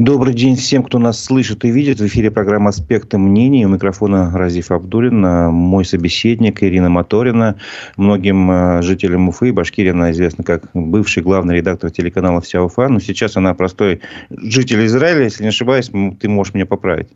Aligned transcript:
Добрый 0.00 0.34
день 0.34 0.56
всем, 0.56 0.82
кто 0.82 0.98
нас 0.98 1.22
слышит 1.22 1.64
и 1.64 1.70
видит. 1.70 2.00
В 2.00 2.06
эфире 2.08 2.32
программа 2.32 2.70
«Аспекты 2.70 3.16
мнений». 3.16 3.64
У 3.64 3.68
микрофона 3.68 4.36
Разиф 4.36 4.72
Абдулин, 4.72 5.20
мой 5.20 5.84
собеседник 5.84 6.64
Ирина 6.64 6.88
Моторина. 6.88 7.60
Многим 7.96 8.50
э, 8.50 8.82
жителям 8.82 9.28
Уфы 9.28 9.50
и 9.50 9.52
Башкирии 9.52 9.92
она 9.92 10.10
известна 10.10 10.42
как 10.42 10.64
бывший 10.74 11.22
главный 11.22 11.54
редактор 11.54 11.92
телеканала 11.92 12.40
«Вся 12.40 12.60
Уфа». 12.60 12.88
Но 12.88 12.98
сейчас 12.98 13.36
она 13.36 13.54
простой 13.54 14.00
житель 14.30 14.84
Израиля. 14.84 15.22
Если 15.22 15.44
не 15.44 15.50
ошибаюсь, 15.50 15.92
ты 16.18 16.28
можешь 16.28 16.54
меня 16.54 16.66
поправить. 16.66 17.10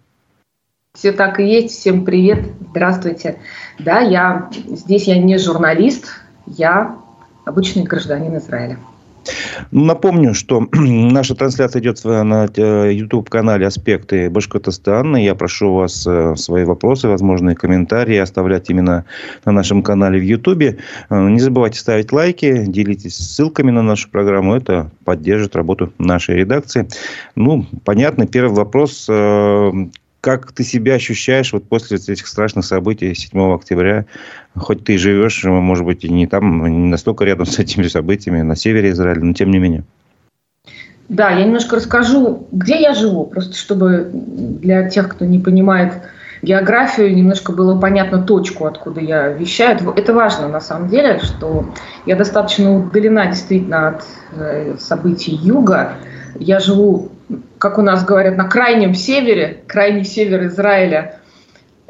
Все 0.95 1.10
так 1.10 1.40
и 1.40 1.48
есть. 1.48 1.74
Всем 1.74 2.04
привет. 2.04 2.46
Здравствуйте. 2.70 3.40
Да, 3.80 3.98
я 4.02 4.50
здесь 4.68 5.08
я 5.08 5.18
не 5.18 5.36
журналист, 5.38 6.20
я 6.46 6.95
обычный 7.45 7.82
гражданин 7.82 8.36
Израиля. 8.36 8.79
Напомню, 9.70 10.34
что 10.34 10.66
наша 10.72 11.34
трансляция 11.34 11.80
идет 11.80 12.04
на 12.04 12.48
э, 12.54 12.92
YouTube-канале 12.92 13.66
«Аспекты 13.66 14.30
Башкортостана». 14.30 15.16
Я 15.16 15.34
прошу 15.34 15.74
вас 15.74 16.06
э, 16.06 16.37
свои 16.37 16.64
вопросы, 16.64 17.09
возможные 17.09 17.56
комментарии 17.56 18.16
оставлять 18.16 18.70
именно 18.70 19.04
на 19.45 19.52
нашем 19.52 19.82
канале 19.82 20.18
в 20.18 20.24
YouTube. 20.24 20.62
Э, 20.62 20.74
не 21.10 21.41
забывайте 21.41 21.78
ставить 21.78 22.12
лайки, 22.12 22.64
делитесь 22.66 23.16
ссылками 23.16 23.70
на 23.70 23.82
нашу 23.82 24.10
программу. 24.10 24.54
Это 24.54 24.91
поддержит 25.04 25.56
работу 25.56 25.92
нашей 25.98 26.37
редакции. 26.37 26.88
Ну, 27.34 27.66
понятно, 27.84 28.26
первый 28.26 28.54
вопрос 28.54 29.09
как 30.37 30.52
ты 30.52 30.62
себя 30.62 30.95
ощущаешь 30.95 31.55
вот 31.55 31.64
после 31.64 31.96
этих 31.96 32.27
страшных 32.27 32.64
событий 32.66 33.14
7 33.14 33.55
октября? 33.55 34.05
Хоть 34.54 34.84
ты 34.84 34.98
живешь, 34.98 35.42
может 35.45 35.87
быть, 35.87 36.04
и 36.04 36.09
не 36.10 36.27
там, 36.27 36.66
не 36.66 36.88
настолько 36.88 37.24
рядом 37.24 37.46
с 37.46 37.59
этими 37.59 37.84
событиями, 37.84 38.42
на 38.42 38.54
севере 38.54 38.91
Израиля, 38.91 39.24
но 39.24 39.32
тем 39.32 39.51
не 39.51 39.59
менее. 39.59 39.84
Да, 41.09 41.30
я 41.30 41.46
немножко 41.46 41.77
расскажу, 41.77 42.46
где 42.52 42.78
я 42.78 42.92
живу, 42.92 43.24
просто 43.24 43.56
чтобы 43.56 44.10
для 44.12 44.91
тех, 44.91 45.09
кто 45.09 45.24
не 45.24 45.38
понимает 45.38 45.95
географию, 46.42 47.16
немножко 47.16 47.52
было 47.52 47.80
понятно 47.80 48.23
точку, 48.23 48.66
откуда 48.66 49.01
я 49.01 49.29
вещаю. 49.29 49.79
Это 49.96 50.12
важно 50.12 50.49
на 50.49 50.60
самом 50.60 50.90
деле, 50.90 51.21
что 51.21 51.73
я 52.04 52.16
достаточно 52.16 52.76
удалена 52.76 53.26
действительно 53.26 53.88
от 53.88 54.04
э, 54.32 54.76
событий 54.79 55.34
юга. 55.34 55.95
Я 56.38 56.60
живу 56.60 57.10
как 57.59 57.78
у 57.78 57.82
нас 57.82 58.04
говорят, 58.04 58.37
на 58.37 58.45
крайнем 58.45 58.95
севере, 58.95 59.62
крайний 59.66 60.04
север 60.04 60.46
Израиля, 60.46 61.20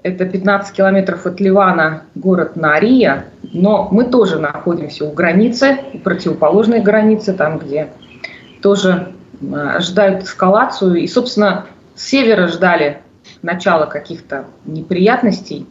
это 0.02 0.24
15 0.24 0.74
километров 0.74 1.26
от 1.26 1.40
Ливана, 1.40 2.04
город 2.14 2.56
Нария, 2.56 3.26
но 3.42 3.88
мы 3.90 4.04
тоже 4.04 4.38
находимся 4.38 5.04
у 5.04 5.12
границы, 5.12 5.78
у 5.92 5.98
противоположной 5.98 6.80
границы, 6.80 7.32
там, 7.32 7.58
где 7.58 7.88
тоже 8.62 9.12
ожидают 9.52 10.24
эскалацию. 10.24 10.96
И, 10.96 11.06
собственно, 11.06 11.66
с 11.94 12.04
севера 12.04 12.46
ждали 12.46 12.98
начала 13.42 13.86
каких-то 13.86 14.46
неприятностей. 14.64 15.66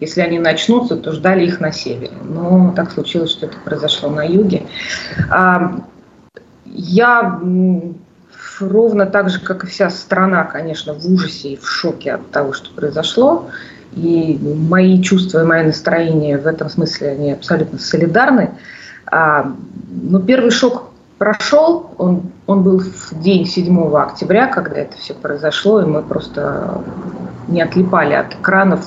Если 0.00 0.20
они 0.20 0.38
начнутся, 0.38 0.96
то 0.96 1.12
ждали 1.12 1.46
их 1.46 1.60
на 1.60 1.72
севере. 1.72 2.12
Но 2.22 2.72
так 2.76 2.90
случилось, 2.90 3.30
что 3.30 3.46
это 3.46 3.56
произошло 3.64 4.10
на 4.10 4.22
юге. 4.24 4.64
А, 5.30 5.80
я 6.66 7.40
ровно 8.60 9.06
так 9.06 9.30
же, 9.30 9.40
как 9.40 9.64
и 9.64 9.66
вся 9.66 9.90
страна, 9.90 10.44
конечно, 10.44 10.94
в 10.94 11.06
ужасе 11.06 11.50
и 11.50 11.56
в 11.56 11.68
шоке 11.68 12.12
от 12.12 12.30
того, 12.30 12.52
что 12.52 12.70
произошло. 12.74 13.48
И 13.94 14.38
мои 14.68 15.00
чувства 15.00 15.42
и 15.42 15.46
мое 15.46 15.64
настроение 15.64 16.38
в 16.38 16.46
этом 16.46 16.68
смысле, 16.68 17.10
они 17.10 17.32
абсолютно 17.32 17.78
солидарны. 17.78 18.50
А, 19.06 19.52
но 19.88 20.20
первый 20.20 20.50
шок 20.50 20.90
прошел, 21.18 21.90
он, 21.96 22.30
он 22.46 22.62
был 22.62 22.80
в 22.80 23.20
день 23.20 23.46
7 23.46 23.96
октября, 23.96 24.48
когда 24.48 24.76
это 24.76 24.96
все 24.98 25.14
произошло, 25.14 25.80
и 25.80 25.86
мы 25.86 26.02
просто 26.02 26.82
не 27.48 27.62
отлипали 27.62 28.14
от 28.14 28.34
экранов, 28.34 28.86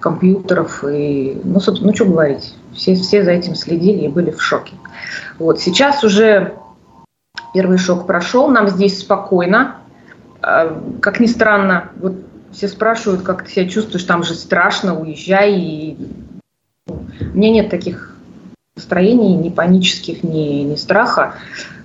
компьютеров 0.00 0.82
и, 0.84 1.40
ну, 1.44 1.60
собственно, 1.60 1.90
ну, 1.90 1.96
что 1.96 2.06
говорить, 2.06 2.54
все, 2.72 2.94
все 2.94 3.22
за 3.22 3.32
этим 3.32 3.54
следили 3.54 4.04
и 4.04 4.08
были 4.08 4.30
в 4.30 4.42
шоке. 4.42 4.74
Вот, 5.38 5.60
сейчас 5.60 6.02
уже 6.02 6.54
Первый 7.52 7.78
шок 7.78 8.06
прошел, 8.06 8.48
нам 8.48 8.68
здесь 8.68 9.00
спокойно. 9.00 9.76
А, 10.42 10.80
как 11.00 11.20
ни 11.20 11.26
странно, 11.26 11.90
вот 12.00 12.14
все 12.52 12.68
спрашивают, 12.68 13.22
как 13.22 13.44
ты 13.44 13.50
себя 13.50 13.68
чувствуешь, 13.68 14.04
там 14.04 14.22
же 14.22 14.34
страшно, 14.34 14.98
уезжай. 14.98 15.54
И... 15.54 15.96
Ну, 16.86 17.06
у 17.20 17.36
меня 17.36 17.50
нет 17.50 17.70
таких 17.70 18.16
настроений, 18.76 19.34
ни 19.34 19.50
панических, 19.50 20.22
ни, 20.22 20.62
ни 20.62 20.76
страха. 20.76 21.34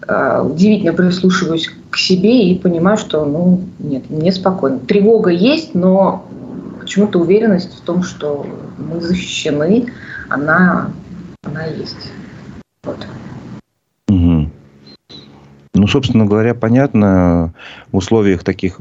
А, 0.07 0.43
удивительно 0.43 0.93
прислушиваюсь 0.93 1.71
к 1.89 1.97
себе 1.97 2.49
и 2.49 2.59
понимаю, 2.59 2.97
что, 2.97 3.25
ну, 3.25 3.61
нет, 3.79 4.09
мне 4.09 4.31
спокойно. 4.31 4.79
Тревога 4.79 5.31
есть, 5.31 5.75
но 5.75 6.25
почему-то 6.79 7.19
уверенность 7.19 7.77
в 7.77 7.81
том, 7.81 8.03
что 8.03 8.45
мы 8.77 9.01
защищены, 9.01 9.91
она, 10.29 10.91
она 11.43 11.65
есть. 11.65 12.11
Вот. 12.83 13.05
Ну, 15.85 15.89
собственно 15.89 16.25
говоря, 16.25 16.55
понятно, 16.55 17.53
в 17.91 17.97
условиях 17.97 18.43
таких, 18.43 18.79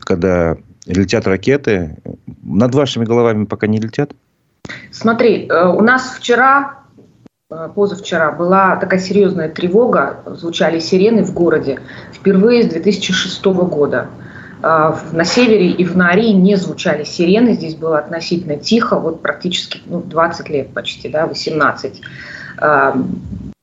когда 0.00 0.56
летят 0.86 1.26
ракеты, 1.26 1.98
над 2.42 2.74
вашими 2.74 3.04
головами 3.04 3.44
пока 3.44 3.66
не 3.66 3.78
летят? 3.78 4.12
Смотри, 4.90 5.46
э, 5.46 5.68
у 5.68 5.82
нас 5.82 6.14
вчера, 6.16 6.78
э, 7.50 7.68
позавчера 7.74 8.32
была 8.32 8.76
такая 8.76 8.98
серьезная 8.98 9.50
тревога, 9.50 10.20
звучали 10.24 10.78
сирены 10.78 11.22
в 11.22 11.34
городе 11.34 11.80
впервые 12.14 12.62
с 12.62 12.68
2006 12.68 13.44
года. 13.66 14.06
Э, 14.62 14.94
на 15.12 15.24
севере 15.26 15.72
и 15.72 15.84
в 15.84 15.98
Нарии 15.98 16.30
не 16.30 16.56
звучали 16.56 17.04
сирены, 17.04 17.52
здесь 17.52 17.74
было 17.74 17.98
относительно 17.98 18.56
тихо, 18.56 18.98
вот 18.98 19.20
практически 19.20 19.82
ну, 19.84 20.00
20 20.00 20.48
лет 20.48 20.72
почти, 20.72 21.10
да, 21.10 21.26
18. 21.26 22.00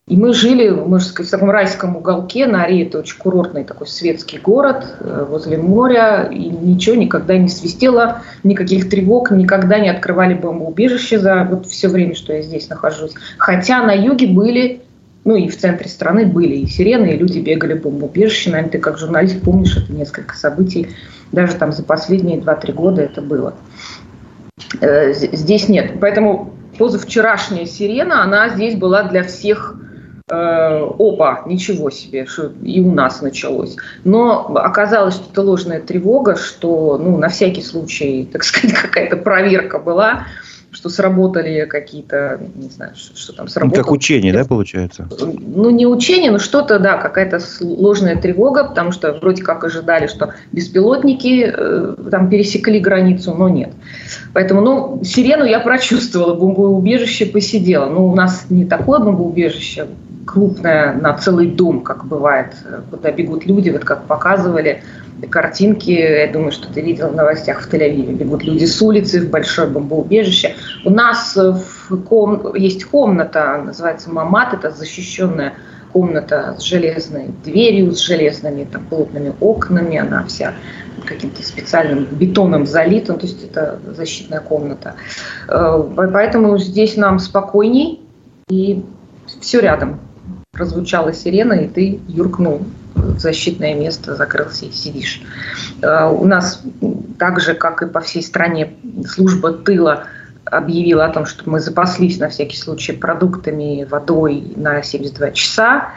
И 0.07 0.17
мы 0.17 0.35
жили, 0.35 0.69
можно 0.69 0.99
сказать, 0.99 1.29
в 1.29 1.31
таком 1.31 1.49
райском 1.49 1.95
уголке. 1.95 2.45
Нари– 2.45 2.83
это 2.85 2.99
очень 2.99 3.17
курортный 3.17 3.63
такой 3.63 3.87
светский 3.87 4.37
город 4.37 4.85
э, 4.99 5.25
возле 5.27 5.57
моря. 5.57 6.29
И 6.31 6.45
ничего 6.47 6.95
никогда 6.95 7.35
не 7.39 7.49
свистело, 7.49 8.21
никаких 8.43 8.87
тревог, 8.87 9.31
никогда 9.31 9.79
не 9.79 9.89
открывали 9.89 10.35
бомбоубежище 10.35 11.17
за 11.17 11.43
вот 11.49 11.65
все 11.65 11.87
время, 11.87 12.13
что 12.13 12.33
я 12.33 12.43
здесь 12.43 12.69
нахожусь. 12.69 13.13
Хотя 13.39 13.81
на 13.81 13.93
юге 13.93 14.27
были, 14.27 14.83
ну 15.23 15.37
и 15.37 15.47
в 15.47 15.57
центре 15.57 15.89
страны 15.89 16.27
были 16.27 16.53
и 16.53 16.67
сирены, 16.67 17.07
и 17.07 17.17
люди 17.17 17.39
бегали 17.39 17.73
в 17.73 17.81
бомбоубежище. 17.81 18.51
Наверное, 18.51 18.73
ты 18.73 18.77
как 18.77 18.99
журналист 18.99 19.41
помнишь 19.41 19.75
это 19.75 19.91
несколько 19.91 20.35
событий. 20.35 20.89
Даже 21.31 21.55
там 21.55 21.71
за 21.71 21.81
последние 21.81 22.37
2-3 22.37 22.73
года 22.73 23.01
это 23.01 23.23
было. 23.23 23.55
Э, 24.81 25.13
здесь 25.13 25.67
нет. 25.67 25.93
Поэтому 25.99 26.53
позавчерашняя 26.77 27.65
сирена, 27.65 28.21
она 28.21 28.49
здесь 28.49 28.75
была 28.75 29.01
для 29.01 29.23
всех 29.23 29.79
Э, 30.27 30.89
опа, 30.97 31.43
ничего 31.45 31.91
себе, 31.91 32.25
что 32.25 32.51
и 32.63 32.81
у 32.81 32.91
нас 32.91 33.21
началось. 33.21 33.75
Но 34.03 34.55
оказалось, 34.55 35.13
что 35.13 35.29
это 35.31 35.43
ложная 35.43 35.79
тревога, 35.79 36.35
что 36.35 36.97
ну, 36.97 37.15
на 37.19 37.29
всякий 37.29 37.61
случай, 37.61 38.27
так 38.31 38.43
сказать, 38.43 38.75
какая-то 38.81 39.17
проверка 39.17 39.77
была, 39.77 40.25
что 40.71 40.89
сработали 40.89 41.65
какие-то, 41.65 42.41
не 42.55 42.69
знаю, 42.69 42.93
что, 42.95 43.15
что 43.15 43.33
там 43.33 43.47
сработало. 43.47 43.83
Как 43.83 43.91
учение, 43.91 44.33
да, 44.33 44.45
получается? 44.45 45.07
Ну, 45.21 45.69
не 45.69 45.85
учение, 45.85 46.31
но 46.31 46.39
что-то, 46.39 46.79
да, 46.79 46.97
какая-то 46.97 47.39
ложная 47.61 48.15
тревога, 48.15 48.63
потому 48.63 48.91
что 48.91 49.13
вроде 49.13 49.43
как 49.43 49.63
ожидали, 49.63 50.07
что 50.07 50.33
беспилотники 50.51 51.53
э, 51.55 51.95
там 52.09 52.31
пересекли 52.31 52.79
границу, 52.79 53.35
но 53.37 53.47
нет. 53.47 53.73
Поэтому, 54.33 54.61
ну, 54.61 55.03
сирену 55.03 55.45
я 55.45 55.59
прочувствовала, 55.59 56.33
бомбоубежище 56.33 57.27
посидела. 57.27 57.85
Ну, 57.85 58.07
у 58.07 58.15
нас 58.15 58.47
не 58.49 58.65
такое 58.65 58.97
бомбоубежище, 58.97 59.87
крупная 60.25 60.93
на 60.93 61.13
целый 61.13 61.47
дом, 61.47 61.81
как 61.81 62.05
бывает, 62.05 62.55
куда 62.89 63.11
бегут 63.11 63.45
люди, 63.45 63.69
вот 63.69 63.83
как 63.83 64.05
показывали 64.05 64.83
картинки, 65.29 65.91
я 65.91 66.31
думаю, 66.31 66.51
что 66.51 66.71
ты 66.71 66.81
видел 66.81 67.09
в 67.09 67.15
новостях 67.15 67.61
в 67.61 67.73
Тель-Авиве, 67.73 68.13
бегут 68.13 68.43
люди 68.43 68.65
с 68.65 68.81
улицы 68.81 69.21
в 69.21 69.29
большое 69.29 69.67
бомбоубежище. 69.67 70.55
У 70.83 70.89
нас 70.89 71.35
в 71.35 71.97
ком... 72.03 72.55
есть 72.55 72.85
комната, 72.85 73.61
называется 73.65 74.11
Мамат, 74.11 74.53
это 74.53 74.71
защищенная 74.71 75.53
комната 75.93 76.55
с 76.59 76.63
железной 76.63 77.27
дверью, 77.45 77.93
с 77.93 77.99
железными 77.99 78.65
там, 78.65 78.83
плотными 78.85 79.33
окнами, 79.39 79.97
она 79.97 80.25
вся 80.25 80.53
каким-то 81.05 81.41
специальным 81.43 82.05
бетоном 82.05 82.65
залита, 82.65 83.13
то 83.13 83.25
есть 83.25 83.43
это 83.43 83.79
защитная 83.95 84.41
комната. 84.41 84.95
Э, 85.47 85.81
поэтому 85.95 86.57
здесь 86.57 86.97
нам 86.97 87.19
спокойней 87.19 88.01
и 88.49 88.83
все 89.39 89.61
рядом 89.61 89.99
прозвучала 90.55 91.13
сирена, 91.13 91.53
и 91.53 91.67
ты 91.67 91.99
юркнул 92.07 92.65
в 92.95 93.19
защитное 93.19 93.75
место, 93.75 94.15
закрылся 94.15 94.65
и 94.65 94.71
сидишь. 94.71 95.21
Э, 95.81 96.09
у 96.09 96.25
нас 96.25 96.61
так 97.19 97.39
же, 97.39 97.53
как 97.53 97.81
и 97.81 97.87
по 97.87 97.99
всей 97.99 98.23
стране, 98.23 98.73
служба 99.07 99.51
тыла 99.53 100.05
объявила 100.45 101.05
о 101.05 101.09
том, 101.09 101.25
что 101.25 101.49
мы 101.49 101.59
запаслись 101.59 102.19
на 102.19 102.29
всякий 102.29 102.57
случай 102.57 102.93
продуктами, 102.93 103.87
водой 103.89 104.53
на 104.55 104.81
72 104.83 105.31
часа. 105.31 105.89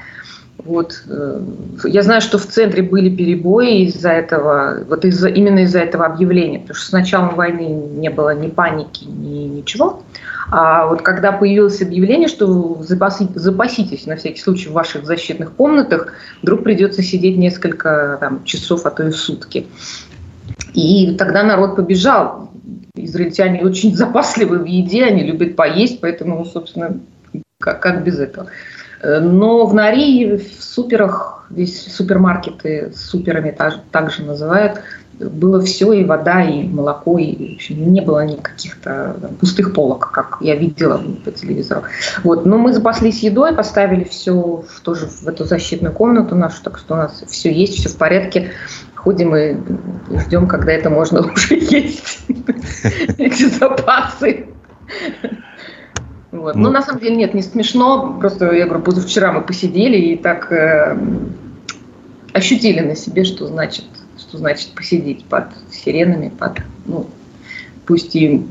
Вот. 0.64 1.02
Э, 1.08 1.40
я 1.84 2.02
знаю, 2.02 2.20
что 2.20 2.38
в 2.38 2.46
центре 2.46 2.82
были 2.82 3.14
перебои 3.14 3.84
из-за 3.84 4.10
этого, 4.10 4.84
вот 4.88 5.04
из-за, 5.04 5.28
именно 5.28 5.60
из-за 5.60 5.80
этого 5.80 6.06
объявления, 6.06 6.60
потому 6.60 6.76
что 6.76 6.88
с 6.88 6.92
началом 6.92 7.36
войны 7.36 7.66
не 7.66 8.10
было 8.10 8.34
ни 8.34 8.48
паники, 8.48 9.04
ни 9.04 9.44
ничего. 9.44 10.02
А 10.50 10.86
вот 10.86 11.02
когда 11.02 11.32
появилось 11.32 11.82
объявление, 11.82 12.28
что 12.28 12.82
запаси, 12.82 13.28
запаситесь 13.34 14.06
на 14.06 14.16
всякий 14.16 14.40
случай 14.40 14.70
в 14.70 14.72
ваших 14.72 15.04
защитных 15.04 15.52
комнатах, 15.52 16.14
вдруг 16.42 16.64
придется 16.64 17.02
сидеть 17.02 17.36
несколько 17.36 18.16
там, 18.20 18.44
часов, 18.44 18.86
а 18.86 18.90
то 18.90 19.06
и 19.06 19.10
сутки. 19.10 19.66
И 20.72 21.14
тогда 21.16 21.42
народ 21.42 21.76
побежал. 21.76 22.50
Израильтяне 22.94 23.62
очень 23.62 23.94
запасливы 23.96 24.58
в 24.58 24.64
еде, 24.64 25.04
они 25.04 25.22
любят 25.22 25.54
поесть, 25.54 26.00
поэтому, 26.00 26.44
собственно, 26.46 26.98
как, 27.58 27.80
как 27.80 28.04
без 28.04 28.18
этого. 28.18 28.46
Э, 29.00 29.20
но 29.20 29.66
в 29.66 29.74
Нарии, 29.74 30.36
в 30.36 30.62
суперах, 30.62 31.46
здесь 31.50 31.92
супермаркеты 31.92 32.92
с 32.94 33.00
суперами 33.06 33.56
также 33.90 34.22
называют, 34.22 34.80
было 35.18 35.60
все, 35.60 35.92
и 35.92 36.04
вода, 36.04 36.42
и 36.42 36.62
молоко, 36.64 37.18
и 37.18 37.52
в 37.52 37.54
общем, 37.56 37.92
не 37.92 38.00
было 38.00 38.24
никаких-то 38.24 39.16
пустых 39.40 39.72
полок, 39.72 40.10
как 40.12 40.38
я 40.40 40.54
видела 40.54 41.02
по 41.24 41.32
телевизору. 41.32 41.82
Вот. 42.22 42.46
Но 42.46 42.58
мы 42.58 42.72
запаслись 42.72 43.22
едой, 43.22 43.54
поставили 43.54 44.04
все 44.04 44.32
в, 44.32 44.80
тоже 44.82 45.06
в 45.06 45.26
эту 45.26 45.44
защитную 45.44 45.92
комнату 45.92 46.36
нашу, 46.36 46.62
так 46.62 46.78
что 46.78 46.94
у 46.94 46.96
нас 46.98 47.22
все 47.26 47.52
есть, 47.52 47.74
все 47.74 47.88
в 47.88 47.96
порядке. 47.96 48.52
Ходим 48.94 49.34
и 49.34 49.56
ждем, 50.20 50.46
когда 50.46 50.72
это 50.72 50.90
можно 50.90 51.20
уже 51.32 51.54
есть, 51.54 52.20
эти 53.18 53.48
запасы. 53.48 54.46
Вот. 56.38 56.54
Ну, 56.54 56.62
Но 56.62 56.70
на 56.70 56.82
самом 56.82 57.00
деле 57.00 57.16
нет, 57.16 57.34
не 57.34 57.42
смешно. 57.42 58.16
Просто, 58.20 58.52
я 58.52 58.66
говорю, 58.66 58.82
позавчера 58.82 59.32
мы 59.32 59.42
посидели 59.42 59.96
и 59.96 60.16
так 60.16 60.50
э, 60.52 60.96
ощутили 62.32 62.80
на 62.80 62.94
себе, 62.94 63.24
что 63.24 63.46
значит, 63.46 63.84
что 64.18 64.38
значит 64.38 64.70
посидеть 64.74 65.24
под 65.24 65.46
сиренами, 65.70 66.28
под, 66.28 66.60
ну, 66.86 67.06
пусть 67.86 68.14
и 68.16 68.46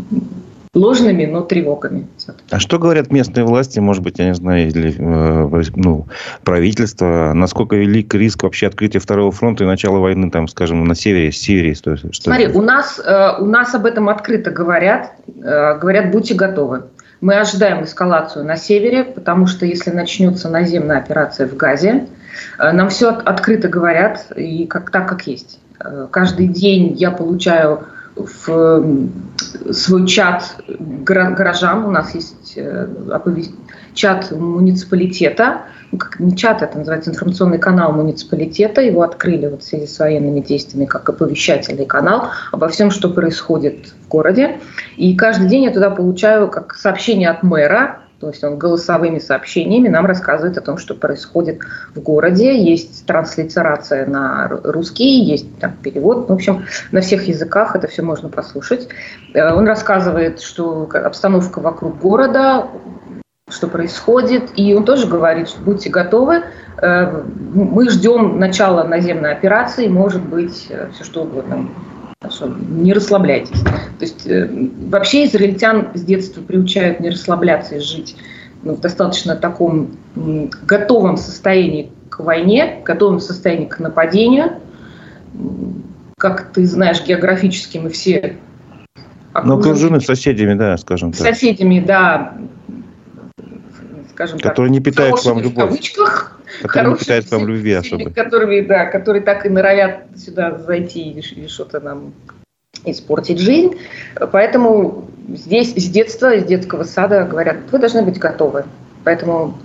ложными, 0.74 1.26
но 1.26 1.42
тревогами. 1.42 2.08
А 2.52 2.60
что 2.60 2.80
говорят 2.80 3.12
местные 3.12 3.46
власти, 3.46 3.80
может 3.80 4.04
быть, 4.04 4.20
я 4.20 4.28
не 4.28 4.36
знаю, 4.36 4.68
или 4.68 4.96
э, 4.98 5.64
ну, 5.76 6.06
правительство, 6.44 7.32
насколько 7.34 7.76
велик 7.76 8.14
риск 8.14 8.44
вообще 8.44 8.68
открытия 8.68 9.00
второго 9.00 9.32
фронта 9.32 9.64
и 9.64 9.68
начала 9.68 9.98
войны, 10.00 10.30
там, 10.30 10.48
скажем, 10.48 10.84
на 10.86 10.96
севере, 10.96 11.32
с 11.32 11.38
Сирии? 11.38 11.74
Что, 11.74 11.98
Смотри, 12.12 12.48
у 12.48 12.62
нас, 12.62 13.00
э, 13.04 13.42
у 13.42 13.46
нас 13.46 13.74
об 13.74 13.86
этом 13.86 14.10
открыто 14.10 14.52
говорят, 14.52 15.12
э, 15.28 15.78
говорят, 15.80 16.12
будьте 16.12 16.36
готовы. 16.36 16.84
Мы 17.20 17.36
ожидаем 17.36 17.84
эскалацию 17.84 18.46
на 18.46 18.58
севере, 18.58 19.04
потому 19.04 19.48
что 19.48 19.66
если 19.66 19.90
начнется 19.90 20.50
наземная 20.50 21.00
операция 21.00 21.48
в 21.48 21.56
Газе, 21.56 22.08
э, 22.60 22.72
нам 22.72 22.90
все 22.90 23.10
открыто 23.10 23.68
говорят, 23.68 24.32
и 24.36 24.68
как, 24.68 24.92
так, 24.92 25.10
как 25.10 25.26
есть. 25.26 25.60
Э, 25.80 26.08
каждый 26.12 26.48
день 26.48 26.94
я 26.94 27.12
получаю 27.12 27.86
в 28.16 29.04
свой 29.72 30.08
чат 30.08 30.56
горожан, 30.68 31.86
у 31.86 31.92
нас 31.92 32.16
есть 32.16 32.54
э, 32.56 32.88
чат 33.98 34.32
муниципалитета, 34.32 35.64
ну, 35.92 35.98
как 35.98 36.20
не 36.20 36.36
чат, 36.36 36.62
это 36.62 36.78
называется 36.78 37.10
информационный 37.10 37.58
канал 37.58 37.92
муниципалитета, 37.94 38.82
его 38.82 39.02
открыли 39.02 39.48
вот 39.48 39.64
в 39.64 39.66
связи 39.66 39.88
с 39.88 40.00
военными 40.00 40.40
действиями 40.40 40.86
как 40.86 41.10
оповещательный 41.10 41.86
канал 41.86 42.30
обо 42.52 42.68
всем, 42.68 42.92
что 42.92 43.10
происходит 43.10 43.88
в 44.06 44.08
городе. 44.08 44.60
И 44.98 45.16
каждый 45.16 45.48
день 45.48 45.64
я 45.64 45.72
туда 45.72 45.90
получаю 45.90 46.50
как 46.50 46.76
сообщение 46.76 47.30
от 47.30 47.44
мэра, 47.44 48.00
то 48.20 48.30
есть 48.30 48.44
он 48.44 48.58
голосовыми 48.58 49.20
сообщениями 49.20 49.90
нам 49.90 50.06
рассказывает 50.06 50.58
о 50.58 50.62
том, 50.62 50.78
что 50.78 50.96
происходит 50.96 51.60
в 51.94 52.02
городе. 52.02 52.58
Есть 52.58 53.06
транслитерация 53.06 54.08
на 54.08 54.48
русский, 54.48 55.22
есть 55.22 55.60
там 55.60 55.74
перевод. 55.84 56.28
В 56.28 56.34
общем, 56.34 56.66
на 56.92 57.02
всех 57.02 57.28
языках 57.28 57.76
это 57.76 57.88
все 57.88 58.02
можно 58.02 58.30
послушать. 58.30 58.88
Э, 59.36 59.54
он 59.54 59.68
рассказывает, 59.68 60.42
что 60.42 60.90
обстановка 60.92 61.60
вокруг 61.60 62.00
города, 62.00 62.68
что 63.50 63.68
происходит. 63.68 64.52
И 64.56 64.74
он 64.74 64.84
тоже 64.84 65.08
говорит, 65.08 65.50
что 65.50 65.62
будьте 65.62 65.90
готовы, 65.90 66.44
э, 66.82 67.24
мы 67.54 67.90
ждем 67.90 68.40
начала 68.40 68.84
наземной 68.84 69.32
операции, 69.32 69.88
может 69.88 70.22
быть, 70.22 70.68
э, 70.70 70.90
все 70.94 71.04
что 71.04 71.24
угодно. 71.24 71.70
Не 72.70 72.94
расслабляйтесь. 72.94 73.62
То 73.62 74.02
есть 74.02 74.28
э, 74.28 74.50
вообще 74.90 75.26
израильтян 75.26 75.90
с 75.94 76.02
детства 76.02 76.42
приучают 76.42 77.00
не 77.00 77.10
расслабляться 77.10 77.76
и 77.76 77.80
жить 77.80 78.18
ну, 78.64 78.76
в 78.76 78.82
достаточно 78.82 79.36
таком 79.36 79.92
готовом 80.16 81.16
состоянии 81.16 81.92
к 82.10 82.20
войне, 82.20 82.82
готовом 82.84 83.20
состоянии 83.20 83.66
к 83.66 83.80
нападению. 83.80 84.54
Как 86.18 86.52
ты 86.52 86.66
знаешь, 86.66 87.06
географически 87.06 87.78
мы 87.78 87.92
все 87.92 88.38
ну, 89.44 89.60
окружены 89.60 90.02
соседями, 90.02 90.56
да, 90.56 90.76
скажем 90.78 91.12
так. 91.12 91.22
Соседями, 91.22 91.80
да, 91.80 92.34
скажем 94.18 94.40
который 94.40 94.68
так, 94.68 94.72
не 94.72 94.80
питает 94.80 95.14
к 95.14 95.26
вам 95.26 95.40
любовь. 95.40 95.66
В 95.66 95.68
кавычках. 95.68 96.40
Который 96.64 96.90
не 96.90 96.98
питает 96.98 97.30
к 97.30 97.32
вам 97.32 97.48
любви 97.48 97.74
особо. 97.74 98.10
Которыми, 98.10 98.62
да, 98.62 98.86
которые 98.86 99.22
так 99.22 99.46
и 99.46 99.50
норовят 99.50 100.06
сюда 100.18 100.58
зайти 100.58 101.12
и 101.12 101.48
что-то 101.48 101.80
нам 101.80 102.14
испортить 102.84 103.38
жизнь. 103.38 103.78
Поэтому 104.32 105.08
здесь 105.30 105.72
с 105.76 105.88
детства, 105.88 106.36
с 106.36 106.44
детского 106.44 106.84
сада 106.84 107.26
говорят, 107.26 107.58
вы 107.72 107.78
должны 107.78 108.02
быть 108.02 108.18
готовы. 108.18 108.66
Поэтому 109.04 109.56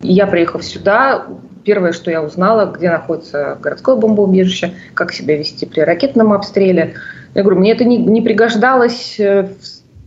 я, 0.00 0.26
приехав 0.26 0.62
сюда, 0.62 1.26
первое, 1.64 1.92
что 1.92 2.10
я 2.10 2.22
узнала, 2.22 2.70
где 2.70 2.90
находится 2.90 3.56
городское 3.62 3.96
бомбоубежище, 3.96 4.74
как 4.92 5.14
себя 5.14 5.38
вести 5.38 5.64
при 5.64 5.80
ракетном 5.80 6.34
обстреле. 6.34 6.96
Я 7.34 7.42
говорю, 7.42 7.60
мне 7.60 7.72
это 7.72 7.84
не, 7.84 7.96
не 7.96 8.20
пригождалось 8.20 9.18
э, 9.18 9.48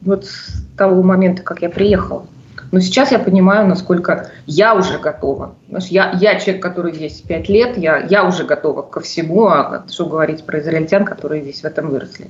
вот 0.04 0.26
с 0.26 0.64
того 0.78 1.02
момента, 1.02 1.42
как 1.42 1.64
я 1.64 1.70
приехала. 1.72 2.28
Но 2.72 2.80
сейчас 2.80 3.12
я 3.12 3.20
понимаю, 3.20 3.68
насколько 3.68 4.32
я 4.46 4.76
уже 4.76 4.98
готова. 4.98 5.56
Знаешь, 5.70 5.88
я, 5.88 6.12
я 6.20 6.40
человек, 6.40 6.62
который 6.62 6.94
здесь 6.94 7.22
пять 7.22 7.50
лет, 7.50 7.78
я, 7.78 8.00
я 8.00 8.26
уже 8.26 8.44
готова 8.44 8.82
ко 8.82 9.02
всему, 9.02 9.48
а 9.48 9.86
что 9.90 10.06
говорить 10.06 10.46
про 10.46 10.60
израильтян, 10.60 11.06
которые 11.06 11.44
здесь 11.44 11.62
в 11.62 11.66
этом 11.66 11.90
выросли. 11.90 12.30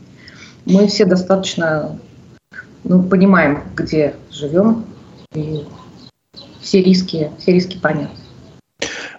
Мы 0.66 0.88
все 0.88 1.06
достаточно 1.06 1.98
ну, 2.84 3.04
понимаем, 3.04 3.64
где 3.76 4.16
живем, 4.32 4.86
и 5.34 5.66
все 6.62 6.82
риски, 6.82 7.32
все 7.40 7.54
риски 7.54 7.78
понятны. 7.78 8.25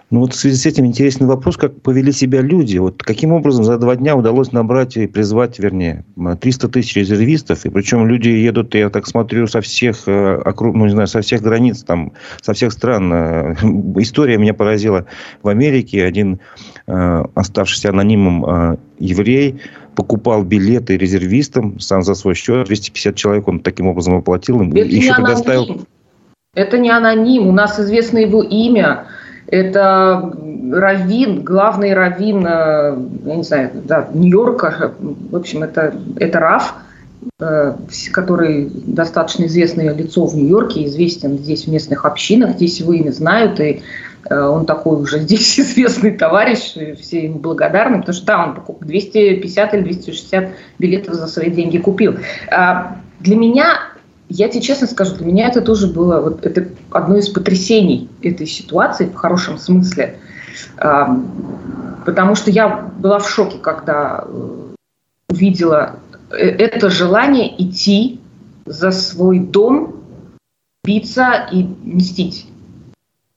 Ну 0.09 0.21
вот 0.21 0.33
в 0.33 0.37
связи 0.37 0.55
с 0.55 0.65
этим 0.65 0.85
интересный 0.85 1.27
вопрос, 1.27 1.57
как 1.57 1.81
повели 1.81 2.13
себя 2.13 2.41
люди. 2.41 2.77
Вот 2.77 3.03
каким 3.03 3.33
образом 3.33 3.65
за 3.65 3.77
два 3.77 3.97
дня 3.97 4.15
удалось 4.15 4.53
набрать 4.53 4.95
и 4.95 5.05
призвать, 5.05 5.59
вернее, 5.59 6.05
300 6.39 6.69
тысяч 6.69 6.95
резервистов, 6.95 7.65
и 7.65 7.69
причем 7.69 8.07
люди 8.07 8.29
едут, 8.29 8.73
я 8.73 8.89
так 8.89 9.05
смотрю, 9.05 9.47
со 9.47 9.59
всех, 9.59 10.03
э, 10.07 10.41
ну 10.59 10.85
не 10.85 10.91
знаю, 10.91 11.07
со 11.07 11.19
всех 11.19 11.41
границ, 11.41 11.83
там, 11.83 12.13
со 12.41 12.53
всех 12.53 12.71
стран. 12.71 13.11
Э, 13.11 13.53
история 13.97 14.37
меня 14.37 14.53
поразила. 14.53 15.07
В 15.43 15.49
Америке 15.49 16.05
один 16.05 16.39
э, 16.87 17.25
оставшийся 17.35 17.89
анонимом 17.89 18.77
еврей 18.99 19.59
покупал 19.95 20.43
билеты 20.43 20.97
резервистам 20.97 21.79
сам 21.81 22.03
за 22.03 22.13
свой 22.13 22.35
счет. 22.35 22.67
250 22.67 23.15
человек 23.15 23.47
он 23.47 23.59
таким 23.59 23.87
образом 23.87 24.15
оплатил 24.15 24.61
им. 24.61 24.71
Это 24.71 24.85
еще 24.85 25.13
предоставил... 25.15 25.81
Это 26.55 26.77
не 26.77 26.89
аноним. 26.89 27.47
У 27.47 27.51
нас 27.51 27.79
известно 27.79 28.19
его 28.19 28.41
имя. 28.41 29.07
Это 29.47 30.33
раввин, 30.71 31.43
главный 31.43 31.93
раввин, 31.93 32.45
э, 32.45 32.97
я 33.25 33.35
не 33.35 33.43
знаю, 33.43 33.71
да, 33.85 34.09
Нью-Йорка. 34.13 34.93
В 34.99 35.35
общем, 35.35 35.63
это, 35.63 35.95
это 36.17 36.39
Раф, 36.39 36.73
э, 37.39 37.75
который 38.11 38.69
достаточно 38.85 39.45
известное 39.45 39.93
лицо 39.93 40.25
в 40.25 40.35
Нью-Йорке, 40.35 40.85
известен 40.85 41.37
здесь 41.37 41.65
в 41.65 41.71
местных 41.71 42.05
общинах, 42.05 42.55
здесь 42.55 42.79
его 42.81 42.91
имя 42.91 43.11
знают, 43.11 43.59
и 43.61 43.81
э, 44.29 44.37
он 44.37 44.65
такой 44.65 45.01
уже 45.01 45.19
здесь 45.21 45.57
известный 45.57 46.11
товарищ, 46.11 46.75
все 46.99 47.23
ему 47.23 47.39
благодарны, 47.39 47.99
потому 47.99 48.15
что 48.15 48.25
да, 48.25 48.43
он 48.43 48.55
покупал 48.55 48.85
250 48.85 49.73
или 49.75 49.81
260 49.83 50.49
билетов 50.77 51.13
за 51.13 51.27
свои 51.27 51.49
деньги 51.49 51.77
купил. 51.77 52.15
А 52.51 52.97
для 53.21 53.37
меня 53.37 53.96
я 54.29 54.49
тебе 54.49 54.61
честно 54.61 54.87
скажу, 54.87 55.15
для 55.15 55.25
меня 55.25 55.47
это 55.47 55.61
тоже 55.61 55.87
было 55.87 56.19
вот 56.19 56.45
это 56.45 56.67
одно 56.91 57.17
из 57.17 57.29
потрясений 57.29 58.09
этой 58.21 58.47
ситуации 58.47 59.05
в 59.05 59.15
хорошем 59.15 59.57
смысле, 59.57 60.19
потому 62.05 62.35
что 62.35 62.51
я 62.51 62.89
была 62.97 63.19
в 63.19 63.29
шоке, 63.29 63.57
когда 63.59 64.23
э, 64.25 64.73
увидела 65.29 65.97
э, 66.31 66.35
это 66.35 66.89
желание 66.89 67.53
идти 67.61 68.19
за 68.65 68.91
свой 68.91 69.39
дом, 69.39 69.95
биться 70.83 71.47
и 71.51 71.63
мстить. 71.83 72.47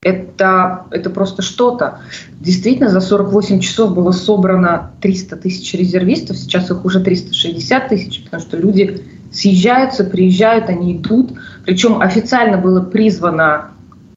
Это, 0.02 0.86
это 0.90 1.10
просто 1.10 1.42
что-то. 1.42 2.00
Действительно, 2.38 2.88
за 2.88 3.00
48 3.00 3.60
часов 3.60 3.94
было 3.94 4.12
собрано 4.12 4.92
300 5.02 5.36
тысяч 5.36 5.74
резервистов, 5.74 6.38
сейчас 6.38 6.70
их 6.70 6.84
уже 6.84 7.00
360 7.00 7.88
тысяч, 7.88 8.24
потому 8.24 8.42
что 8.42 8.56
люди 8.56 9.02
съезжаются, 9.32 10.04
приезжают, 10.04 10.68
они 10.68 10.96
идут. 10.96 11.32
Причем 11.64 12.00
официально 12.00 12.58
было 12.58 12.80
призвано 12.80 13.70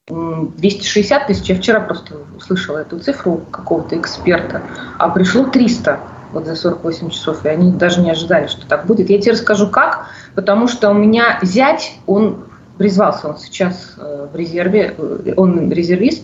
260 0.08 1.28
тысяч, 1.28 1.50
я 1.50 1.56
вчера 1.56 1.80
просто 1.80 2.16
услышала 2.36 2.80
эту 2.80 3.00
цифру 3.00 3.42
какого-то 3.52 3.98
эксперта, 3.98 4.62
а 4.98 5.08
пришло 5.10 5.46
300 5.46 6.00
вот 6.34 6.46
за 6.46 6.56
48 6.56 7.10
часов, 7.10 7.46
и 7.46 7.48
они 7.48 7.72
даже 7.72 8.02
не 8.02 8.12
ожидали, 8.12 8.48
что 8.48 8.66
так 8.68 8.86
будет. 8.86 9.10
Я 9.10 9.22
тебе 9.22 9.34
расскажу 9.34 9.70
как, 9.70 10.08
потому 10.36 10.68
что 10.68 10.90
у 10.90 10.94
меня 10.94 11.40
зять, 11.42 11.94
он 12.06 12.44
призвался, 12.78 13.30
он 13.30 13.38
сейчас 13.38 13.94
э, 13.98 14.28
в 14.34 14.36
резерве, 14.36 14.94
э, 14.98 15.34
он 15.38 15.72
резервист, 15.72 16.24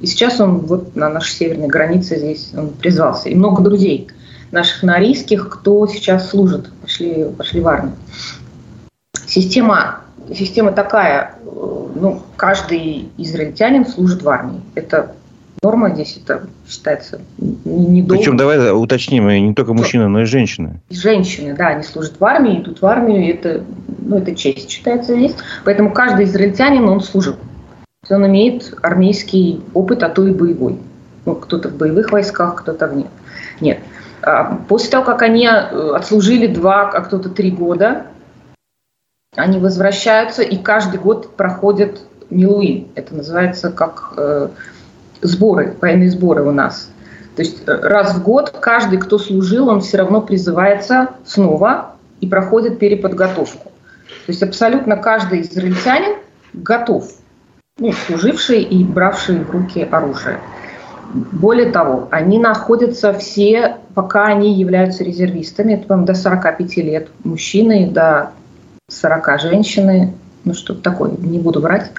и 0.00 0.06
сейчас 0.06 0.40
он 0.40 0.60
вот 0.60 0.96
на 0.96 1.08
нашей 1.10 1.32
северной 1.32 1.68
границе 1.68 2.16
здесь 2.16 2.52
он 2.56 2.70
призвался. 2.70 3.28
И 3.28 3.34
много 3.34 3.62
друзей 3.62 4.08
наших 4.50 4.82
норийских, 4.82 5.48
кто 5.48 5.86
сейчас 5.86 6.30
служит, 6.30 6.70
пошли, 7.00 7.24
пошли 7.36 7.60
в 7.60 7.68
армию. 7.68 7.94
Система, 9.26 10.00
система 10.34 10.72
такая, 10.72 11.34
э, 11.44 11.86
ну, 11.94 12.22
каждый 12.36 13.08
израильтянин 13.16 13.86
служит 13.86 14.22
в 14.22 14.28
армии. 14.28 14.60
Это 14.74 15.14
норма 15.62 15.94
здесь, 15.94 16.20
это 16.22 16.46
считается 16.68 17.20
недолго. 17.38 18.16
Причем 18.16 18.36
давай 18.36 18.72
уточним, 18.72 19.28
не 19.28 19.54
только 19.54 19.72
мужчины, 19.72 20.08
но 20.08 20.22
и 20.22 20.24
женщины. 20.24 20.80
И 20.88 20.94
женщины, 20.94 21.54
да, 21.54 21.68
они 21.68 21.82
служат 21.82 22.18
в 22.18 22.24
армии, 22.24 22.60
идут 22.60 22.80
в 22.80 22.86
армию, 22.86 23.32
это, 23.32 23.62
ну, 23.98 24.18
это 24.18 24.34
честь 24.34 24.70
считается 24.70 25.14
здесь. 25.14 25.34
Поэтому 25.64 25.92
каждый 25.92 26.24
израильтянин, 26.24 26.88
он 26.88 27.00
служит. 27.00 27.36
Он 28.08 28.26
имеет 28.26 28.74
армейский 28.82 29.60
опыт, 29.74 30.02
а 30.02 30.08
то 30.08 30.26
и 30.26 30.32
боевой. 30.32 30.78
Ну, 31.26 31.34
кто-то 31.36 31.68
в 31.68 31.76
боевых 31.76 32.10
войсках, 32.10 32.62
кто-то 32.62 32.88
в 32.88 32.96
нет. 32.96 33.08
Нет. 33.60 33.78
А 34.22 34.56
после 34.68 34.90
того, 34.90 35.04
как 35.04 35.22
они 35.22 35.46
э, 35.46 35.92
отслужили 35.94 36.46
два, 36.46 36.90
а 36.90 37.00
кто-то 37.00 37.28
три 37.30 37.50
года, 37.50 38.06
они 39.36 39.58
возвращаются 39.58 40.42
и 40.42 40.56
каждый 40.56 40.98
год 40.98 41.36
проходят 41.36 42.02
Милуин. 42.30 42.88
Это 42.94 43.14
называется 43.14 43.70
как 43.70 44.14
э, 44.16 44.48
сборы, 45.22 45.76
военные 45.80 46.10
сборы 46.10 46.42
у 46.42 46.52
нас. 46.52 46.90
То 47.36 47.42
есть 47.42 47.62
э, 47.66 47.72
раз 47.72 48.14
в 48.14 48.22
год 48.22 48.50
каждый, 48.60 48.98
кто 48.98 49.18
служил, 49.18 49.68
он 49.68 49.80
все 49.80 49.98
равно 49.98 50.20
призывается 50.20 51.10
снова 51.24 51.96
и 52.20 52.26
проходит 52.26 52.78
переподготовку. 52.78 53.70
То 54.26 54.32
есть 54.32 54.42
абсолютно 54.42 54.96
каждый 54.96 55.42
израильтянин 55.42 56.18
готов, 56.52 57.10
ну, 57.78 57.92
служивший 57.92 58.62
и 58.62 58.84
бравший 58.84 59.42
в 59.42 59.50
руки 59.50 59.82
оружие. 59.90 60.40
Более 61.12 61.70
того, 61.70 62.08
они 62.10 62.38
находятся 62.38 63.12
все, 63.14 63.78
пока 63.94 64.26
они 64.26 64.54
являются 64.54 65.02
резервистами, 65.02 65.74
это, 65.74 65.96
до 65.96 66.14
45 66.14 66.76
лет 66.78 67.08
мужчины, 67.24 67.90
до 67.90 68.30
40 68.88 69.40
женщины, 69.40 70.14
ну 70.44 70.54
что-то 70.54 70.82
такое, 70.82 71.12
не 71.18 71.38
буду 71.38 71.60
врать, 71.60 71.90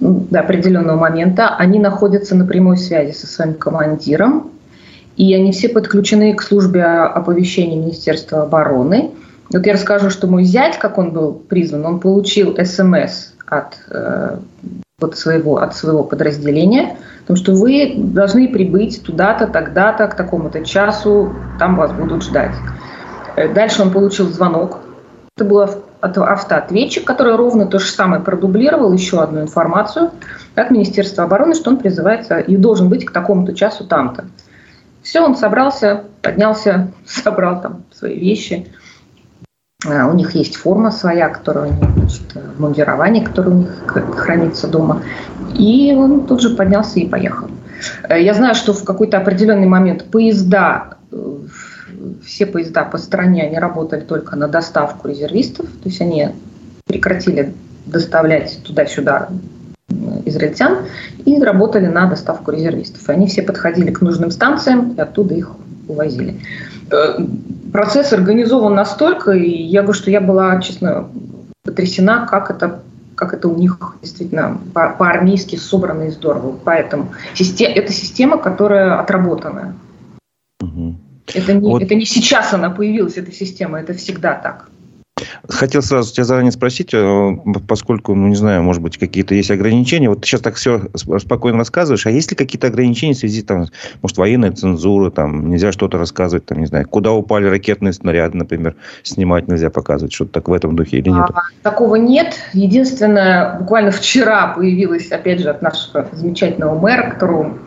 до 0.00 0.40
определенного 0.40 0.98
момента, 0.98 1.54
они 1.56 1.78
находятся 1.78 2.34
на 2.34 2.44
прямой 2.44 2.76
связи 2.76 3.12
со 3.12 3.26
своим 3.26 3.54
командиром, 3.54 4.50
и 5.16 5.34
они 5.34 5.52
все 5.52 5.68
подключены 5.68 6.34
к 6.34 6.42
службе 6.42 6.84
оповещения 6.84 7.76
Министерства 7.76 8.42
обороны. 8.42 9.10
Вот 9.52 9.66
я 9.66 9.74
расскажу, 9.74 10.10
что 10.10 10.26
мой 10.26 10.44
зять, 10.44 10.78
как 10.78 10.96
он 10.96 11.12
был 11.12 11.34
призван, 11.34 11.84
он 11.84 12.00
получил 12.00 12.56
СМС 12.56 13.32
от, 13.46 13.78
э, 13.90 14.38
от, 15.00 15.16
своего, 15.16 15.58
от 15.58 15.74
своего 15.76 16.04
подразделения, 16.04 16.96
потому 17.20 17.36
что 17.36 17.52
вы 17.52 17.94
должны 17.96 18.48
прибыть 18.48 19.02
туда-то, 19.02 19.46
тогда-то, 19.46 20.08
к 20.08 20.14
такому-то 20.14 20.64
часу, 20.64 21.32
там 21.58 21.76
вас 21.76 21.92
будут 21.92 22.22
ждать. 22.22 22.54
Э, 23.36 23.52
дальше 23.52 23.82
он 23.82 23.90
получил 23.90 24.28
звонок. 24.28 24.78
Это 25.36 25.44
был 25.44 25.64
автоответчик, 26.00 27.04
который 27.04 27.36
ровно 27.36 27.66
то 27.66 27.78
же 27.78 27.86
самое 27.86 28.22
продублировал 28.22 28.92
еще 28.92 29.22
одну 29.22 29.42
информацию 29.42 30.10
от 30.54 30.70
Министерства 30.70 31.24
обороны, 31.24 31.54
что 31.54 31.70
он 31.70 31.78
призывается 31.78 32.38
и 32.38 32.56
должен 32.56 32.88
быть 32.88 33.04
к 33.04 33.12
такому-то 33.12 33.54
часу 33.54 33.86
там-то. 33.86 34.26
Все, 35.02 35.20
он 35.20 35.36
собрался, 35.36 36.04
поднялся, 36.22 36.92
собрал 37.06 37.60
там 37.60 37.84
свои 37.92 38.18
вещи. 38.18 38.66
А, 39.86 40.06
у 40.06 40.14
них 40.14 40.34
есть 40.34 40.56
форма 40.56 40.90
своя, 40.90 41.28
которая 41.28 41.70
у 41.70 41.72
них, 41.72 41.90
значит, 41.96 42.22
мундирование, 42.58 43.24
которое 43.24 43.50
у 43.50 43.54
них 43.54 43.86
хранится 44.16 44.68
дома. 44.68 45.02
И 45.54 45.94
он 45.96 46.26
тут 46.26 46.42
же 46.42 46.50
поднялся 46.50 47.00
и 47.00 47.08
поехал. 47.08 47.48
Э, 48.08 48.22
я 48.22 48.34
знаю, 48.34 48.54
что 48.54 48.72
в 48.72 48.84
какой-то 48.84 49.18
определенный 49.18 49.66
момент 49.66 50.04
поезда 50.04 50.98
э, 51.10 51.36
все 52.24 52.46
поезда 52.46 52.84
по 52.84 52.98
стране, 52.98 53.44
они 53.44 53.58
работали 53.58 54.00
только 54.00 54.36
на 54.36 54.48
доставку 54.48 55.08
резервистов, 55.08 55.66
то 55.66 55.88
есть 55.88 56.00
они 56.00 56.28
прекратили 56.86 57.54
доставлять 57.86 58.60
туда-сюда 58.64 59.28
израильтян 60.24 60.78
и 61.24 61.40
работали 61.42 61.86
на 61.86 62.06
доставку 62.06 62.52
резервистов. 62.52 63.08
Они 63.08 63.26
все 63.26 63.42
подходили 63.42 63.90
к 63.90 64.00
нужным 64.00 64.30
станциям 64.30 64.92
и 64.92 65.00
оттуда 65.00 65.34
их 65.34 65.50
увозили. 65.88 66.40
Процесс 67.72 68.12
организован 68.12 68.74
настолько, 68.74 69.32
и 69.32 69.50
я 69.50 69.82
говорю, 69.82 69.98
что 69.98 70.10
я 70.10 70.20
была, 70.20 70.60
честно, 70.60 71.08
потрясена, 71.62 72.26
как 72.26 72.50
это 72.50 72.82
как 73.20 73.34
это 73.34 73.48
у 73.48 73.54
них 73.54 73.76
действительно 74.00 74.58
по-армейски 74.72 75.56
собрано 75.56 76.04
и 76.04 76.10
здорово. 76.10 76.58
Поэтому 76.64 77.12
это 77.38 77.92
система, 77.92 78.38
которая 78.38 78.98
отработанная. 78.98 79.74
Угу. 80.62 80.96
Это 81.34 81.52
не, 81.52 81.70
вот. 81.70 81.82
это 81.82 81.94
не 81.94 82.06
сейчас 82.06 82.54
она 82.54 82.70
появилась, 82.70 83.18
эта 83.18 83.30
система, 83.30 83.78
это 83.78 83.92
всегда 83.92 84.32
так. 84.34 84.70
Хотел 85.48 85.82
сразу 85.82 86.12
тебя 86.12 86.24
заранее 86.24 86.52
спросить, 86.52 86.90
э, 86.92 87.36
поскольку, 87.66 88.14
ну, 88.14 88.28
не 88.28 88.34
знаю, 88.34 88.62
может 88.62 88.82
быть, 88.82 88.98
какие-то 88.98 89.34
есть 89.34 89.50
ограничения. 89.50 90.08
Вот 90.08 90.22
ты 90.22 90.26
сейчас 90.26 90.40
так 90.40 90.54
все 90.54 90.82
спокойно 91.18 91.58
рассказываешь, 91.58 92.06
а 92.06 92.10
есть 92.10 92.30
ли 92.30 92.36
какие-то 92.36 92.68
ограничения 92.68 93.14
в 93.14 93.18
связи, 93.18 93.42
там, 93.42 93.66
может, 94.02 94.18
военной 94.18 94.50
цензуры, 94.50 95.10
там, 95.10 95.50
нельзя 95.50 95.72
что-то 95.72 95.98
рассказывать, 95.98 96.46
там, 96.46 96.58
не 96.58 96.66
знаю, 96.66 96.86
куда 96.88 97.12
упали 97.12 97.46
ракетные 97.46 97.92
снаряды, 97.92 98.36
например, 98.36 98.76
снимать 99.02 99.48
нельзя 99.48 99.70
показывать, 99.70 100.12
что-то 100.12 100.32
так 100.32 100.48
в 100.48 100.52
этом 100.52 100.76
духе 100.76 100.98
или 100.98 101.08
нет? 101.08 101.26
А, 101.32 101.42
такого 101.62 101.96
нет. 101.96 102.36
Единственное, 102.52 103.58
буквально 103.58 103.90
вчера 103.90 104.48
появилась, 104.48 105.10
опять 105.10 105.40
же, 105.40 105.50
от 105.50 105.62
нашего 105.62 106.08
замечательного 106.12 106.78
мэра, 106.78 107.10
которого 107.10 107.58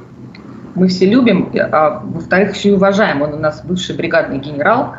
мы 0.75 0.87
все 0.87 1.05
любим, 1.05 1.51
а 1.71 2.01
во-вторых, 2.03 2.55
еще 2.55 2.69
и 2.69 2.71
уважаем. 2.71 3.21
Он 3.21 3.33
у 3.33 3.37
нас 3.37 3.61
бывший 3.63 3.95
бригадный 3.95 4.39
генерал, 4.39 4.95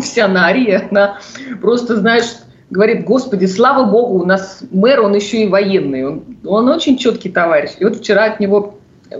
вся 0.00 0.28
Нария, 0.28 0.88
она 0.90 1.18
просто, 1.60 1.96
знаешь, 1.96 2.36
говорит, 2.70 3.04
господи, 3.04 3.46
слава 3.46 3.84
богу, 3.84 4.22
у 4.22 4.26
нас 4.26 4.62
мэр, 4.70 5.02
он 5.02 5.14
еще 5.14 5.42
и 5.42 5.48
военный, 5.48 6.06
он, 6.06 6.22
он 6.44 6.68
очень 6.68 6.96
четкий 6.96 7.28
товарищ. 7.28 7.72
И 7.78 7.84
вот 7.84 7.96
вчера 7.96 8.24
от 8.24 8.40
него 8.40 8.78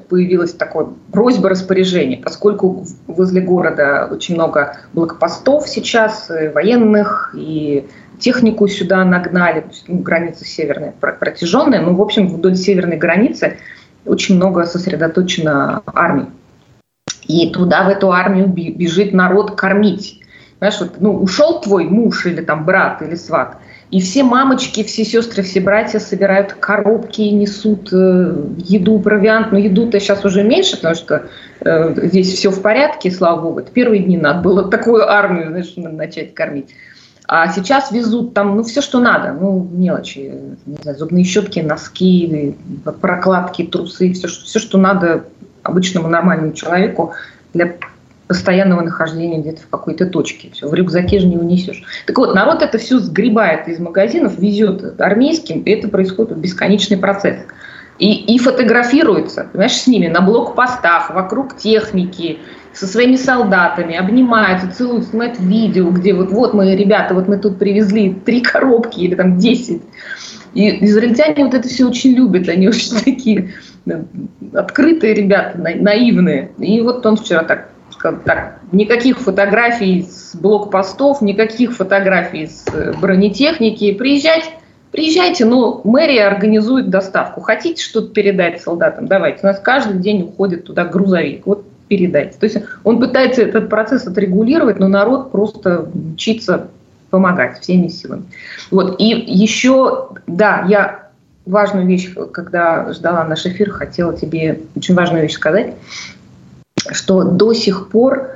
появилась 0.09 0.54
такая 0.54 0.88
просьба 1.12 1.50
распоряжения, 1.50 2.18
поскольку 2.23 2.87
возле 3.06 3.42
города 3.42 4.09
очень 4.11 4.35
много 4.35 4.78
блокпостов 4.94 5.68
сейчас, 5.68 6.30
военных, 6.54 7.35
и 7.37 7.87
технику 8.18 8.68
сюда 8.68 9.04
нагнали, 9.04 9.66
ну, 9.88 9.99
граница 9.99 10.44
северная 10.44 10.94
протяженная, 11.00 11.82
ну, 11.82 11.94
в 11.94 12.00
общем, 12.00 12.28
вдоль 12.28 12.56
северной 12.56 12.97
границы 12.97 13.59
очень 14.06 14.37
много 14.37 14.64
сосредоточено 14.64 15.82
армии. 15.87 16.26
И 17.26 17.50
туда, 17.50 17.85
в 17.85 17.88
эту 17.88 18.12
армию 18.12 18.49
бежит 18.49 19.12
народ 19.12 19.52
кормить. 19.52 20.22
Знаешь, 20.62 20.78
вот, 20.78 21.00
ну, 21.00 21.16
ушел 21.16 21.61
твой 21.61 21.87
муж 21.87 22.25
или 22.25 22.40
там 22.40 22.64
брат 22.64 23.02
или 23.02 23.16
сват, 23.16 23.57
и 23.90 24.00
все 24.00 24.23
мамочки, 24.23 24.85
все 24.85 25.04
сестры, 25.04 25.42
все 25.42 25.59
братья 25.61 25.99
собирают 25.99 26.52
коробки 26.52 27.21
и 27.21 27.33
несут 27.33 27.92
э, 27.92 28.37
еду, 28.59 29.00
провиант. 29.00 29.50
Но 29.50 29.59
еду-то 29.59 29.99
сейчас 29.99 30.25
уже 30.25 30.45
меньше, 30.45 30.76
потому 30.76 30.95
что 30.95 31.26
э, 31.62 32.07
здесь 32.07 32.33
все 32.33 32.50
в 32.50 32.62
порядке, 32.62 33.11
слава 33.11 33.40
богу. 33.40 33.59
Это 33.59 33.73
первые 33.73 34.04
дни 34.04 34.16
надо 34.16 34.40
было 34.42 34.62
такую 34.71 35.11
армию 35.11 35.49
знаешь, 35.49 35.73
начать 35.75 36.33
кормить. 36.33 36.69
А 37.26 37.49
сейчас 37.49 37.90
везут 37.90 38.33
там, 38.33 38.54
ну, 38.54 38.62
все, 38.62 38.83
что 38.83 39.00
надо. 39.00 39.33
Ну, 39.33 39.69
мелочи. 39.69 40.33
Не 40.64 40.76
знаю, 40.81 40.97
зубные 40.97 41.25
щетки, 41.25 41.59
носки, 41.59 42.57
прокладки, 43.00 43.64
трусы. 43.64 44.12
Все, 44.12 44.28
все, 44.28 44.61
что 44.61 44.78
надо 44.78 45.25
обычному 45.64 46.07
нормальному 46.07 46.52
человеку 46.52 47.14
для 47.52 47.75
постоянного 48.33 48.81
нахождения 48.81 49.39
где-то 49.43 49.61
в 49.61 49.69
какой-то 49.69 50.07
точке. 50.07 50.49
Все, 50.55 50.67
в 50.67 50.73
рюкзаке 50.73 51.19
же 51.19 51.27
не 51.27 51.37
унесешь. 51.37 51.83
Так 52.07 52.17
вот, 52.17 52.35
народ 52.35 52.62
это 52.62 52.79
все 52.79 52.99
сгребает 52.99 53.69
из 53.69 53.79
магазинов, 53.79 54.39
везет 54.39 54.99
армейским, 54.99 55.61
и 55.61 55.71
это 55.71 55.89
происходит 55.89 56.39
бесконечный 56.39 56.97
процесс. 56.97 57.41
И, 57.99 58.35
и 58.35 58.39
фотографируется, 58.39 59.49
понимаешь, 59.53 59.75
с 59.75 59.87
ними 59.87 60.09
на 60.09 60.23
блокпостах, 60.23 61.11
вокруг 61.11 61.59
техники, 61.59 62.39
со 62.73 62.87
своими 62.87 63.17
солдатами, 63.17 63.97
обнимаются, 63.97 64.73
целуют, 64.75 65.09
снимают 65.09 65.39
видео, 65.39 65.91
где 65.91 66.15
вот, 66.15 66.31
вот 66.31 66.55
мы, 66.55 66.75
ребята, 66.75 67.12
вот 67.12 67.29
мы 67.29 67.37
тут 67.37 67.59
привезли 67.59 68.15
три 68.15 68.41
коробки 68.41 69.01
или 69.01 69.15
там 69.15 69.37
десять. 69.37 69.83
И 70.55 70.83
израильтяне 70.87 71.45
вот 71.45 71.53
это 71.53 71.69
все 71.69 71.87
очень 71.87 72.12
любят, 72.15 72.49
они 72.49 72.67
очень 72.67 72.99
такие 73.05 73.53
открытые 74.55 75.12
ребята, 75.12 75.59
наивные. 75.59 76.53
И 76.57 76.81
вот 76.81 77.05
он 77.05 77.19
вчера 77.19 77.45
так 77.45 77.72
так, 78.02 78.61
никаких 78.73 79.18
фотографий 79.18 80.02
с 80.02 80.35
блокпостов, 80.35 81.23
никаких 81.23 81.73
фотографий 81.76 82.49
с 82.49 82.64
э, 82.73 82.92
бронетехники, 83.00 83.94
приезжать 83.94 84.50
приезжайте, 84.92 85.44
но 85.44 85.80
мэрия 85.85 86.26
организует 86.26 86.90
доставку. 86.90 87.40
Хотите 87.40 87.82
что-то 87.82 88.12
передать 88.12 88.61
солдатам? 88.61 89.09
Давайте. 89.09 89.40
У 89.42 89.47
нас 89.47 89.59
каждый 89.59 89.99
день 89.99 90.23
уходит 90.23 90.64
туда 90.64 90.85
грузовик. 90.85 91.47
Вот 91.47 91.64
передайте. 91.88 92.38
То 92.38 92.44
есть 92.44 92.59
он 92.85 93.00
пытается 93.00 93.42
этот 93.42 93.68
процесс 93.68 94.06
отрегулировать, 94.06 94.78
но 94.78 94.88
народ 94.88 95.32
просто 95.32 95.88
учится 96.14 96.68
помогать 97.11 97.61
всеми 97.61 97.88
силами. 97.88 98.25
Вот. 98.71 99.00
И 99.00 99.04
еще, 99.04 100.11
да, 100.26 100.64
я 100.68 101.11
важную 101.44 101.87
вещь, 101.87 102.14
когда 102.32 102.92
ждала 102.92 103.25
наш 103.25 103.44
эфир, 103.44 103.71
хотела 103.71 104.16
тебе 104.16 104.61
очень 104.76 104.94
важную 104.94 105.23
вещь 105.23 105.35
сказать, 105.35 105.75
что 106.91 107.23
до 107.25 107.53
сих 107.53 107.89
пор 107.89 108.31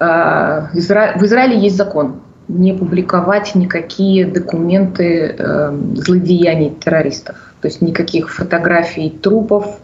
э, 0.00 0.04
в 0.72 0.76
Израиле 0.76 1.58
есть 1.58 1.76
закон 1.76 2.20
не 2.48 2.72
публиковать 2.72 3.54
никакие 3.54 4.26
документы 4.26 5.36
э, 5.38 5.78
злодеяний 5.94 6.70
террористов. 6.70 7.36
То 7.60 7.68
есть 7.68 7.82
никаких 7.82 8.30
фотографий 8.30 9.10
трупов, 9.10 9.78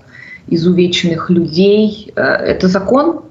изувеченных 0.46 1.28
людей. 1.30 2.12
Э, 2.16 2.22
это 2.22 2.68
закон, 2.68 3.24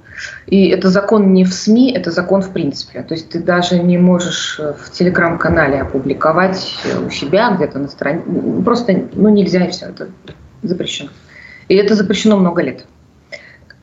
и 0.45 0.67
это 0.67 0.89
закон 0.89 1.33
не 1.33 1.45
в 1.45 1.53
СМИ, 1.53 1.93
это 1.93 2.11
закон 2.11 2.41
в 2.41 2.51
принципе. 2.51 3.01
То 3.01 3.15
есть 3.15 3.29
ты 3.29 3.39
даже 3.39 3.79
не 3.79 3.97
можешь 3.97 4.59
в 4.59 4.91
телеграм-канале 4.91 5.81
опубликовать 5.81 6.75
у 7.05 7.09
себя 7.09 7.55
где-то 7.55 7.79
на 7.79 7.87
странице. 7.87 8.25
Просто 8.63 9.03
ну, 9.13 9.29
нельзя 9.29 9.65
и 9.65 9.71
все, 9.71 9.87
это 9.87 10.09
запрещено. 10.61 11.09
И 11.69 11.75
это 11.75 11.95
запрещено 11.95 12.37
много 12.37 12.61
лет. 12.61 12.85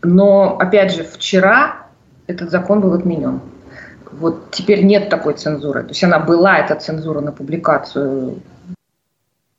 Но, 0.02 0.56
опять 0.58 0.94
же, 0.94 1.04
вчера 1.04 1.86
этот 2.26 2.50
закон 2.50 2.80
был 2.80 2.94
отменен. 2.94 3.40
Вот 4.12 4.50
теперь 4.50 4.84
нет 4.84 5.08
такой 5.08 5.34
цензуры. 5.34 5.82
То 5.82 5.90
есть 5.90 6.02
она 6.02 6.18
была, 6.18 6.58
эта 6.58 6.74
цензура 6.74 7.20
на 7.20 7.32
публикацию 7.32 8.40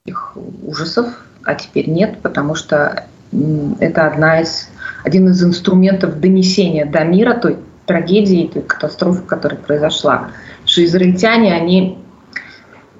их 0.05 0.33
ужасов, 0.65 1.07
а 1.43 1.55
теперь 1.55 1.89
нет, 1.89 2.21
потому 2.21 2.55
что 2.55 3.05
это 3.79 4.07
одна 4.07 4.41
из, 4.41 4.69
один 5.03 5.29
из 5.29 5.43
инструментов 5.43 6.19
донесения 6.19 6.85
до 6.85 7.03
мира 7.03 7.35
той 7.35 7.57
трагедии, 7.85 8.49
той 8.51 8.63
катастрофы, 8.63 9.23
которая 9.23 9.59
произошла. 9.59 10.31
Что 10.65 10.83
израильтяне, 10.83 11.53
они... 11.53 11.97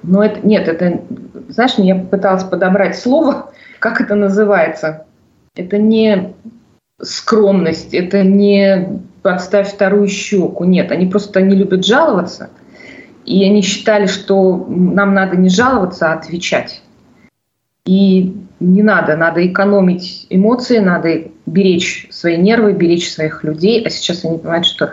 Ну, 0.02 0.22
это, 0.22 0.46
нет, 0.46 0.68
это... 0.68 1.02
Знаешь, 1.48 1.74
я 1.76 1.96
пыталась 1.96 2.44
подобрать 2.44 2.98
слово, 2.98 3.52
как 3.78 4.00
это 4.00 4.14
называется. 4.14 5.06
Это 5.54 5.78
не 5.78 6.34
скромность, 7.02 7.94
это 7.94 8.22
не 8.22 9.00
подставь 9.22 9.72
вторую 9.72 10.08
щеку. 10.08 10.64
Нет, 10.64 10.90
они 10.90 11.06
просто 11.06 11.40
не 11.42 11.56
любят 11.56 11.84
жаловаться. 11.84 12.50
И 13.24 13.44
они 13.44 13.62
считали, 13.62 14.06
что 14.06 14.66
нам 14.68 15.14
надо 15.14 15.36
не 15.36 15.48
жаловаться, 15.48 16.10
а 16.10 16.14
отвечать. 16.14 16.82
И 17.84 18.36
не 18.60 18.82
надо, 18.82 19.16
надо 19.16 19.44
экономить 19.46 20.26
эмоции, 20.30 20.78
надо 20.78 21.24
беречь 21.46 22.08
свои 22.10 22.36
нервы, 22.36 22.72
беречь 22.72 23.12
своих 23.12 23.44
людей. 23.44 23.84
А 23.84 23.90
сейчас 23.90 24.24
они 24.24 24.38
понимают, 24.38 24.66
что 24.66 24.92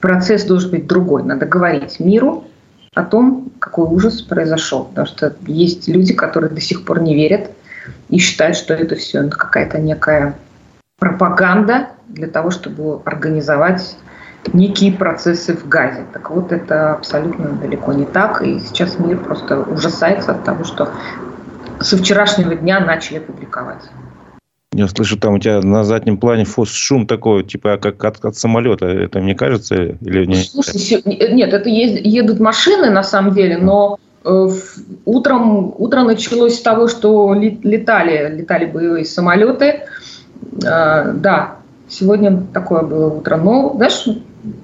процесс 0.00 0.44
должен 0.44 0.70
быть 0.70 0.86
другой. 0.86 1.22
Надо 1.22 1.46
говорить 1.46 2.00
миру 2.00 2.44
о 2.94 3.04
том, 3.04 3.50
какой 3.58 3.86
ужас 3.86 4.22
произошел. 4.22 4.84
Потому 4.84 5.06
что 5.06 5.34
есть 5.46 5.88
люди, 5.88 6.14
которые 6.14 6.50
до 6.50 6.60
сих 6.60 6.84
пор 6.84 7.02
не 7.02 7.14
верят 7.14 7.50
и 8.08 8.18
считают, 8.18 8.56
что 8.56 8.74
это 8.74 8.96
все 8.96 9.26
какая-то 9.28 9.78
некая 9.78 10.34
пропаганда 10.98 11.90
для 12.08 12.28
того, 12.28 12.50
чтобы 12.50 13.00
организовать 13.04 13.96
некие 14.52 14.92
процессы 14.92 15.56
в 15.56 15.68
Газе. 15.68 16.04
Так 16.12 16.30
вот, 16.30 16.52
это 16.52 16.94
абсолютно 16.94 17.50
далеко 17.52 17.92
не 17.92 18.04
так. 18.04 18.42
И 18.42 18.58
сейчас 18.60 18.98
мир 18.98 19.18
просто 19.18 19.60
ужасается 19.60 20.32
от 20.32 20.44
того, 20.44 20.64
что 20.64 20.90
со 21.80 21.96
вчерашнего 21.96 22.54
дня 22.54 22.80
начали 22.80 23.18
публиковать. 23.18 23.82
Я 24.72 24.88
слышу, 24.88 25.16
там 25.16 25.34
у 25.34 25.38
тебя 25.38 25.60
на 25.60 25.84
заднем 25.84 26.18
плане 26.18 26.44
фос 26.44 26.70
шум 26.70 27.06
такой, 27.06 27.44
типа 27.44 27.78
как 27.78 28.04
от, 28.04 28.24
от 28.24 28.36
самолета. 28.36 28.86
Это 28.86 29.20
мне 29.20 29.34
кажется 29.36 29.76
или 29.76 30.26
нет? 30.26 30.46
Слушай, 30.46 31.00
нет, 31.04 31.52
это 31.52 31.68
едут 31.68 32.40
машины 32.40 32.90
на 32.90 33.04
самом 33.04 33.34
деле, 33.34 33.56
но 33.56 33.98
э, 34.24 34.48
утром, 35.04 35.72
утро 35.78 36.02
началось 36.02 36.58
с 36.58 36.60
того, 36.62 36.88
что 36.88 37.34
летали, 37.34 38.34
летали 38.36 38.66
боевые 38.66 39.04
самолеты. 39.04 39.82
Э, 40.64 41.12
да, 41.12 41.56
сегодня 41.88 42.42
такое 42.52 42.82
было 42.82 43.14
утро. 43.14 43.36
Но, 43.36 43.74
знаешь, 43.76 44.06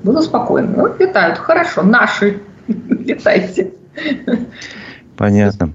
было 0.03 0.21
спокойно. 0.23 0.73
Ну, 0.77 0.95
летают, 0.99 1.39
хорошо, 1.39 1.83
наши, 1.83 2.41
летайте. 2.67 3.73
Понятно. 5.17 5.75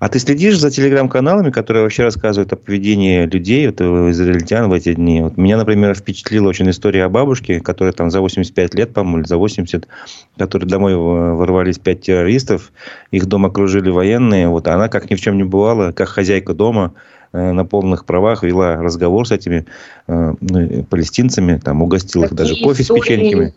А 0.00 0.10
ты 0.10 0.18
следишь 0.18 0.58
за 0.58 0.70
телеграм-каналами, 0.70 1.50
которые 1.50 1.82
вообще 1.82 2.02
рассказывают 2.02 2.52
о 2.52 2.56
поведении 2.56 3.24
людей, 3.24 3.66
вот, 3.66 3.80
израильтян 3.80 4.68
в 4.68 4.72
эти 4.74 4.92
дни? 4.92 5.22
Вот 5.22 5.38
меня, 5.38 5.56
например, 5.56 5.94
впечатлила 5.94 6.48
очень 6.48 6.68
история 6.68 7.04
о 7.04 7.08
бабушке, 7.08 7.60
которая 7.60 7.94
там 7.94 8.10
за 8.10 8.20
85 8.20 8.74
лет, 8.74 8.92
по-моему, 8.92 9.20
или 9.20 9.26
за 9.26 9.38
80, 9.38 9.88
которые 10.36 10.68
домой 10.68 10.94
ворвались 10.94 11.78
пять 11.78 12.02
террористов, 12.02 12.70
их 13.10 13.24
дом 13.24 13.46
окружили 13.46 13.88
военные, 13.88 14.48
вот, 14.48 14.68
а 14.68 14.74
она, 14.74 14.88
как 14.88 15.08
ни 15.08 15.14
в 15.14 15.20
чем 15.22 15.38
не 15.38 15.44
бывало, 15.44 15.92
как 15.92 16.08
хозяйка 16.08 16.52
дома, 16.52 16.92
Э, 16.92 17.21
на 17.32 17.64
полных 17.64 18.04
правах 18.04 18.42
вела 18.42 18.76
разговор 18.76 19.26
с 19.26 19.32
этими 19.32 19.66
э, 20.06 20.34
ну, 20.40 20.84
палестинцами, 20.84 21.58
там 21.58 21.82
угостила 21.82 22.24
их 22.24 22.34
даже 22.34 22.62
кофе 22.62 22.84
с 22.84 22.88
печеньками. 22.88 23.54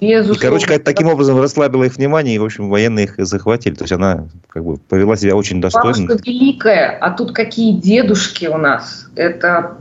Безусловно. 0.00 0.36
И, 0.36 0.40
короче, 0.40 0.78
таким 0.78 1.08
образом 1.08 1.40
расслабила 1.40 1.84
их 1.84 1.96
внимание, 1.96 2.36
и, 2.36 2.38
в 2.38 2.44
общем, 2.44 2.68
военные 2.68 3.06
их 3.06 3.14
захватили. 3.18 3.74
То 3.74 3.82
есть 3.82 3.92
она 3.92 4.28
как 4.48 4.64
бы 4.64 4.76
повела 4.76 5.16
себя 5.16 5.34
очень 5.34 5.60
достойно. 5.60 6.06
Бабушка 6.06 6.30
великая, 6.30 6.98
а 7.00 7.10
тут 7.10 7.32
какие 7.32 7.72
дедушки 7.72 8.46
у 8.46 8.56
нас. 8.56 9.10
Это 9.16 9.78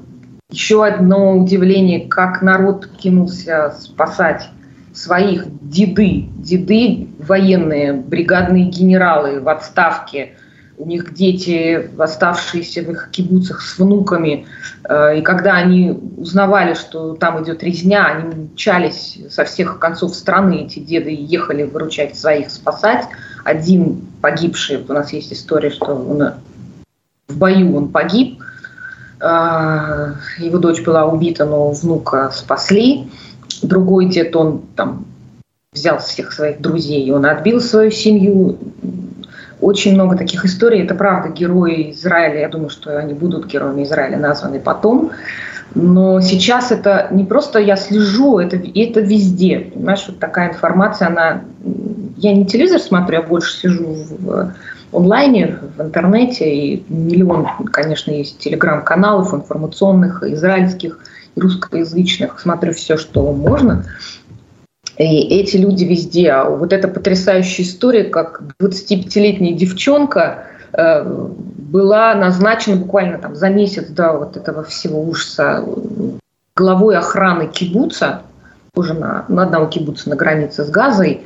еще 0.49 0.83
одно 0.83 1.37
удивление, 1.37 2.07
как 2.07 2.41
народ 2.41 2.89
кинулся 2.97 3.75
спасать 3.79 4.49
своих 4.93 5.45
деды. 5.61 6.29
Деды 6.37 7.07
военные, 7.19 7.93
бригадные 7.93 8.65
генералы 8.65 9.39
в 9.39 9.47
отставке– 9.49 10.31
у 10.77 10.85
них 10.85 11.13
дети, 11.13 11.89
оставшиеся 11.97 12.83
в 12.83 12.91
их 12.91 13.09
кибуцах 13.11 13.61
с 13.61 13.79
внуками, 13.79 14.45
э, 14.87 15.19
и 15.19 15.21
когда 15.21 15.53
они 15.53 15.97
узнавали, 16.17 16.75
что 16.75 17.15
там 17.15 17.43
идет 17.43 17.63
резня, 17.63 18.05
они 18.05 18.45
мчались 18.53 19.17
со 19.29 19.43
всех 19.43 19.79
концов 19.79 20.15
страны, 20.15 20.65
эти 20.65 20.79
деды 20.79 21.15
ехали 21.17 21.63
выручать 21.63 22.17
своих, 22.17 22.51
спасать. 22.51 23.05
Один 23.43 24.01
погибший, 24.21 24.85
у 24.87 24.93
нас 24.93 25.11
есть 25.13 25.33
история, 25.33 25.71
что 25.71 25.95
он, 25.95 26.33
в 27.27 27.37
бою 27.37 27.75
он 27.75 27.89
погиб, 27.89 28.39
э, 29.19 30.13
его 30.37 30.57
дочь 30.59 30.83
была 30.83 31.05
убита, 31.05 31.45
но 31.45 31.71
внука 31.71 32.29
спасли. 32.31 33.09
Другой 33.63 34.05
дед, 34.05 34.35
он 34.35 34.61
там 34.75 35.05
взял 35.73 35.97
всех 35.97 36.33
своих 36.33 36.61
друзей, 36.61 37.11
он 37.11 37.25
отбил 37.25 37.61
свою 37.61 37.89
семью, 37.89 38.57
очень 39.61 39.93
много 39.93 40.15
таких 40.15 40.45
историй. 40.45 40.83
Это 40.83 40.95
правда 40.95 41.29
герои 41.29 41.91
Израиля. 41.91 42.41
Я 42.41 42.49
думаю, 42.49 42.69
что 42.69 42.97
они 42.97 43.13
будут 43.13 43.47
героями 43.47 43.83
Израиля 43.83 44.17
названы 44.17 44.59
потом. 44.59 45.11
Но 45.75 46.21
сейчас 46.21 46.71
это 46.71 47.07
не 47.11 47.23
просто 47.23 47.59
я 47.59 47.75
слежу, 47.75 48.39
это, 48.39 48.55
это 48.55 48.99
везде. 49.01 49.71
Понимаешь, 49.73 50.05
вот 50.07 50.19
такая 50.19 50.49
информация, 50.49 51.07
она... 51.07 51.41
Я 52.17 52.33
не 52.33 52.45
телевизор 52.45 52.79
смотрю, 52.79 53.19
я 53.19 53.21
больше 53.21 53.55
сижу 53.59 53.95
в 54.19 54.53
онлайне, 54.91 55.59
в 55.77 55.81
интернете. 55.81 56.51
И 56.51 56.83
миллион, 56.87 57.47
конечно, 57.71 58.11
есть 58.11 58.39
телеграм-каналов 58.39 59.33
информационных, 59.33 60.23
израильских, 60.23 60.99
русскоязычных. 61.35 62.39
Смотрю 62.39 62.73
все, 62.73 62.97
что 62.97 63.31
можно. 63.31 63.83
И 64.97 65.39
эти 65.39 65.57
люди 65.57 65.83
везде. 65.83 66.31
А 66.31 66.49
вот 66.49 66.73
эта 66.73 66.87
потрясающая 66.87 67.63
история, 67.63 68.05
как 68.05 68.41
25-летняя 68.59 69.53
девчонка 69.53 70.45
э, 70.73 71.03
была 71.03 72.15
назначена 72.15 72.77
буквально 72.77 73.19
там 73.19 73.35
за 73.35 73.49
месяц 73.49 73.87
до 73.89 74.13
вот 74.13 74.37
этого 74.37 74.63
всего 74.63 75.01
ужаса 75.01 75.63
главой 76.55 76.97
охраны 76.97 77.47
кибуца, 77.47 78.23
уже 78.75 78.93
на, 78.93 79.25
на 79.27 79.43
одного 79.43 79.67
кибуца 79.67 80.09
на 80.09 80.15
границе 80.15 80.63
с 80.63 80.69
Газой, 80.69 81.23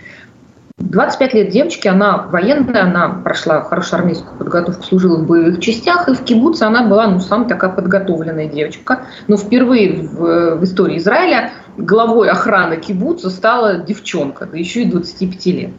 25 0.77 1.34
лет 1.34 1.49
девочки, 1.49 1.88
она 1.88 2.27
военная, 2.29 2.84
она 2.84 3.10
прошла 3.10 3.62
хорошую 3.62 3.99
армейскую 3.99 4.38
подготовку, 4.38 4.84
служила 4.84 5.17
в 5.17 5.27
боевых 5.27 5.60
частях, 5.60 6.07
и 6.10 6.13
в 6.13 6.23
кибуце 6.23 6.63
она 6.63 6.88
была, 6.88 7.07
ну, 7.07 7.19
самая 7.19 7.47
такая 7.47 7.69
подготовленная 7.71 8.47
девочка. 8.47 9.01
Но 9.27 9.38
впервые 9.38 10.07
в, 10.07 10.55
в 10.55 10.63
истории 10.63 10.97
Израиля 10.97 11.51
главой 11.81 12.29
охраны 12.29 12.77
кибуца 12.77 13.29
стала 13.29 13.77
девчонка, 13.77 14.45
да 14.45 14.57
еще 14.57 14.83
и 14.83 14.85
25 14.85 15.45
лет. 15.47 15.71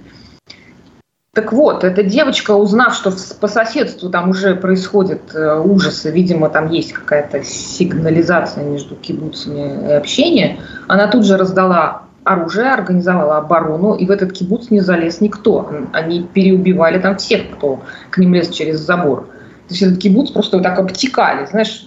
Так 1.34 1.50
вот, 1.50 1.82
эта 1.82 2.02
девочка, 2.02 2.50
узнав, 2.50 2.94
что 2.94 3.10
по 3.40 3.48
соседству 3.48 4.10
там 4.10 4.28
уже 4.28 4.54
происходят 4.54 5.34
э, 5.34 5.58
ужасы, 5.58 6.10
видимо, 6.10 6.50
там 6.50 6.70
есть 6.70 6.92
какая-то 6.92 7.42
сигнализация 7.42 8.64
между 8.64 8.96
кибуцами 8.96 9.88
и 9.88 9.92
общение, 9.92 10.58
она 10.88 11.08
тут 11.08 11.24
же 11.24 11.38
раздала 11.38 12.02
оружие, 12.24 12.70
организовала 12.70 13.38
оборону, 13.38 13.94
и 13.94 14.04
в 14.04 14.10
этот 14.10 14.34
кибуц 14.34 14.68
не 14.68 14.80
залез 14.80 15.22
никто. 15.22 15.70
Они 15.94 16.22
переубивали 16.22 16.98
там 16.98 17.16
всех, 17.16 17.50
кто 17.50 17.80
к 18.10 18.18
ним 18.18 18.34
лез 18.34 18.50
через 18.50 18.80
забор. 18.80 19.22
То 19.68 19.74
есть 19.74 19.82
этот 19.82 19.98
кибуц 20.00 20.30
просто 20.30 20.58
вот 20.58 20.64
так 20.64 20.78
обтекали, 20.78 21.46
знаешь, 21.46 21.86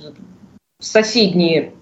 соседние 0.80 1.73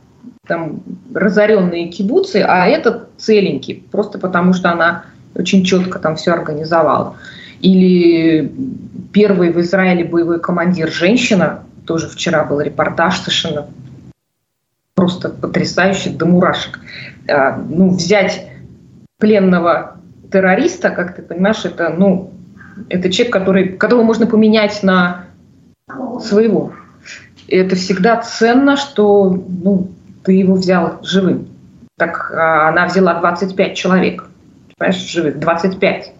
там 0.46 0.82
разоренные 1.14 1.88
кибуцы, 1.88 2.44
а 2.46 2.68
этот 2.68 3.10
целенький, 3.18 3.88
просто 3.92 4.20
потому 4.20 4.52
что 4.54 4.72
она 4.72 5.06
очень 5.36 5.64
четко 5.64 6.00
там 6.00 6.18
все 6.18 6.34
организовала. 6.34 7.16
Или 7.62 8.52
первый 9.14 9.54
в 9.54 9.62
Израиле 9.62 10.04
боевой 10.04 10.42
командир 10.42 10.92
женщина, 10.92 11.64
тоже 11.86 12.10
вчера 12.10 12.44
был 12.44 12.60
репортаж 12.60 13.20
совершенно 13.20 13.68
просто 14.96 15.30
потрясающий 15.30 16.10
до 16.10 16.26
мурашек. 16.26 16.80
А, 17.30 17.58
ну, 17.58 17.92
взять 17.92 18.50
пленного 19.20 19.98
террориста, 20.30 20.90
как 20.90 21.16
ты 21.16 21.22
понимаешь, 21.22 21.64
это, 21.64 21.90
ну, 21.90 22.32
это 22.90 23.10
человек, 23.10 23.32
который, 23.32 23.70
которого 23.70 24.04
можно 24.04 24.28
поменять 24.28 24.84
на 24.84 25.26
своего. 26.20 26.74
И 27.48 27.56
это 27.56 27.78
всегда 27.78 28.18
ценно, 28.18 28.76
что 28.76 29.30
ну, 29.30 29.90
ты 30.24 30.34
его 30.34 30.56
взял 30.56 31.00
живым. 31.04 31.50
Так 31.98 32.32
а, 32.32 32.70
она 32.70 32.88
взяла 32.88 33.20
25 33.20 33.76
человек, 33.76 34.26
понимаешь, 34.78 35.02
живых, 35.02 35.40
25. 35.40 36.14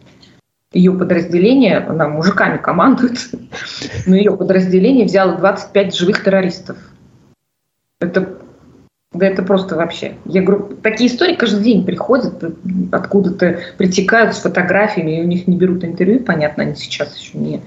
Ее 0.74 0.92
подразделение, 0.94 1.78
она 1.78 2.08
мужиками 2.08 2.58
командует, 2.58 3.20
но 4.06 4.16
ее 4.16 4.36
подразделение 4.36 5.06
взяло 5.06 5.36
25 5.38 5.96
живых 5.96 6.24
террористов. 6.24 6.78
Это 8.00 8.38
да 9.14 9.28
это 9.28 9.44
просто 9.44 9.76
вообще. 9.76 10.16
Я 10.26 10.42
говорю, 10.42 10.76
такие 10.82 11.08
истории 11.10 11.36
каждый 11.36 11.64
день 11.64 11.86
приходят, 11.86 12.44
откуда-то 12.92 13.60
притекают 13.78 14.34
с 14.34 14.40
фотографиями, 14.40 15.20
и 15.20 15.22
у 15.22 15.28
них 15.28 15.48
не 15.48 15.56
берут 15.56 15.84
интервью, 15.84 16.22
понятно, 16.22 16.64
они 16.64 16.76
сейчас 16.76 17.16
еще 17.18 17.38
не... 17.38 17.62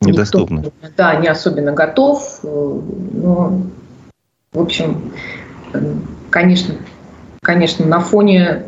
Недоступны. 0.00 0.58
Никто, 0.58 0.70
да, 0.96 1.16
не 1.16 1.26
особенно 1.26 1.72
готов. 1.72 2.38
Э, 2.44 2.80
но, 3.14 3.62
в 4.56 4.60
общем, 4.60 5.12
конечно, 6.30 6.74
конечно, 7.42 7.84
на 7.84 8.00
фоне 8.00 8.64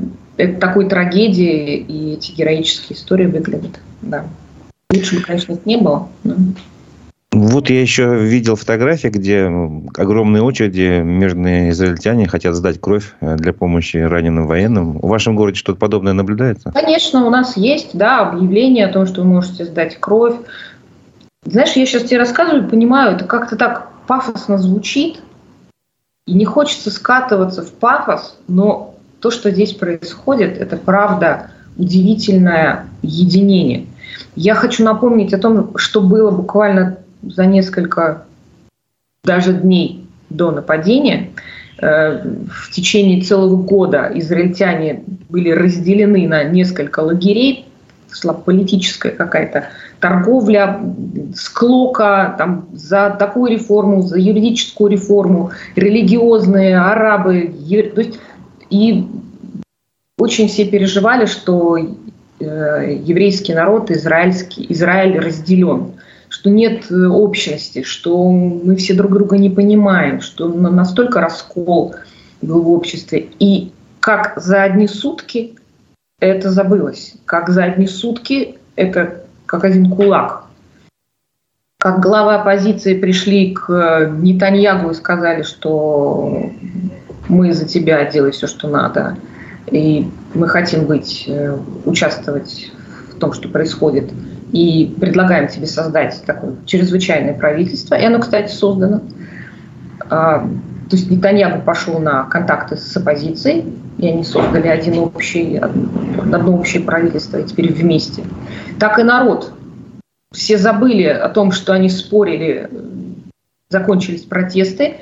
такой 0.60 0.86
трагедии 0.86 1.76
и 1.76 2.12
эти 2.12 2.32
героические 2.32 2.96
истории 2.96 3.24
выглядят. 3.24 3.80
Да. 4.02 4.26
Лучше 4.92 5.16
бы, 5.16 5.22
конечно, 5.22 5.54
их 5.54 5.64
не 5.64 5.78
было. 5.78 6.08
Но... 6.24 6.34
Вот 7.32 7.70
я 7.70 7.80
еще 7.80 8.18
видел 8.18 8.56
фотографии, 8.56 9.08
где 9.08 9.50
огромные 9.96 10.42
очереди 10.42 11.00
мирные 11.02 11.70
израильтяне 11.70 12.28
хотят 12.28 12.54
сдать 12.54 12.80
кровь 12.80 13.14
э, 13.20 13.36
для 13.36 13.52
помощи 13.52 13.96
раненым 13.96 14.46
военным. 14.46 14.98
В 14.98 15.08
вашем 15.08 15.36
городе 15.36 15.58
что-то 15.58 15.78
подобное 15.78 16.12
наблюдается? 16.12 16.70
Конечно, 16.72 17.26
у 17.26 17.30
нас 17.30 17.56
есть 17.56 17.90
да, 17.94 18.28
объявление 18.28 18.86
о 18.86 18.92
том, 18.92 19.06
что 19.06 19.22
вы 19.22 19.28
можете 19.28 19.64
сдать 19.64 19.98
кровь. 19.98 20.36
Знаешь, 21.44 21.72
я 21.72 21.86
сейчас 21.86 22.04
тебе 22.04 22.18
рассказываю, 22.18 22.68
понимаю, 22.68 23.16
это 23.16 23.24
как-то 23.24 23.56
так 23.56 23.88
пафосно 24.06 24.58
звучит, 24.58 25.20
и 26.28 26.34
не 26.34 26.44
хочется 26.44 26.90
скатываться 26.90 27.62
в 27.62 27.72
пафос, 27.72 28.36
но 28.48 28.94
то, 29.20 29.30
что 29.30 29.50
здесь 29.50 29.72
происходит, 29.72 30.58
это 30.58 30.76
правда 30.76 31.50
удивительное 31.78 32.86
единение. 33.00 33.86
Я 34.36 34.54
хочу 34.54 34.84
напомнить 34.84 35.32
о 35.32 35.38
том, 35.38 35.78
что 35.78 36.02
было 36.02 36.30
буквально 36.30 36.98
за 37.22 37.46
несколько 37.46 38.24
даже 39.24 39.54
дней 39.54 40.06
до 40.28 40.50
нападения. 40.50 41.30
Э, 41.80 42.22
в 42.50 42.72
течение 42.72 43.22
целого 43.22 43.56
года 43.56 44.10
израильтяне 44.14 45.04
были 45.30 45.50
разделены 45.50 46.28
на 46.28 46.44
несколько 46.44 47.00
лагерей, 47.00 47.64
шла 48.10 48.34
политическая 48.34 49.12
какая-то 49.12 49.68
торговля, 50.00 50.80
склока 51.34 52.34
там, 52.38 52.68
за 52.72 53.16
такую 53.18 53.52
реформу, 53.52 54.02
за 54.02 54.18
юридическую 54.18 54.90
реформу, 54.90 55.50
религиозные, 55.76 56.78
арабы. 56.78 57.54
То 57.94 58.00
есть, 58.00 58.18
и 58.70 59.06
очень 60.18 60.48
все 60.48 60.66
переживали, 60.66 61.26
что 61.26 61.76
э, 61.76 62.98
еврейский 63.04 63.54
народ, 63.54 63.90
израильский, 63.90 64.66
Израиль 64.68 65.18
разделен 65.18 65.92
что 66.28 66.50
нет 66.50 66.90
э, 66.90 67.06
общности, 67.06 67.82
что 67.82 68.30
мы 68.30 68.76
все 68.76 68.94
друг 68.94 69.12
друга 69.12 69.38
не 69.38 69.50
понимаем, 69.50 70.20
что 70.20 70.48
настолько 70.48 71.20
раскол 71.20 71.94
был 72.42 72.62
в 72.62 72.70
обществе. 72.70 73.28
И 73.38 73.72
как 74.00 74.40
за 74.40 74.62
одни 74.62 74.86
сутки 74.86 75.54
это 76.20 76.50
забылось, 76.50 77.14
как 77.24 77.48
за 77.48 77.64
одни 77.64 77.86
сутки 77.86 78.58
это 78.76 79.24
как 79.48 79.64
один 79.64 79.90
кулак. 79.90 80.44
Как 81.80 82.00
главы 82.00 82.34
оппозиции 82.34 82.98
пришли 82.98 83.54
к 83.54 83.70
э, 83.70 84.10
Нетаньягу 84.10 84.90
и 84.90 84.94
сказали, 84.94 85.42
что 85.42 86.50
мы 87.28 87.52
за 87.52 87.66
тебя 87.66 88.04
делай 88.04 88.30
все, 88.30 88.46
что 88.46 88.68
надо, 88.68 89.16
и 89.70 90.10
мы 90.34 90.48
хотим 90.48 90.86
быть, 90.86 91.24
э, 91.26 91.56
участвовать 91.84 92.70
в 93.12 93.18
том, 93.18 93.32
что 93.32 93.48
происходит– 93.48 94.12
и 94.52 94.94
предлагаем 94.98 95.48
тебе 95.48 95.66
создать 95.66 96.22
такое 96.24 96.54
чрезвычайное 96.66 97.34
правительство. 97.34 97.94
И 97.94 98.04
оно, 98.04 98.18
кстати, 98.18 98.52
создано. 98.52 99.02
То 100.88 100.96
есть 100.96 101.10
Нетаньяху 101.10 101.60
пошел 101.60 101.98
на 101.98 102.24
контакты 102.24 102.76
с 102.76 102.96
оппозицией, 102.96 103.64
и 103.98 104.08
они 104.08 104.24
создали 104.24 104.68
один 104.68 104.98
общий, 104.98 105.56
одно 105.56 106.56
общее 106.56 106.82
правительство, 106.82 107.38
и 107.38 107.44
теперь 107.44 107.72
вместе. 107.72 108.22
Так 108.78 108.98
и 108.98 109.02
народ. 109.02 109.52
Все 110.32 110.56
забыли 110.56 111.04
о 111.04 111.28
том, 111.28 111.52
что 111.52 111.72
они 111.72 111.88
спорили, 111.90 112.70
закончились 113.70 114.22
протесты, 114.22 114.96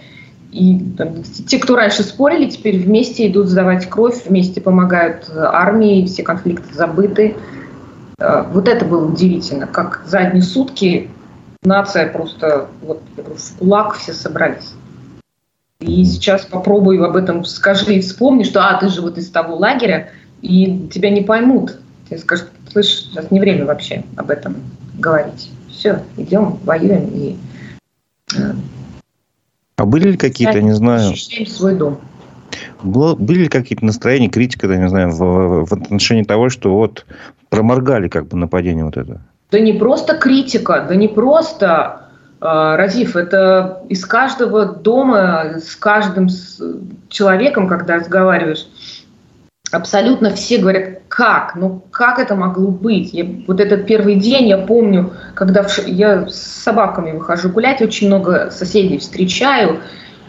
и 0.53 0.81
там, 0.97 1.23
те, 1.23 1.59
кто 1.59 1.77
раньше 1.77 2.03
спорили, 2.03 2.49
теперь 2.49 2.79
вместе 2.79 3.29
идут 3.29 3.49
сдавать 3.49 3.89
кровь, 3.89 4.25
вместе 4.27 4.61
помогают 4.61 5.31
армии, 5.35 6.07
все 6.07 6.23
конфликты 6.23 6.73
забыты. 6.75 7.37
Э, 8.19 8.45
вот 8.51 8.69
это 8.69 8.85
было 8.85 9.07
удивительно, 9.07 9.67
как 9.67 10.03
за 10.07 10.19
одни 10.21 10.41
сутки 10.41 11.11
нация 11.63 12.09
просто 12.09 12.69
вот 12.83 13.03
в 13.17 13.59
кулак 13.59 13.95
все 13.95 14.13
собрались. 14.13 14.73
И 15.81 16.05
сейчас 16.05 16.47
попробуй 16.47 17.05
об 17.05 17.17
этом 17.17 17.45
скажи 17.45 17.97
и 17.97 18.01
вспомни, 18.01 18.45
что 18.45 18.69
а, 18.69 18.79
ты 18.79 18.89
же 18.89 19.03
вот 19.03 19.19
из 19.19 19.31
того 19.31 19.57
лагеря, 19.57 20.11
и 20.41 20.89
тебя 20.93 21.11
не 21.11 21.23
поймут. 21.23 21.77
Тебе 22.09 22.19
скажут, 22.19 22.49
слышь, 22.71 22.87
сейчас 22.87 23.31
не 23.31 23.41
время 23.41 23.67
вообще 23.67 24.05
об 24.17 24.31
этом 24.31 24.57
говорить. 24.95 25.51
Все, 25.69 26.03
идем, 26.17 26.59
воюем 26.65 27.11
и... 27.13 27.37
Э, 28.35 28.53
а 29.77 29.85
были 29.85 30.13
ли 30.13 30.17
какие-то, 30.17 30.63
не 30.63 30.73
знаю... 30.73 31.15
свой 31.15 31.75
дом. 31.75 32.01
Было, 32.83 33.15
были 33.15 33.41
ли 33.41 33.49
какие-то 33.49 33.85
настроения, 33.85 34.31
критика, 34.31 34.67
я 34.69 34.79
не 34.79 34.89
знаю, 34.89 35.11
в, 35.11 35.67
в 35.67 35.73
отношении 35.73 36.23
того, 36.23 36.49
что 36.49 36.75
вот 36.75 37.05
проморгали 37.51 38.09
как 38.09 38.29
бы 38.29 38.39
нападение 38.39 38.85
вот 38.85 38.97
это? 38.97 39.21
Да 39.51 39.61
не 39.61 39.75
просто 39.75 40.17
критика, 40.17 40.87
да 40.89 40.97
не 40.97 41.09
просто, 41.09 42.06
Разив, 42.39 43.17
это 43.17 43.83
из 43.89 44.05
каждого 44.05 44.67
дома, 44.67 45.59
с 45.59 45.75
каждым 45.75 46.29
человеком, 47.09 47.67
когда 47.67 47.97
разговариваешь, 47.97 48.67
абсолютно 49.73 50.31
все 50.35 50.59
говорят, 50.59 51.01
как, 51.09 51.55
ну 51.57 51.83
как 51.91 52.19
это 52.19 52.35
могло 52.35 52.71
быть? 52.71 53.15
Я, 53.15 53.27
вот 53.47 53.61
этот 53.61 53.87
первый 53.87 54.17
день 54.17 54.49
я 54.49 54.59
помню, 54.59 55.15
когда 55.35 55.63
в, 55.63 55.87
я 55.87 56.29
с 56.29 56.37
собаками 56.37 57.13
выхожу 57.13 57.49
гулять, 57.49 57.81
очень 57.81 58.09
много 58.09 58.51
соседей 58.51 58.99
встречаю, 58.99 59.81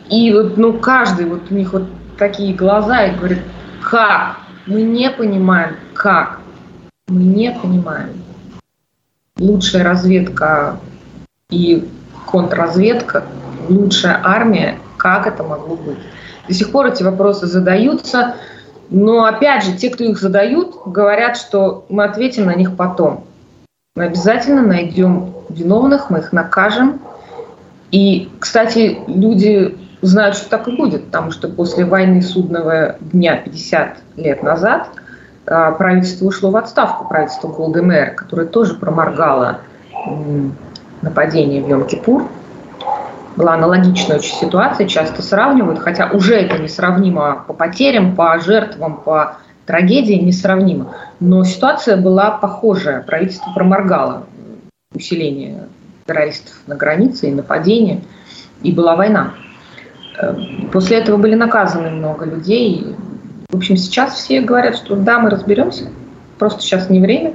и 0.10 0.32
вот, 0.32 0.58
ну 0.58 0.74
каждый, 0.80 1.26
вот 1.26 1.52
у 1.52 1.54
них 1.54 1.74
вот 1.74 1.90
такие 2.18 2.54
глаза 2.54 3.06
и 3.06 3.16
говорит, 3.16 3.40
как? 3.84 4.38
Мы 4.66 4.82
не 4.82 5.10
понимаем, 5.10 5.76
как. 5.94 6.40
Мы 7.08 7.24
не 7.24 7.52
понимаем. 7.52 8.22
Лучшая 9.38 9.84
разведка 9.84 10.80
и 11.50 11.88
контрразведка, 12.30 13.24
лучшая 13.70 14.20
армия, 14.22 14.78
как 14.98 15.28
это 15.28 15.44
могло 15.44 15.78
быть? 15.78 15.98
До 16.46 16.54
сих 16.54 16.72
пор 16.72 16.88
эти 16.88 17.04
вопросы 17.04 17.48
задаются, 17.48 18.36
но 18.90 19.24
опять 19.24 19.64
же, 19.64 19.78
те, 19.78 19.90
кто 19.90 20.04
их 20.04 20.20
задают, 20.20 20.76
говорят, 20.86 21.38
что 21.38 21.86
мы 21.88 22.04
ответим 22.04 22.48
на 22.48 22.56
них 22.56 22.76
потом. 22.76 23.24
Мы 23.96 24.04
обязательно 24.06 24.62
найдем 24.62 25.34
виновных, 25.48 26.10
мы 26.10 26.20
их 26.20 26.34
накажем. 26.34 27.00
И, 27.92 28.30
кстати, 28.40 29.00
люди 29.08 29.78
знают, 30.02 30.36
что 30.36 30.50
так 30.50 30.68
и 30.68 30.76
будет, 30.76 31.06
потому 31.06 31.32
что 31.32 31.48
после 31.48 31.86
войны 31.86 32.22
судного 32.22 32.98
дня 33.00 33.38
50 33.38 33.98
лет 34.18 34.44
назад– 34.44 34.90
а, 35.50 35.72
правительство 35.72 36.26
ушло 36.26 36.52
в 36.52 36.58
отставку, 36.58 37.08
правительство 37.08 37.48
Голды 37.48 37.82
Мэр, 37.82 38.16
которое 38.16 38.48
тоже 38.48 38.74
проморгало 38.74 39.62
нападение 41.08 41.62
в 41.62 41.68
Йом-Кипур. 41.68 42.28
была 43.36 43.54
аналогичная 43.54 44.18
очень 44.18 44.36
ситуация, 44.36 44.88
часто 44.88 45.22
сравнивают, 45.22 45.80
хотя 45.80 46.10
уже 46.12 46.36
это 46.36 46.62
несравнимо 46.62 47.44
по 47.48 47.54
потерям, 47.54 48.16
по 48.16 48.40
жертвам, 48.40 48.98
по 48.98 49.38
трагедии 49.66 50.14
несравнимо. 50.14 50.96
Но 51.20 51.44
ситуация 51.44 51.98
была 51.98 52.32
похожая. 52.32 53.02
Правительство 53.02 53.52
проморгало 53.54 54.24
усиление 54.94 55.68
террористов 56.06 56.56
на 56.68 56.76
границе 56.76 57.30
и 57.30 57.34
нападения, 57.34 58.02
и 58.64 58.72
была 58.72 58.96
война. 58.96 59.34
Э, 60.20 60.36
после 60.72 60.98
этого 60.98 61.18
были 61.18 61.36
наказаны 61.36 61.90
много 61.90 62.26
людей. 62.26 62.96
В 63.50 63.58
общем, 63.58 63.78
сейчас 63.78 64.16
все 64.16 64.42
говорят, 64.42 64.76
что 64.76 64.96
да, 64.96 65.20
мы 65.20 65.30
разберемся, 65.30 65.90
просто 66.40 66.62
сейчас 66.62 66.90
не 66.90 67.00
время. 67.00 67.34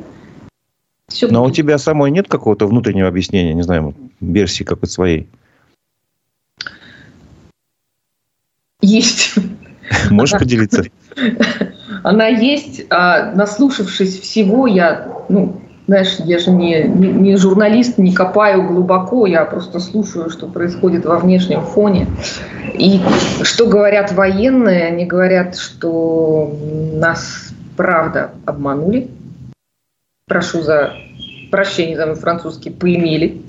Все 1.08 1.28
Но 1.28 1.42
будет. 1.42 1.52
у 1.52 1.54
тебя 1.54 1.78
самой 1.78 2.10
нет 2.10 2.28
какого-то 2.28 2.66
внутреннего 2.66 3.08
объяснения, 3.08 3.54
не 3.54 3.62
знаю, 3.62 3.94
версии 4.20 4.64
какой-то 4.64 4.92
своей? 4.92 5.28
Есть. 8.80 9.34
Можешь 10.10 10.38
поделиться? 10.38 10.84
Она 12.02 12.26
есть, 12.26 12.84
а 12.90 13.32
наслушавшись 13.34 14.20
всего, 14.20 14.66
я, 14.66 15.24
ну, 15.28 15.60
знаешь, 15.86 16.16
я 16.24 16.38
же 16.38 16.50
не, 16.50 16.84
не, 16.84 17.08
не 17.08 17.36
журналист, 17.36 17.98
не 17.98 18.12
копаю 18.12 18.66
глубоко, 18.66 19.26
я 19.26 19.44
просто 19.44 19.78
слушаю, 19.78 20.30
что 20.30 20.46
происходит 20.46 21.04
во 21.04 21.18
внешнем 21.18 21.62
фоне. 21.62 22.06
И 22.74 23.00
что 23.42 23.66
говорят 23.66 24.12
военные, 24.12 24.86
они 24.86 25.04
говорят, 25.04 25.56
что 25.56 26.56
нас 26.94 27.52
правда 27.76 28.30
обманули. 28.46 29.10
Прошу 30.32 30.62
за 30.62 30.94
прощение 31.50 31.94
за 31.94 32.06
мой 32.06 32.14
французский, 32.14 32.70
поимели. 32.70 33.42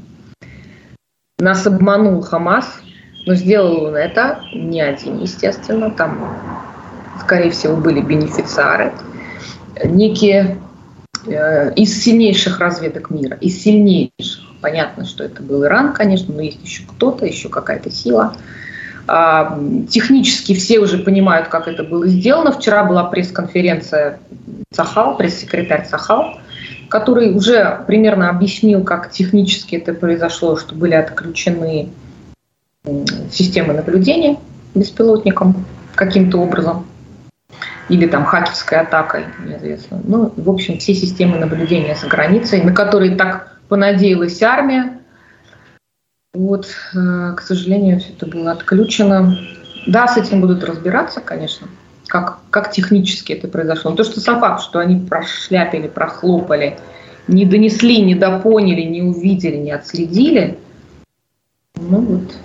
Нас 1.39 1.65
обманул 1.65 2.21
Хамас, 2.21 2.81
но 3.25 3.35
сделал 3.35 3.85
он 3.85 3.95
это 3.95 4.41
не 4.53 4.81
один, 4.81 5.21
естественно. 5.21 5.91
Там, 5.91 6.37
скорее 7.21 7.51
всего, 7.51 7.77
были 7.77 8.01
бенефициары. 8.01 8.91
Некие 9.81 10.57
э, 11.25 11.73
из 11.75 12.03
сильнейших 12.03 12.59
разведок 12.59 13.09
мира, 13.11 13.37
из 13.39 13.63
сильнейших. 13.63 14.43
Понятно, 14.59 15.05
что 15.05 15.23
это 15.23 15.41
был 15.41 15.63
Иран, 15.63 15.93
конечно, 15.93 16.35
но 16.35 16.41
есть 16.41 16.61
еще 16.65 16.83
кто-то, 16.85 17.25
еще 17.25 17.47
какая-то 17.47 17.89
сила. 17.91 18.35
А, 19.07 19.57
технически 19.89 20.53
все 20.53 20.79
уже 20.79 20.97
понимают, 20.97 21.47
как 21.47 21.69
это 21.69 21.85
было 21.85 22.05
сделано. 22.07 22.51
Вчера 22.51 22.83
была 22.83 23.05
пресс-конференция 23.05 24.19
Сахал, 24.73 25.15
пресс-секретарь 25.15 25.87
Сахал, 25.87 26.39
который 26.93 27.35
уже 27.35 27.83
примерно 27.87 28.29
объяснил, 28.29 28.83
как 28.83 29.09
технически 29.09 29.77
это 29.77 29.95
произошло, 29.95 30.57
что 30.57 30.75
были 30.75 30.93
отключены 30.93 31.89
системы 33.31 33.73
наблюдения 33.73 34.37
беспилотником 34.75 35.65
каким-то 35.95 36.37
образом 36.37 36.85
или 37.89 38.05
там 38.05 38.25
хакерской 38.25 38.77
атакой, 38.81 39.25
неизвестно. 39.43 40.01
Ну, 40.03 40.31
в 40.37 40.47
общем, 40.47 40.77
все 40.77 40.93
системы 40.93 41.39
наблюдения 41.39 41.95
за 41.95 42.05
границей, 42.05 42.61
на 42.61 42.73
которые 42.73 43.15
так 43.15 43.57
понадеялась 43.69 44.43
армия, 44.43 44.99
вот, 46.35 46.67
э, 46.93 47.33
к 47.35 47.41
сожалению, 47.41 48.01
все 48.01 48.13
это 48.13 48.27
было 48.27 48.51
отключено. 48.51 49.35
Да, 49.87 50.07
с 50.07 50.17
этим 50.17 50.41
будут 50.41 50.63
разбираться, 50.63 51.21
конечно, 51.21 51.67
как, 52.13 52.37
как 52.51 52.71
технически 52.71 53.33
это 53.33 53.47
произошло. 53.47 53.89
Но 53.89 53.97
то, 53.97 54.03
что 54.03 54.19
сам 54.19 54.39
факт, 54.39 54.61
что 54.61 54.77
они 54.77 55.03
прошляпили, 55.03 55.87
прохлопали, 55.87 56.77
не 57.27 57.43
донесли, 57.43 58.03
не 58.03 58.13
допоняли, 58.13 58.81
не 58.81 59.01
увидели, 59.01 59.55
не 59.55 59.71
отследили, 59.71 60.59
ну 61.75 62.01
вот, 62.01 62.37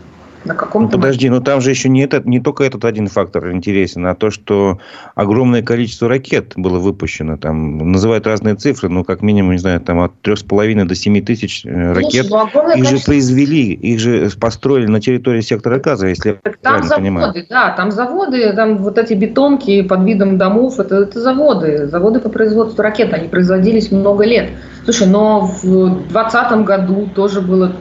на 0.44 0.54
каком-то... 0.54 0.96
Ну, 0.96 1.02
подожди, 1.02 1.28
но 1.28 1.40
там 1.40 1.60
же 1.60 1.70
еще 1.70 1.88
не, 1.88 2.02
этот, 2.02 2.26
не 2.26 2.40
только 2.40 2.64
этот 2.64 2.84
один 2.84 3.08
фактор 3.08 3.50
интересен, 3.52 4.06
а 4.06 4.14
то, 4.14 4.30
что 4.30 4.78
огромное 5.14 5.62
количество 5.62 6.08
ракет 6.08 6.52
было 6.56 6.78
выпущено. 6.78 7.36
Там 7.36 7.78
называют 7.92 8.26
разные 8.26 8.54
цифры, 8.54 8.88
но 8.88 9.04
как 9.04 9.22
минимум, 9.22 9.52
не 9.52 9.58
знаю, 9.58 9.80
там 9.80 10.00
от 10.00 10.12
3,5 10.22 10.84
до 10.84 10.94
7 10.94 11.24
тысяч 11.24 11.64
э, 11.64 11.92
ракет. 11.92 12.26
Слушай, 12.26 12.50
ну, 12.54 12.76
их 12.76 12.84
же 12.84 12.98
произвели, 13.04 13.72
их 13.72 13.98
же 13.98 14.30
построили 14.40 14.86
на 14.86 15.00
территории 15.00 15.40
сектора 15.40 15.78
Газа, 15.78 16.08
если 16.08 16.38
так 16.42 16.58
я 16.62 16.70
там 16.70 16.82
заводы, 16.82 16.94
понимаю. 16.96 17.34
Да, 17.48 17.70
там 17.70 17.90
заводы, 17.90 18.52
там 18.52 18.78
вот 18.78 18.98
эти 18.98 19.14
бетонки 19.14 19.82
под 19.82 20.04
видом 20.04 20.38
домов, 20.38 20.78
это, 20.78 21.02
это 21.02 21.20
заводы. 21.20 21.86
Заводы 21.88 22.20
по 22.20 22.28
производству 22.28 22.82
ракет, 22.82 23.12
они 23.12 23.28
производились 23.28 23.90
много 23.90 24.24
лет. 24.24 24.50
Слушай, 24.84 25.08
но 25.08 25.40
в 25.40 25.62
2020 25.62 26.64
году 26.64 27.08
тоже 27.14 27.40
было 27.40 27.72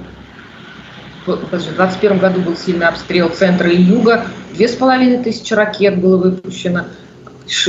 в 1.36 1.50
2021 1.50 2.20
году 2.20 2.42
был 2.42 2.56
сильный 2.56 2.88
обстрел 2.88 3.30
центра 3.30 3.70
и 3.70 3.82
юга, 3.82 4.26
две 4.54 4.68
с 4.68 4.76
половиной 4.76 5.24
тысячи 5.24 5.54
ракет 5.54 6.00
было 6.00 6.18
выпущено, 6.18 6.86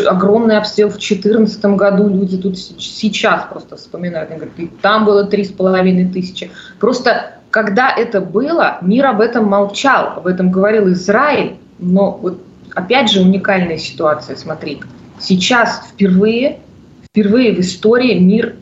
огромный 0.07 0.57
обстрел 0.57 0.88
в 0.88 0.92
2014 0.92 1.64
году, 1.64 2.09
люди 2.09 2.37
тут 2.37 2.59
сейчас 2.59 3.44
просто 3.51 3.77
вспоминают, 3.77 4.31
они 4.31 4.40
говорят, 4.40 4.59
и 4.59 4.66
там 4.81 5.05
было 5.05 5.25
три 5.25 5.44
с 5.44 5.51
половиной 5.51 6.09
тысячи. 6.09 6.51
Просто 6.79 7.35
когда 7.51 7.90
это 7.90 8.21
было, 8.21 8.79
мир 8.83 9.07
об 9.07 9.21
этом 9.21 9.47
молчал, 9.47 10.14
об 10.16 10.27
этом 10.27 10.51
говорил 10.51 10.92
Израиль, 10.92 11.57
но 11.79 12.18
вот 12.23 12.40
опять 12.75 13.11
же 13.11 13.21
уникальная 13.21 13.79
ситуация, 13.79 14.37
смотри, 14.37 14.81
сейчас 15.18 15.83
впервые, 15.92 16.61
впервые 17.05 17.55
в 17.55 17.61
истории 17.61 18.18
мир 18.18 18.57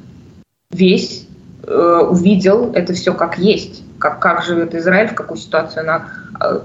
весь 0.71 1.27
э, 1.67 2.01
увидел 2.09 2.73
это 2.73 2.93
все 2.93 3.13
как 3.13 3.39
есть 3.39 3.83
как, 3.99 4.21
как 4.21 4.43
живет 4.43 4.75
Израиль, 4.75 5.09
в 5.09 5.15
какой 5.15 5.39
ситуации 5.39 5.81
она 5.81 6.09
э, 6.41 6.61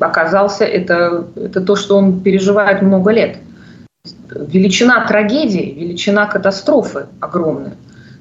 оказался, 0.00 0.64
это, 0.64 1.26
это 1.36 1.60
то, 1.60 1.76
что 1.76 1.96
он 1.96 2.20
переживает 2.20 2.82
много 2.82 3.10
лет. 3.10 3.38
Величина 4.30 5.06
трагедии, 5.06 5.74
величина 5.78 6.26
катастрофы 6.26 7.06
огромная. 7.20 7.74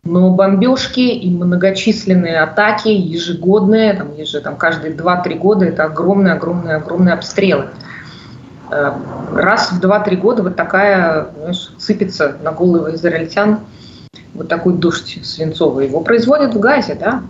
Но 0.04 0.30
бомбежки 0.30 1.00
и 1.00 1.30
многочисленные 1.30 2.40
атаки 2.40 2.88
ежегодные, 2.88 3.94
там, 3.94 4.16
еже, 4.16 4.40
там, 4.40 4.56
каждые 4.56 4.94
2-3 4.94 5.38
года, 5.38 5.66
это 5.66 5.84
огромные, 5.84 6.34
огромные, 6.34 6.78
огромные 6.78 7.14
обстрелы. 7.14 7.68
Э, 8.70 8.94
раз 9.34 9.72
в 9.72 9.84
2-3 9.84 10.16
года 10.16 10.44
вот 10.44 10.56
такая 10.56 11.28
знаешь, 11.38 11.72
сыпется 11.78 12.38
на 12.42 12.52
головы 12.52 12.96
израильтян 12.96 13.60
вот 14.34 14.48
такой 14.48 14.74
дождь 14.74 15.20
свинцовый. 15.24 15.88
Его 15.88 16.02
производят 16.02 16.54
в 16.54 16.60
Газе, 16.60 16.96
да, 16.96 17.24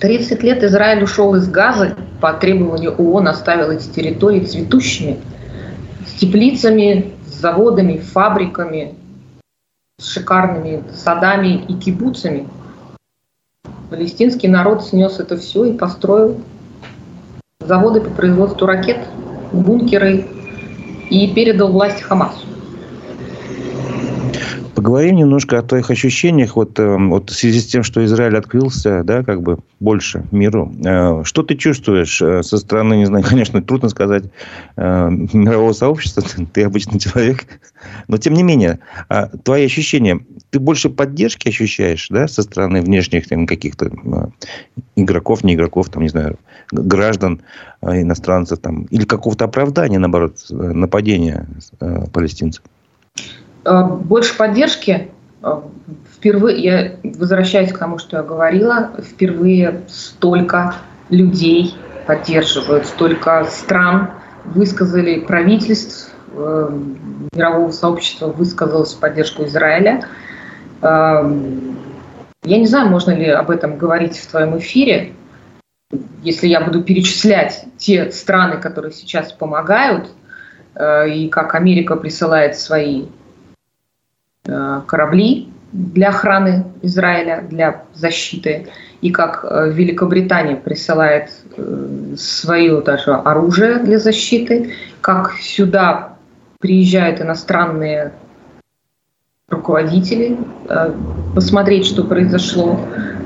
30 0.00 0.42
лет 0.42 0.62
Израиль 0.62 1.02
ушел 1.02 1.34
из 1.34 1.48
Газа, 1.48 1.96
по 2.20 2.32
требованию 2.32 2.94
ООН 2.94 3.28
оставил 3.28 3.70
эти 3.70 3.88
территории 3.88 4.44
цветущими, 4.44 5.18
с 6.06 6.20
теплицами, 6.20 7.14
с 7.26 7.40
заводами, 7.40 7.98
фабриками, 7.98 8.94
с 10.00 10.08
шикарными 10.08 10.84
садами 10.94 11.64
и 11.68 11.74
кибуцами. 11.74 12.48
Палестинский 13.90 14.48
народ 14.48 14.84
снес 14.84 15.18
это 15.18 15.36
все 15.36 15.64
и 15.64 15.76
построил 15.76 16.40
заводы 17.60 18.00
по 18.00 18.10
производству 18.10 18.66
ракет, 18.66 18.98
бункеры 19.52 20.26
и 21.10 21.32
передал 21.34 21.72
власть 21.72 22.02
Хамасу. 22.02 22.46
Поговорим 24.78 25.16
немножко 25.16 25.58
о 25.58 25.62
твоих 25.62 25.90
ощущениях 25.90 26.54
вот, 26.54 26.78
э, 26.78 26.96
вот 26.96 27.30
в 27.30 27.34
связи 27.34 27.58
с 27.58 27.66
тем, 27.66 27.82
что 27.82 28.04
Израиль 28.04 28.36
открылся, 28.36 29.02
да, 29.02 29.24
как 29.24 29.42
бы 29.42 29.58
больше 29.80 30.24
миру. 30.30 30.72
Э, 30.84 31.24
что 31.24 31.42
ты 31.42 31.56
чувствуешь 31.56 32.22
э, 32.22 32.44
со 32.44 32.58
стороны, 32.58 32.94
не 32.94 33.04
знаю, 33.04 33.24
конечно, 33.28 33.60
трудно 33.60 33.88
сказать, 33.88 34.26
мирового 34.76 35.72
сообщества, 35.72 36.22
ты 36.52 36.62
обычный 36.62 37.00
человек, 37.00 37.46
но 38.06 38.18
тем 38.18 38.34
не 38.34 38.44
менее, 38.44 38.78
а 39.08 39.26
твои 39.26 39.64
ощущения, 39.66 40.20
ты 40.50 40.60
больше 40.60 40.90
поддержки 40.90 41.48
ощущаешь, 41.48 42.06
да, 42.08 42.28
со 42.28 42.42
стороны 42.42 42.80
внешних 42.80 43.26
там, 43.26 43.48
каких-то 43.48 43.90
игроков, 44.94 45.42
не 45.42 45.54
игроков, 45.54 45.88
там, 45.88 46.04
не 46.04 46.08
знаю, 46.08 46.38
граждан, 46.70 47.42
иностранцев, 47.82 48.60
там, 48.60 48.84
или 48.84 49.04
какого-то 49.04 49.46
оправдания, 49.46 49.98
наоборот, 49.98 50.36
нападения 50.50 51.48
палестинцев? 52.12 52.62
Э, 53.68 53.84
больше 53.84 54.36
поддержки. 54.36 55.10
Э, 55.42 55.60
впервые, 56.14 56.58
я 56.58 56.92
возвращаюсь 57.02 57.72
к 57.72 57.78
тому, 57.78 57.98
что 57.98 58.16
я 58.16 58.22
говорила, 58.22 58.90
впервые 58.98 59.82
столько 59.88 60.74
людей 61.10 61.74
поддерживают, 62.06 62.86
столько 62.86 63.44
стран 63.44 64.10
высказали 64.44 65.20
правительств, 65.20 66.10
э, 66.32 66.70
мирового 67.34 67.70
сообщества 67.70 68.28
высказалось 68.28 68.94
в 68.94 69.00
поддержку 69.00 69.44
Израиля. 69.44 70.04
Я 70.80 72.56
не 72.56 72.66
знаю, 72.66 72.88
можно 72.88 73.10
ли 73.10 73.26
об 73.28 73.50
этом 73.50 73.76
говорить 73.76 74.16
в 74.16 74.30
твоем 74.30 74.56
эфире, 74.58 75.12
если 76.22 76.46
я 76.46 76.60
буду 76.60 76.84
перечислять 76.84 77.64
те 77.78 78.12
страны, 78.12 78.58
которые 78.58 78.92
сейчас 78.92 79.32
помогают, 79.32 80.08
и 80.80 81.28
как 81.32 81.56
Америка 81.56 81.96
присылает 81.96 82.56
свои 82.56 83.06
корабли 84.86 85.48
для 85.72 86.08
охраны 86.08 86.64
Израиля, 86.82 87.44
для 87.48 87.82
защиты, 87.94 88.68
и 89.00 89.10
как 89.10 89.44
э, 89.44 89.70
Великобритания 89.70 90.56
присылает 90.56 91.30
э, 91.56 92.14
свое 92.16 92.80
даже 92.80 93.12
оружие 93.12 93.78
для 93.78 93.98
защиты, 93.98 94.72
как 95.00 95.32
сюда 95.40 96.16
приезжают 96.58 97.20
иностранные 97.20 98.12
руководители, 99.48 100.38
э, 100.68 100.92
посмотреть, 101.34 101.86
что 101.86 102.04
произошло, 102.04 102.80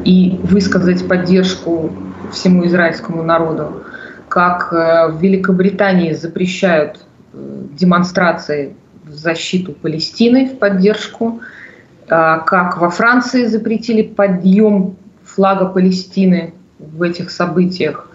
и 0.05 0.41
высказать 0.43 1.07
поддержку 1.07 1.93
всему 2.33 2.67
израильскому 2.67 3.23
народу, 3.23 3.85
как 4.29 4.73
в 4.73 5.19
Великобритании 5.21 6.13
запрещают 6.13 6.99
демонстрации 7.33 8.75
защиту 9.15 9.73
Палестины, 9.73 10.47
в 10.47 10.59
поддержку, 10.59 11.41
как 12.07 12.79
во 12.79 12.91
Франции 12.91 13.47
запретили 13.47 14.03
подъем 14.03 14.97
флага 15.25 15.67
Палестины 15.67 16.55
в 16.79 17.03
этих 17.03 17.31
событиях, 17.31 18.09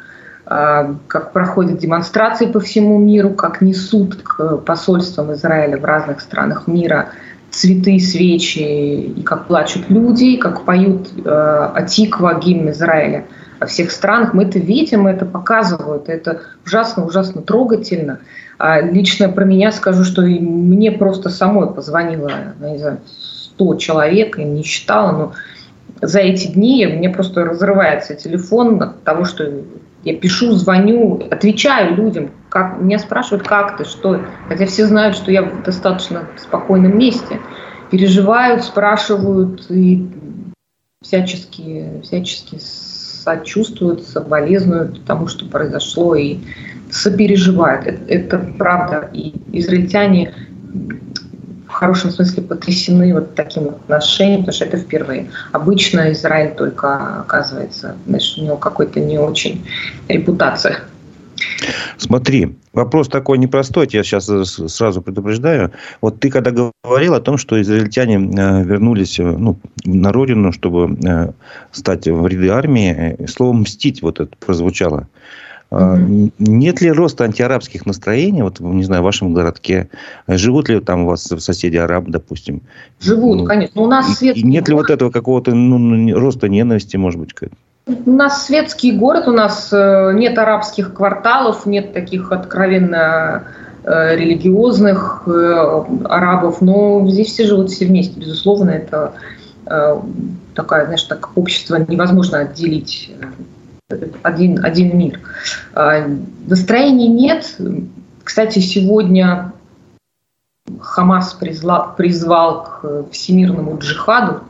а, 0.45 0.95
как 1.07 1.33
проходят 1.33 1.79
демонстрации 1.79 2.45
по 2.45 2.59
всему 2.59 2.99
миру, 2.99 3.31
как 3.31 3.61
несут 3.61 4.15
к 4.15 4.57
посольствам 4.57 5.33
Израиля 5.33 5.77
в 5.77 5.85
разных 5.85 6.21
странах 6.21 6.67
мира 6.67 7.09
цветы, 7.49 7.99
свечи, 7.99 8.59
и 8.59 9.23
как 9.23 9.47
плачут 9.47 9.89
люди, 9.89 10.25
и 10.25 10.37
как 10.37 10.63
поют 10.63 11.09
э, 11.17 11.71
Атиква, 11.75 12.39
гимн 12.39 12.69
Израиля 12.71 13.25
во 13.59 13.67
всех 13.67 13.91
странах. 13.91 14.33
Мы 14.33 14.43
это 14.43 14.59
видим, 14.59 15.07
это 15.07 15.25
показывают. 15.25 16.09
Это 16.09 16.41
ужасно-ужасно 16.65 17.41
трогательно. 17.41 18.19
А 18.59 18.81
лично 18.81 19.29
про 19.29 19.45
меня 19.45 19.71
скажу, 19.71 20.03
что 20.03 20.23
и 20.23 20.39
мне 20.39 20.91
просто 20.91 21.29
самой 21.29 21.71
позвонило, 21.73 22.31
не 22.59 22.77
знаю, 22.77 22.99
100 23.05 23.75
человек, 23.75 24.39
и 24.39 24.43
не 24.43 24.63
считала, 24.63 25.11
но 25.11 25.33
за 26.01 26.19
эти 26.19 26.47
дни 26.47 26.85
мне 26.85 27.09
просто 27.09 27.45
разрывается 27.45 28.15
телефон 28.15 28.81
от 28.81 29.03
того, 29.03 29.25
что 29.25 29.63
я 30.03 30.15
пишу, 30.15 30.51
звоню, 30.53 31.27
отвечаю 31.29 31.95
людям. 31.95 32.31
Как, 32.49 32.79
меня 32.79 32.99
спрашивают, 32.99 33.47
как 33.47 33.77
ты, 33.77 33.83
что. 33.83 34.21
Хотя 34.47 34.65
все 34.65 34.85
знают, 34.85 35.15
что 35.15 35.31
я 35.31 35.43
в 35.43 35.63
достаточно 35.63 36.25
спокойном 36.37 36.97
месте. 36.97 37.39
Переживают, 37.91 38.63
спрашивают 38.63 39.65
и 39.69 40.07
всячески, 41.01 42.01
всячески 42.03 42.57
сочувствуют, 43.27 44.07
соболезнуют 44.07 45.03
тому, 45.03 45.27
что 45.27 45.45
произошло, 45.45 46.15
и 46.15 46.37
сопереживают. 46.89 47.85
Это, 47.85 48.01
это 48.07 48.37
правда. 48.57 49.09
И 49.11 49.33
израильтяне 49.51 50.33
в 51.67 51.71
хорошем 51.71 52.11
смысле 52.11 52.43
потрясены 52.43 53.13
вот 53.13 53.35
таким 53.35 53.67
отношением, 53.67 54.39
потому 54.39 54.53
что 54.53 54.65
это 54.65 54.77
впервые. 54.77 55.29
Обычно 55.51 56.11
Израиль 56.13 56.55
только 56.55 57.19
оказывается, 57.19 57.95
знаешь, 58.05 58.35
у 58.37 58.43
него 58.43 58.55
какой-то 58.55 59.01
не 59.01 59.17
очень 59.17 59.65
репутация. 60.07 60.79
Смотри, 61.97 62.55
вопрос 62.73 63.07
такой 63.07 63.37
непростой, 63.37 63.87
я 63.91 64.03
сейчас 64.03 64.25
сразу 64.25 65.01
предупреждаю. 65.01 65.71
Вот 66.01 66.19
ты 66.19 66.29
когда 66.29 66.51
говорил 66.51 67.13
о 67.13 67.19
том, 67.19 67.37
что 67.37 67.61
израильтяне 67.61 68.15
э, 68.15 68.63
вернулись 68.63 69.19
э, 69.19 69.23
ну, 69.23 69.57
на 69.85 70.11
родину, 70.11 70.51
чтобы 70.51 70.97
э, 71.03 71.31
стать 71.71 72.07
в 72.07 72.27
ряды 72.27 72.49
армии, 72.49 73.17
слово 73.27 73.53
«мстить» 73.53 74.01
вот 74.01 74.19
это 74.19 74.35
прозвучало. 74.37 75.07
Mm-hmm. 75.69 76.31
Нет 76.39 76.79
ли 76.79 76.91
роста 76.91 77.25
антиарабских 77.25 77.85
настроений, 77.85 78.41
вот, 78.41 78.61
не 78.61 78.83
знаю, 78.83 79.01
в 79.01 79.05
вашем 79.05 79.33
городке? 79.33 79.89
Живут 80.27 80.69
ли 80.69 80.79
там 80.79 81.01
у 81.01 81.07
вас 81.07 81.23
соседи 81.23 81.75
арабы, 81.75 82.09
допустим? 82.09 82.61
Живут, 83.01 83.39
ну, 83.39 83.45
конечно. 83.45 83.81
У 83.81 83.87
нас 83.87 84.17
светский 84.17 84.43
и 84.43 84.47
нет 84.47 84.69
ли 84.69 84.75
вот 84.75 84.89
этого 84.89 85.11
какого-то 85.11 85.53
ну, 85.53 86.17
роста 86.17 86.47
ненависти, 86.47 86.95
может 86.95 87.19
быть? 87.19 87.33
У 87.87 88.11
нас 88.11 88.45
светский 88.45 88.91
город, 88.91 89.29
у 89.29 89.31
нас 89.31 89.69
э, 89.71 90.11
нет 90.13 90.37
арабских 90.37 90.93
кварталов, 90.93 91.65
нет 91.65 91.93
таких 91.93 92.33
откровенно 92.33 93.45
э, 93.83 94.15
религиозных 94.17 95.23
э, 95.25 95.83
арабов, 96.03 96.59
но 96.59 97.07
здесь 97.07 97.29
все 97.29 97.47
живут 97.47 97.69
все 97.69 97.85
вместе, 97.85 98.19
безусловно, 98.19 98.71
это 98.71 99.13
такая, 100.55 100.85
знаешь, 100.85 101.03
так 101.03 101.31
общество 101.35 101.75
невозможно 101.75 102.39
отделить 102.39 103.11
один, 104.23 104.63
один 104.63 104.97
мир. 104.97 105.19
А, 105.73 106.07
настроений 106.47 107.09
нет. 107.09 107.57
Кстати, 108.23 108.59
сегодня 108.59 109.51
Хамас 110.79 111.33
призвал, 111.33 111.95
призвал 111.97 112.63
к 112.63 113.05
всемирному 113.11 113.77
джихаду. 113.77 114.43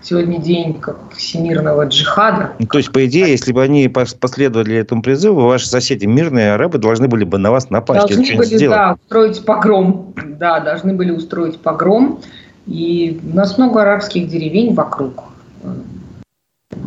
Сегодня 0.00 0.38
день 0.38 0.74
как 0.74 0.96
всемирного 1.12 1.86
джихада. 1.86 2.52
Ну, 2.58 2.66
то 2.66 2.78
есть, 2.78 2.92
по 2.92 3.04
идее, 3.04 3.30
если 3.30 3.52
бы 3.52 3.62
они 3.62 3.88
последовали 3.88 4.76
этому 4.76 5.02
призыву, 5.02 5.40
ваши 5.42 5.66
соседи, 5.66 6.06
мирные 6.06 6.52
арабы, 6.52 6.78
должны 6.78 7.08
были 7.08 7.24
бы 7.24 7.38
на 7.38 7.50
вас 7.50 7.68
напасть. 7.70 8.06
Должны 8.06 8.36
были, 8.36 8.46
сделать. 8.46 8.78
да, 8.78 8.96
устроить 9.02 9.44
погром. 9.44 10.14
Да, 10.38 10.60
должны 10.60 10.94
были 10.94 11.10
устроить 11.10 11.58
погром. 11.60 12.20
И 12.66 13.18
у 13.32 13.34
нас 13.34 13.58
много 13.58 13.82
арабских 13.82 14.28
деревень 14.28 14.74
вокруг. 14.74 15.24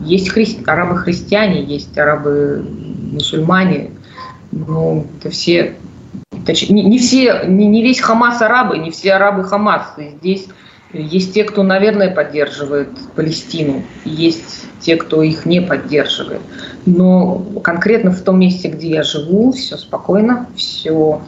Есть 0.05 0.29
хри... 0.29 0.47
арабы-христиане, 0.65 1.63
есть 1.63 1.97
арабы-мусульмане, 1.97 3.91
но 4.51 5.05
это 5.19 5.29
все, 5.31 5.75
точнее, 6.45 6.75
не, 6.75 6.83
не 6.83 6.97
все, 6.99 7.43
не, 7.45 7.67
не 7.67 7.83
весь 7.83 7.99
Хамас 7.99 8.41
арабы, 8.41 8.77
не 8.77 8.91
все 8.91 9.13
арабы 9.13 9.43
Хамас. 9.43 9.93
И 9.97 10.11
здесь 10.19 10.47
есть 10.93 11.33
те, 11.33 11.43
кто, 11.43 11.63
наверное, 11.63 12.13
поддерживает 12.13 12.89
Палестину, 13.15 13.83
есть 14.03 14.65
те, 14.79 14.95
кто 14.95 15.21
их 15.21 15.45
не 15.45 15.61
поддерживает. 15.61 16.41
Но 16.85 17.39
конкретно 17.63 18.11
в 18.11 18.21
том 18.21 18.39
месте, 18.39 18.69
где 18.69 18.89
я 18.89 19.03
живу, 19.03 19.51
все 19.51 19.77
спокойно, 19.77 20.47
все 20.55 21.21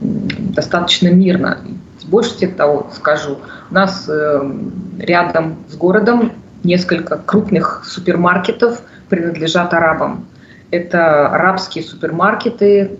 достаточно 0.00 1.08
мирно. 1.08 1.58
Больше 2.04 2.48
того 2.48 2.90
скажу, 2.94 3.38
у 3.70 3.74
нас 3.74 4.08
э, 4.08 4.52
рядом 4.98 5.56
с 5.68 5.76
городом 5.76 6.32
несколько 6.64 7.18
крупных 7.18 7.84
супермаркетов 7.86 8.82
принадлежат 9.08 9.74
арабам. 9.74 10.26
Это 10.70 11.28
арабские 11.28 11.84
супермаркеты 11.84 12.98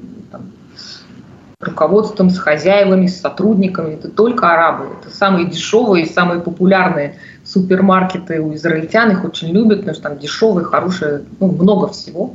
руководством, 1.60 2.30
с 2.30 2.38
хозяевами, 2.38 3.06
с 3.06 3.20
сотрудниками. 3.20 3.94
Это 3.94 4.08
только 4.08 4.52
арабы. 4.52 4.86
Это 4.98 5.14
самые 5.14 5.46
дешевые 5.46 6.06
самые 6.06 6.40
популярные 6.40 7.18
супермаркеты 7.44 8.40
у 8.40 8.54
израильтян. 8.54 9.10
Их 9.12 9.24
очень 9.24 9.48
любят, 9.48 9.80
потому 9.80 9.94
что 9.94 10.02
там 10.04 10.18
дешевые, 10.18 10.64
хорошие, 10.64 11.24
ну, 11.38 11.52
много 11.52 11.88
всего. 11.88 12.34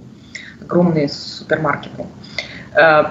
Огромные 0.62 1.10
супермаркеты. 1.10 2.06
Э, 2.74 3.04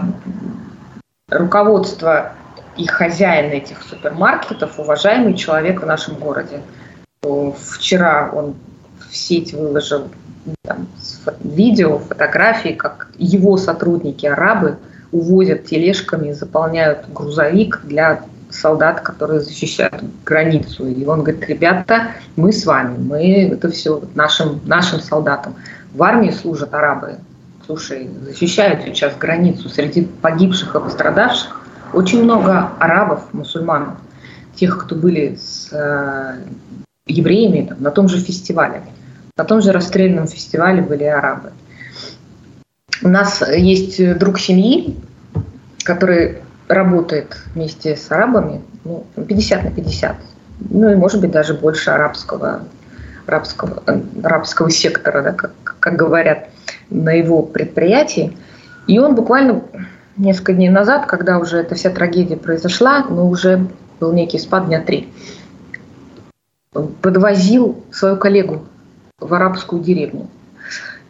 руководство 1.31 2.33
и 2.77 2.87
хозяин 2.87 3.53
этих 3.53 3.83
супермаркетов 3.83 4.79
уважаемый 4.79 5.35
человек 5.35 5.83
в 5.83 5.87
нашем 5.87 6.15
городе– 6.15 6.61
Вчера 7.59 8.31
он 8.33 8.55
в 8.99 9.17
сеть 9.17 9.53
выложил 9.53 10.09
там, 10.63 10.89
видео, 11.41 11.99
фотографии, 11.99 12.71
как 12.71 13.09
его 13.17 13.57
сотрудники 13.57 14.27
арабы 14.27 14.79
увозят 15.15 15.67
тележками, 15.67 16.33
заполняют 16.33 17.09
грузовик 17.13 17.81
для 17.85 18.23
солдат, 18.51 19.01
которые 19.01 19.41
защищают 19.41 20.03
границу. 20.25 20.87
И 20.87 21.05
он 21.05 21.23
говорит, 21.23 21.49
ребята, 21.49 22.09
мы 22.37 22.53
с 22.53 22.67
вами, 22.67 22.99
мы 22.99 23.51
это 23.53 23.71
все 23.71 24.03
нашим, 24.15 24.61
нашим 24.65 25.01
солдатам. 25.01 25.55
В 25.93 26.03
армии 26.03 26.31
служат 26.31 26.75
арабы. 26.75 27.19
Слушай, 27.65 28.11
защищают 28.27 28.83
сейчас 28.83 29.17
границу. 29.17 29.69
Среди 29.69 30.03
погибших 30.03 30.75
и 30.75 30.81
пострадавших 30.81 31.61
очень 31.93 32.25
много 32.25 32.71
арабов, 32.81 33.33
мусульман, 33.33 33.97
тех, 34.57 34.85
кто 34.85 34.97
были 34.97 35.37
с 35.37 35.69
э, 35.73 36.39
евреями 37.07 37.67
там, 37.69 37.81
на 37.81 37.91
том 37.93 38.09
же 38.09 38.19
фестивале. 38.19 38.83
На 39.37 39.45
том 39.45 39.63
же 39.63 39.71
расстрельном 39.71 40.27
фестивале 40.27 40.83
были 40.83 41.05
арабы. 41.05 41.53
У 43.03 43.09
нас 43.09 43.43
есть 43.49 44.19
друг 44.19 44.39
семьи, 44.39 44.97
который 45.85 46.39
работает 46.69 47.37
вместе 47.55 47.97
с 47.97 48.11
арабами, 48.11 48.63
ну, 48.85 49.05
50 49.17 49.65
на 49.65 49.71
50, 49.71 50.17
ну 50.71 50.91
и 50.91 50.97
может 50.97 51.21
быть 51.21 51.31
даже 51.31 51.55
больше 51.55 51.91
арабского, 51.91 52.63
арабского, 53.27 53.83
арабского 54.23 54.71
сектора, 54.71 55.23
да, 55.23 55.33
как, 55.33 55.53
как 55.81 55.97
говорят, 55.97 56.49
на 56.91 57.13
его 57.13 57.43
предприятии. 57.43 58.37
И 58.87 58.99
он 58.99 59.15
буквально 59.15 59.63
несколько 60.17 60.53
дней 60.53 60.69
назад, 60.69 61.07
когда 61.07 61.39
уже 61.39 61.59
эта 61.59 61.75
вся 61.75 61.91
трагедия 61.91 62.37
произошла, 62.37 63.05
но 63.09 63.29
уже 63.29 63.67
был 64.01 64.13
некий 64.13 64.39
спад 64.39 64.67
дня 64.67 64.81
три, 64.81 65.09
подвозил 66.73 67.83
свою 67.91 68.17
коллегу 68.17 68.65
в 69.19 69.33
арабскую 69.33 69.83
деревню. 69.83 70.29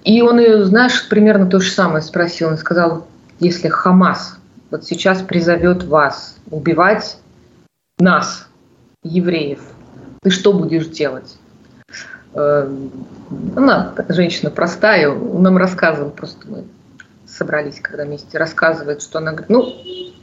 И 0.05 0.21
он 0.21 0.39
ее, 0.39 0.65
знаешь, 0.65 1.09
примерно 1.09 1.47
то 1.47 1.61
же 1.61 1.71
самое 1.71 2.03
спросил. 2.03 2.49
Он 2.49 2.59
сказал, 2.59 3.07
если 3.41 3.69
Хамас 3.69 4.39
вот 4.71 4.85
сейчас 4.85 5.23
призовет 5.23 5.85
вас 5.85 6.37
убивать 6.51 7.19
нас, 7.99 8.47
евреев, 9.03 9.61
ты 10.23 10.31
что 10.31 10.53
будешь 10.53 10.87
делать? 10.89 11.37
Э, 12.35 12.69
она 13.57 13.95
женщина 14.09 14.51
простая, 14.51 15.15
нам 15.15 15.57
рассказывал, 15.57 16.11
просто 16.11 16.49
мы 16.49 16.65
собрались, 17.27 17.81
когда 17.81 18.05
вместе 18.05 18.37
рассказывает, 18.39 19.03
что 19.03 19.19
она 19.19 19.33
говорит, 19.33 19.51
ну, 19.51 19.73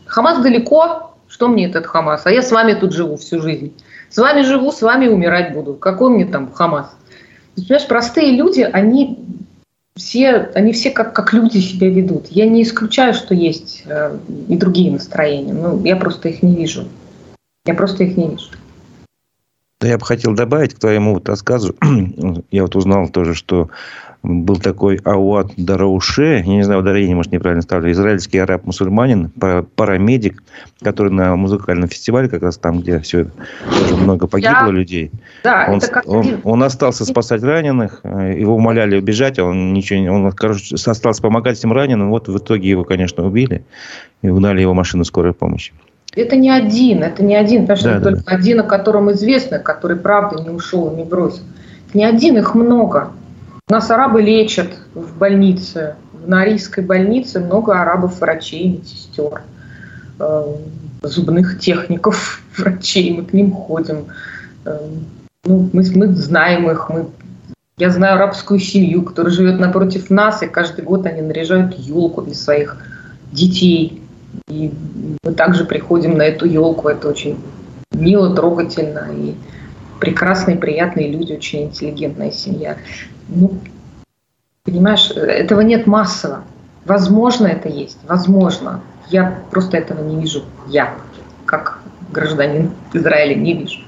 Хамас 0.05 0.41
далеко, 0.41 1.15
что 1.27 1.47
мне 1.47 1.69
этот 1.69 1.87
Хамас, 1.87 2.25
а 2.25 2.31
я 2.31 2.41
с 2.41 2.51
вами 2.51 2.73
тут 2.73 2.93
живу 2.93 3.15
всю 3.15 3.41
жизнь. 3.41 3.73
С 4.09 4.17
вами 4.17 4.41
живу, 4.41 4.71
с 4.71 4.81
вами 4.81 5.07
умирать 5.07 5.53
буду. 5.53 5.73
Какой 5.73 6.09
мне 6.09 6.25
там 6.25 6.51
Хамас? 6.51 6.93
Ты 7.55 7.63
понимаешь, 7.63 7.87
простые 7.87 8.35
люди, 8.35 8.61
они 8.61 9.40
все, 9.95 10.49
они 10.55 10.73
все 10.73 10.91
как, 10.91 11.13
как 11.13 11.33
люди 11.33 11.57
себя 11.57 11.89
ведут. 11.89 12.27
Я 12.27 12.47
не 12.47 12.63
исключаю, 12.63 13.13
что 13.13 13.33
есть 13.33 13.83
э, 13.85 14.17
и 14.47 14.57
другие 14.57 14.91
настроения, 14.91 15.53
но 15.53 15.79
я 15.85 15.95
просто 15.95 16.29
их 16.29 16.43
не 16.43 16.55
вижу. 16.55 16.87
Я 17.65 17.73
просто 17.73 18.03
их 18.05 18.17
не 18.17 18.29
вижу. 18.29 18.49
Да 19.79 19.87
я 19.87 19.97
бы 19.97 20.05
хотел 20.05 20.33
добавить 20.33 20.75
к 20.75 20.79
твоему 20.79 21.15
вот 21.15 21.27
рассказу. 21.27 21.75
я 22.51 22.61
вот 22.61 22.75
узнал 22.75 23.09
тоже, 23.09 23.33
что 23.33 23.69
был 24.23 24.57
такой 24.57 24.97
Ауат 25.03 25.51
Дарауше, 25.57 26.43
я 26.45 26.55
не 26.55 26.63
знаю, 26.63 26.81
ударение, 26.81 27.15
может, 27.15 27.31
неправильно 27.31 27.63
ставлю, 27.63 27.91
израильский 27.91 28.37
араб-мусульманин, 28.37 29.31
парамедик, 29.75 30.43
который 30.81 31.11
на 31.11 31.35
музыкальном 31.35 31.89
фестивале, 31.89 32.29
как 32.29 32.43
раз 32.43 32.57
там, 32.57 32.81
где 32.81 32.99
все 32.99 33.27
тоже 33.79 33.95
много 33.95 34.27
погибло 34.27 34.67
я... 34.67 34.71
людей. 34.71 35.11
Да, 35.43 35.65
он, 35.69 35.77
это 35.77 35.87
как 35.87 36.07
он, 36.07 36.39
он 36.43 36.63
остался 36.63 37.03
спасать 37.05 37.41
раненых, 37.41 38.01
э, 38.03 38.35
его 38.39 38.55
умоляли 38.55 38.97
убежать, 38.97 39.39
а 39.39 39.45
он 39.45 39.73
ничего 39.73 39.99
не... 39.99 40.11
Он, 40.11 40.31
короче, 40.31 40.75
остался 40.75 41.21
помогать 41.21 41.57
этим 41.57 41.73
раненым, 41.73 42.09
вот 42.11 42.27
в 42.27 42.37
итоге 42.37 42.69
его, 42.69 42.83
конечно, 42.83 43.25
убили 43.25 43.65
и 44.21 44.29
угнали 44.29 44.61
его 44.61 44.75
машину 44.75 45.03
скорой 45.03 45.33
помощи. 45.33 45.73
Это 46.15 46.35
не 46.35 46.49
один, 46.49 47.03
это 47.03 47.23
не 47.23 47.35
один, 47.35 47.61
потому 47.61 47.77
что 47.77 47.93
да, 47.95 48.01
только 48.01 48.23
да. 48.23 48.35
один, 48.35 48.59
о 48.59 48.63
котором 48.63 49.11
известно, 49.13 49.59
который 49.59 49.97
правда 49.97 50.43
не 50.43 50.49
ушел 50.49 50.91
и 50.91 50.97
не 50.97 51.05
бросил. 51.05 51.43
Не 51.93 52.05
один, 52.05 52.37
их 52.37 52.53
много. 52.53 53.11
Нас 53.71 53.89
арабы 53.89 54.21
лечат 54.21 54.67
в 54.93 55.17
больнице. 55.17 55.95
В 56.11 56.27
Норийской 56.27 56.83
больнице 56.83 57.39
много 57.39 57.79
арабов-врачей, 57.79 58.67
медсестер, 58.67 59.43
э, 60.19 60.55
зубных 61.03 61.57
техников, 61.57 62.41
врачей. 62.57 63.13
Мы 63.13 63.23
к 63.23 63.31
ним 63.31 63.53
ходим. 63.53 64.07
Э, 64.65 64.77
ну, 65.45 65.69
мы, 65.71 65.85
мы 65.95 66.07
знаем 66.09 66.69
их. 66.69 66.89
Мы, 66.89 67.05
я 67.77 67.91
знаю 67.91 68.15
арабскую 68.15 68.59
семью, 68.59 69.03
которая 69.03 69.31
живет 69.31 69.57
напротив 69.57 70.09
нас, 70.09 70.43
и 70.43 70.47
каждый 70.47 70.83
год 70.83 71.05
они 71.05 71.21
наряжают 71.21 71.73
елку 71.75 72.23
для 72.23 72.35
своих 72.35 72.75
детей. 73.31 74.01
И 74.49 74.73
мы 75.23 75.31
также 75.31 75.63
приходим 75.63 76.17
на 76.17 76.23
эту 76.23 76.45
елку. 76.45 76.89
Это 76.89 77.07
очень 77.07 77.39
мило, 77.93 78.35
трогательно. 78.35 79.07
И 79.15 79.33
прекрасные, 80.01 80.57
приятные 80.57 81.09
люди, 81.09 81.31
очень 81.31 81.67
интеллигентная 81.67 82.31
семья. 82.31 82.75
Ну, 83.31 83.57
понимаешь, 84.63 85.09
этого 85.09 85.61
нет 85.61 85.87
массово. 85.87 86.43
Возможно, 86.85 87.47
это 87.47 87.69
есть, 87.69 87.97
возможно. 88.07 88.81
Я 89.09 89.39
просто 89.49 89.77
этого 89.77 90.03
не 90.03 90.19
вижу. 90.19 90.43
Я, 90.67 90.95
как 91.45 91.79
гражданин 92.11 92.71
Израиля, 92.93 93.35
не 93.35 93.53
вижу. 93.53 93.79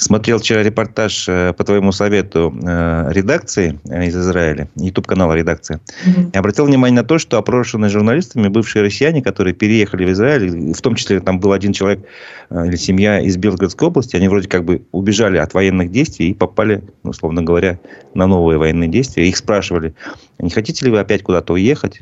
Смотрел 0.00 0.38
вчера 0.38 0.62
репортаж 0.62 1.28
э, 1.28 1.52
по 1.52 1.62
твоему 1.62 1.92
совету 1.92 2.54
э, 2.62 3.12
редакции 3.12 3.78
э, 3.84 4.06
из 4.06 4.16
Израиля, 4.16 4.66
YouTube-канала 4.76 5.34
редакция. 5.34 5.78
Mm-hmm. 6.06 6.30
И 6.32 6.38
обратил 6.38 6.64
внимание 6.64 7.02
на 7.02 7.06
то, 7.06 7.18
что 7.18 7.36
опрошенные 7.36 7.90
журналистами 7.90 8.48
бывшие 8.48 8.82
россияне, 8.82 9.20
которые 9.20 9.52
переехали 9.52 10.06
в 10.06 10.12
Израиль, 10.12 10.72
в 10.72 10.80
том 10.80 10.94
числе 10.94 11.20
там 11.20 11.38
был 11.38 11.52
один 11.52 11.74
человек 11.74 12.00
или 12.50 12.76
семья 12.76 13.20
из 13.20 13.36
Белгородской 13.36 13.88
области, 13.88 14.16
они 14.16 14.28
вроде 14.28 14.48
как 14.48 14.64
бы 14.64 14.86
убежали 14.90 15.36
от 15.36 15.52
военных 15.52 15.90
действий 15.90 16.30
и 16.30 16.34
попали, 16.34 16.82
ну, 17.02 17.10
условно 17.10 17.42
говоря, 17.42 17.78
на 18.14 18.26
новые 18.26 18.56
военные 18.56 18.88
действия. 18.88 19.28
Их 19.28 19.36
спрашивали, 19.36 19.92
не 20.38 20.48
хотите 20.48 20.86
ли 20.86 20.90
вы 20.90 21.00
опять 21.00 21.22
куда-то 21.22 21.52
уехать? 21.52 22.00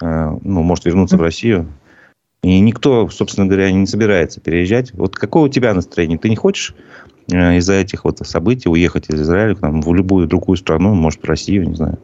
Ну, 0.00 0.62
может, 0.62 0.86
вернуться 0.86 1.16
mm-hmm. 1.16 1.18
в 1.18 1.22
Россию? 1.22 1.68
И 2.42 2.58
никто, 2.60 3.08
собственно 3.10 3.46
говоря, 3.46 3.70
не 3.70 3.86
собирается 3.86 4.40
переезжать. 4.40 4.94
Вот 4.94 5.16
какое 5.16 5.42
у 5.42 5.48
тебя 5.48 5.74
настроение? 5.74 6.18
Ты 6.18 6.30
не 6.30 6.36
хочешь 6.36 6.74
из-за 7.28 7.74
этих 7.74 8.04
вот 8.04 8.18
событий 8.18 8.68
уехать 8.68 9.10
из 9.10 9.20
Израиля 9.20 9.54
там, 9.54 9.82
в 9.82 9.94
любую 9.94 10.26
другую 10.26 10.56
страну, 10.56 10.94
может, 10.94 11.22
в 11.22 11.24
Россию, 11.24 11.68
не 11.68 11.74
знаю? 11.74 11.98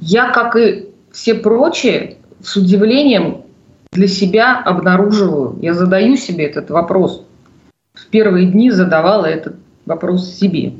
Я, 0.00 0.30
как 0.30 0.56
и 0.56 0.88
все 1.12 1.34
прочие, 1.34 2.16
с 2.42 2.56
удивлением 2.56 3.42
для 3.92 4.08
себя 4.08 4.60
обнаруживаю, 4.60 5.58
я 5.62 5.72
задаю 5.72 6.16
себе 6.16 6.46
этот 6.46 6.70
вопрос. 6.70 7.24
В 7.94 8.06
первые 8.06 8.50
дни 8.50 8.70
задавала 8.70 9.26
этот 9.26 9.56
вопрос 9.86 10.28
себе. 10.34 10.72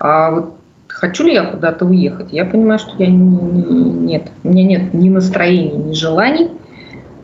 А 0.00 0.30
вот 0.32 0.56
хочу 0.88 1.24
ли 1.24 1.34
я 1.34 1.44
куда-то 1.44 1.84
уехать? 1.86 2.32
Я 2.32 2.44
понимаю, 2.44 2.80
что 2.80 2.92
я 2.98 3.06
не, 3.06 3.16
не, 3.16 3.62
нет, 3.62 4.32
у 4.42 4.48
меня 4.48 4.64
нет 4.64 4.94
ни 4.94 5.08
настроения, 5.08 5.76
ни 5.76 5.92
желаний. 5.92 6.50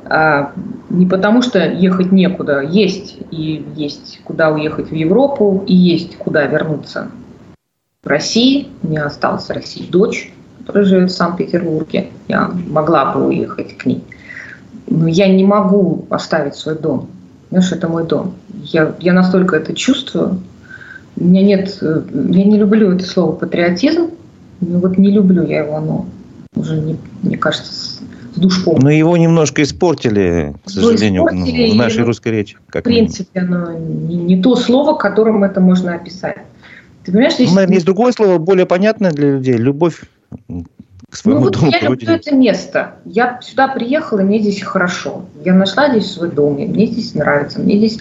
А, 0.08 0.52
не 0.88 1.06
потому 1.06 1.42
что 1.42 1.58
ехать 1.58 2.12
некуда, 2.12 2.60
есть 2.60 3.18
и 3.30 3.64
есть 3.74 4.20
куда 4.24 4.50
уехать 4.50 4.90
в 4.90 4.94
Европу, 4.94 5.64
и 5.66 5.74
есть 5.74 6.16
куда 6.16 6.46
вернуться 6.46 7.08
в 8.02 8.06
России. 8.06 8.68
Меня 8.82 9.06
осталась 9.06 9.46
в 9.46 9.50
России 9.50 9.84
дочь, 9.90 10.32
которая 10.60 10.84
живет 10.84 11.10
в 11.10 11.14
Санкт-Петербурге. 11.14 12.10
Я 12.28 12.50
могла 12.68 13.12
бы 13.12 13.26
уехать 13.26 13.76
к 13.76 13.86
ней. 13.86 14.04
Но 14.88 15.08
я 15.08 15.26
не 15.28 15.44
могу 15.44 16.06
оставить 16.10 16.54
свой 16.54 16.78
дом. 16.78 17.08
Знаешь, 17.50 17.72
это 17.72 17.88
мой 17.88 18.06
дом. 18.06 18.34
Я, 18.62 18.94
я 19.00 19.12
настолько 19.12 19.56
это 19.56 19.74
чувствую. 19.74 20.40
У 21.16 21.24
меня 21.24 21.42
нет... 21.42 21.78
Я 21.80 22.44
не 22.44 22.56
люблю 22.56 22.92
это 22.92 23.04
слово 23.04 23.32
патриотизм. 23.32 24.10
Ну, 24.60 24.78
вот 24.78 24.98
не 24.98 25.10
люблю 25.10 25.44
я 25.44 25.64
его, 25.64 25.76
оно 25.76 26.06
уже, 26.54 26.80
не, 26.80 26.96
мне 27.22 27.36
кажется, 27.36 27.95
душком. 28.36 28.78
Но 28.80 28.90
его 28.90 29.16
немножко 29.16 29.62
испортили, 29.62 30.54
к 30.64 30.70
сожалению, 30.70 31.26
испортили, 31.26 31.72
в 31.72 31.76
нашей 31.76 32.00
ну, 32.00 32.06
русской 32.06 32.28
речи. 32.28 32.56
Как 32.68 32.82
в 32.82 32.84
принципе, 32.84 33.40
оно 33.40 33.72
не, 33.72 34.16
не 34.16 34.42
то 34.42 34.56
слово, 34.56 34.96
которым 34.96 35.44
это 35.44 35.60
можно 35.60 35.94
описать. 35.94 36.36
Ты 37.04 37.12
понимаешь, 37.12 37.34
здесь... 37.34 37.52
Наверное, 37.52 37.74
есть 37.74 37.86
другое 37.86 38.12
слово, 38.12 38.38
более 38.38 38.66
понятное 38.66 39.12
для 39.12 39.32
людей. 39.32 39.56
Любовь 39.56 40.02
к 41.10 41.16
своему 41.16 41.40
ну, 41.40 41.46
вот 41.46 41.54
дому. 41.54 41.70
Я 41.70 41.80
люблю 41.80 42.12
это 42.12 42.34
место. 42.34 42.96
Я 43.04 43.38
сюда 43.40 43.68
приехала, 43.68 44.20
мне 44.20 44.40
здесь 44.40 44.62
хорошо. 44.62 45.24
Я 45.44 45.54
нашла 45.54 45.88
здесь 45.90 46.12
свой 46.12 46.30
дом, 46.30 46.54
мне 46.54 46.86
здесь 46.86 47.14
нравится, 47.14 47.60
мне 47.60 47.78
здесь 47.78 48.00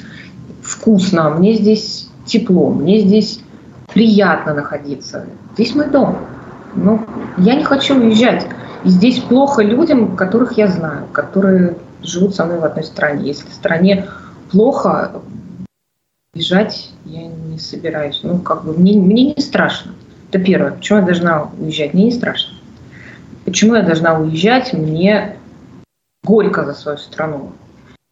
вкусно, 0.61 1.29
мне 1.29 1.53
здесь 1.53 2.09
тепло, 2.25 2.71
мне 2.71 3.01
здесь 3.01 3.41
приятно 3.93 4.53
находиться. 4.53 5.25
Здесь 5.53 5.75
мой 5.75 5.87
дом. 5.89 6.17
Ну, 6.75 6.99
я 7.37 7.55
не 7.55 7.63
хочу 7.63 7.95
уезжать. 7.95 8.45
И 8.85 8.89
здесь 8.89 9.19
плохо 9.19 9.63
людям, 9.63 10.15
которых 10.15 10.57
я 10.59 10.67
знаю, 10.67 11.07
которые 11.11 11.75
живут 12.03 12.35
со 12.35 12.45
мной 12.45 12.59
в 12.59 12.65
одной 12.65 12.83
стране. 12.83 13.25
Если 13.25 13.47
в 13.47 13.53
стране 13.53 14.05
плохо, 14.51 15.23
бежать 16.35 16.91
я 17.05 17.25
не 17.25 17.57
собираюсь. 17.57 18.19
Ну, 18.21 18.37
как 18.37 18.63
бы 18.63 18.77
мне, 18.77 18.99
мне 18.99 19.33
не 19.33 19.41
страшно. 19.41 19.93
Это 20.29 20.43
первое. 20.43 20.71
Почему 20.71 20.99
я 20.99 21.05
должна 21.05 21.49
уезжать? 21.57 21.93
Мне 21.95 22.05
не 22.05 22.11
страшно. 22.11 22.53
Почему 23.43 23.73
я 23.73 23.81
должна 23.81 24.19
уезжать? 24.19 24.71
Мне 24.73 25.37
горько 26.23 26.63
за 26.63 26.73
свою 26.73 26.99
страну. 26.99 27.53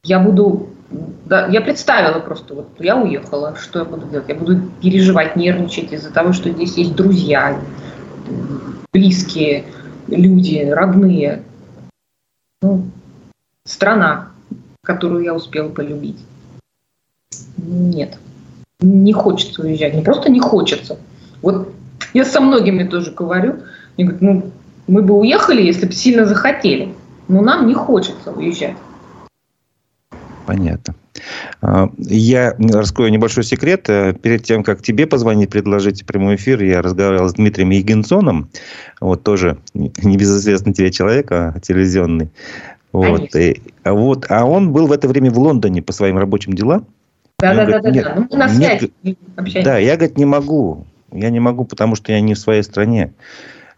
Я 0.03 0.19
буду... 0.19 0.69
Да, 1.26 1.47
я 1.47 1.61
представила 1.61 2.19
просто, 2.19 2.53
вот 2.53 2.67
я 2.80 2.97
уехала, 2.97 3.55
что 3.55 3.80
я 3.80 3.86
буду 3.86 4.07
делать? 4.07 4.28
Я 4.28 4.36
буду 4.36 4.59
переживать, 4.82 5.36
нервничать 5.36 5.91
из-за 5.91 6.11
того, 6.11 6.34
что 6.34 6.49
здесь 6.49 6.78
есть 6.78 6.95
друзья, 6.95 7.59
близкие, 8.91 9.65
люди, 10.07 10.69
родные. 10.69 11.43
Ну, 12.61 12.85
страна, 13.65 14.29
которую 14.81 15.23
я 15.23 15.33
успела 15.33 15.69
полюбить. 15.69 16.19
Нет, 17.57 18.17
не 18.79 19.13
хочется 19.13 19.61
уезжать. 19.61 19.93
Не 19.93 20.01
просто 20.01 20.29
не 20.29 20.39
хочется. 20.39 20.97
Вот 21.41 21.73
я 22.13 22.25
со 22.25 22.41
многими 22.41 22.83
тоже 22.83 23.11
говорю. 23.11 23.59
Они 23.97 24.07
говорят, 24.07 24.21
ну, 24.21 24.51
мы 24.87 25.01
бы 25.01 25.15
уехали, 25.15 25.61
если 25.61 25.85
бы 25.85 25.93
сильно 25.93 26.25
захотели. 26.25 26.93
Но 27.27 27.41
нам 27.41 27.67
не 27.67 27.73
хочется 27.73 28.31
уезжать. 28.31 28.75
Понятно. 30.45 30.95
А, 31.61 31.89
я 31.97 32.55
раскрою 32.59 33.11
небольшой 33.11 33.43
секрет. 33.43 33.89
Э, 33.89 34.14
перед 34.14 34.43
тем, 34.43 34.64
как 34.64 34.82
тебе 34.82 35.07
позвонить, 35.07 35.49
предложить 35.49 36.05
прямой 36.05 36.36
эфир, 36.36 36.61
я 36.64 36.82
разговаривал 36.82 37.30
с 37.30 37.34
Дмитрием 37.34 37.70
Егенсоном. 37.70 38.49
Вот 38.99 39.24
тоже 39.24 39.57
небезызвестный 39.74 40.74
тебе 40.74 40.91
человек, 40.91 41.32
а 41.32 41.59
телевизионный. 41.61 42.30
Вот. 42.91 43.36
И, 43.36 43.61
а 43.84 43.93
вот. 43.93 44.26
А 44.30 44.45
он 44.45 44.72
был 44.72 44.88
в 44.88 44.91
это 44.91 45.07
время 45.07 45.32
в 45.32 45.39
Лондоне 45.39 45.82
по 45.82 45.93
своим 45.93 46.18
рабочим 46.18 46.53
делам. 46.53 46.86
Да, 47.39 47.53
да, 47.53 47.66
да, 47.66 47.80
да, 47.80 47.91
да. 47.91 48.16
Ну, 48.16 48.28
мы 48.32 48.38
на 48.38 48.49
связи 48.49 48.91
общаемся. 49.36 49.64
Да, 49.64 49.78
я, 49.78 49.95
говорит, 49.95 50.18
не 50.18 50.26
могу. 50.26 50.86
Я 51.11 51.30
не 51.30 51.39
могу, 51.39 51.66
потому 51.66 51.95
что 51.95 52.11
я 52.11 52.22
не 52.22 52.34
в 52.34 52.39
своей 52.39 52.64
стране. 52.64 53.11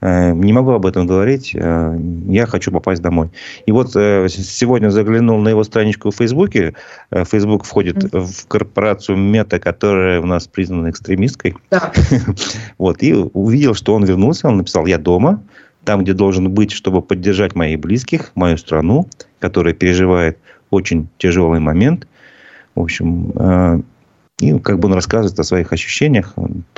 Э, 0.06 0.34
не 0.34 0.54
могу 0.54 0.72
об 0.72 0.86
этом 0.86 1.08
говорить. 1.08 1.56
Э, 1.56 1.98
я 2.28 2.46
хочу 2.46 2.72
попасть 2.72 3.02
домой. 3.02 3.30
И 3.66 3.72
вот 3.72 3.92
сегодня 3.94 4.90
заглянул 4.90 5.40
на 5.40 5.50
его 5.50 5.64
страничку 5.64 6.12
в 6.12 6.16
Фейсбуке. 6.16 6.76
Фейсбук 7.12 7.66
входит 7.66 8.14
в 8.14 8.48
корпорацию 8.48 9.18
Мета, 9.18 9.60
которая 9.60 10.22
у 10.22 10.26
нас 10.26 10.48
признана 10.48 10.90
экстремистской. 10.90 11.56
Да. 11.72 11.92
Вот. 12.78 13.02
И 13.02 13.14
увидел, 13.14 13.74
что 13.74 13.96
он 13.96 14.06
вернулся. 14.06 14.48
Он 14.48 14.58
написал, 14.58 14.86
я 14.86 14.98
дома 14.98 15.42
там, 15.84 16.04
где 16.04 16.14
должен 16.14 16.52
быть, 16.52 16.72
чтобы 16.72 17.02
поддержать 17.02 17.56
моих 17.56 17.80
близких, 17.80 18.32
мою 18.36 18.58
страну, 18.58 19.08
которая 19.40 19.74
переживает 19.74 20.38
очень 20.70 21.08
тяжелый 21.18 21.60
момент. 21.60 22.08
В 22.76 22.82
общем, 22.82 23.84
и 24.40 24.60
как 24.60 24.80
бы 24.80 24.90
он 24.90 24.94
рассказывает 24.94 25.40
о 25.40 25.44
своих 25.44 25.72
ощущениях. 25.72 26.34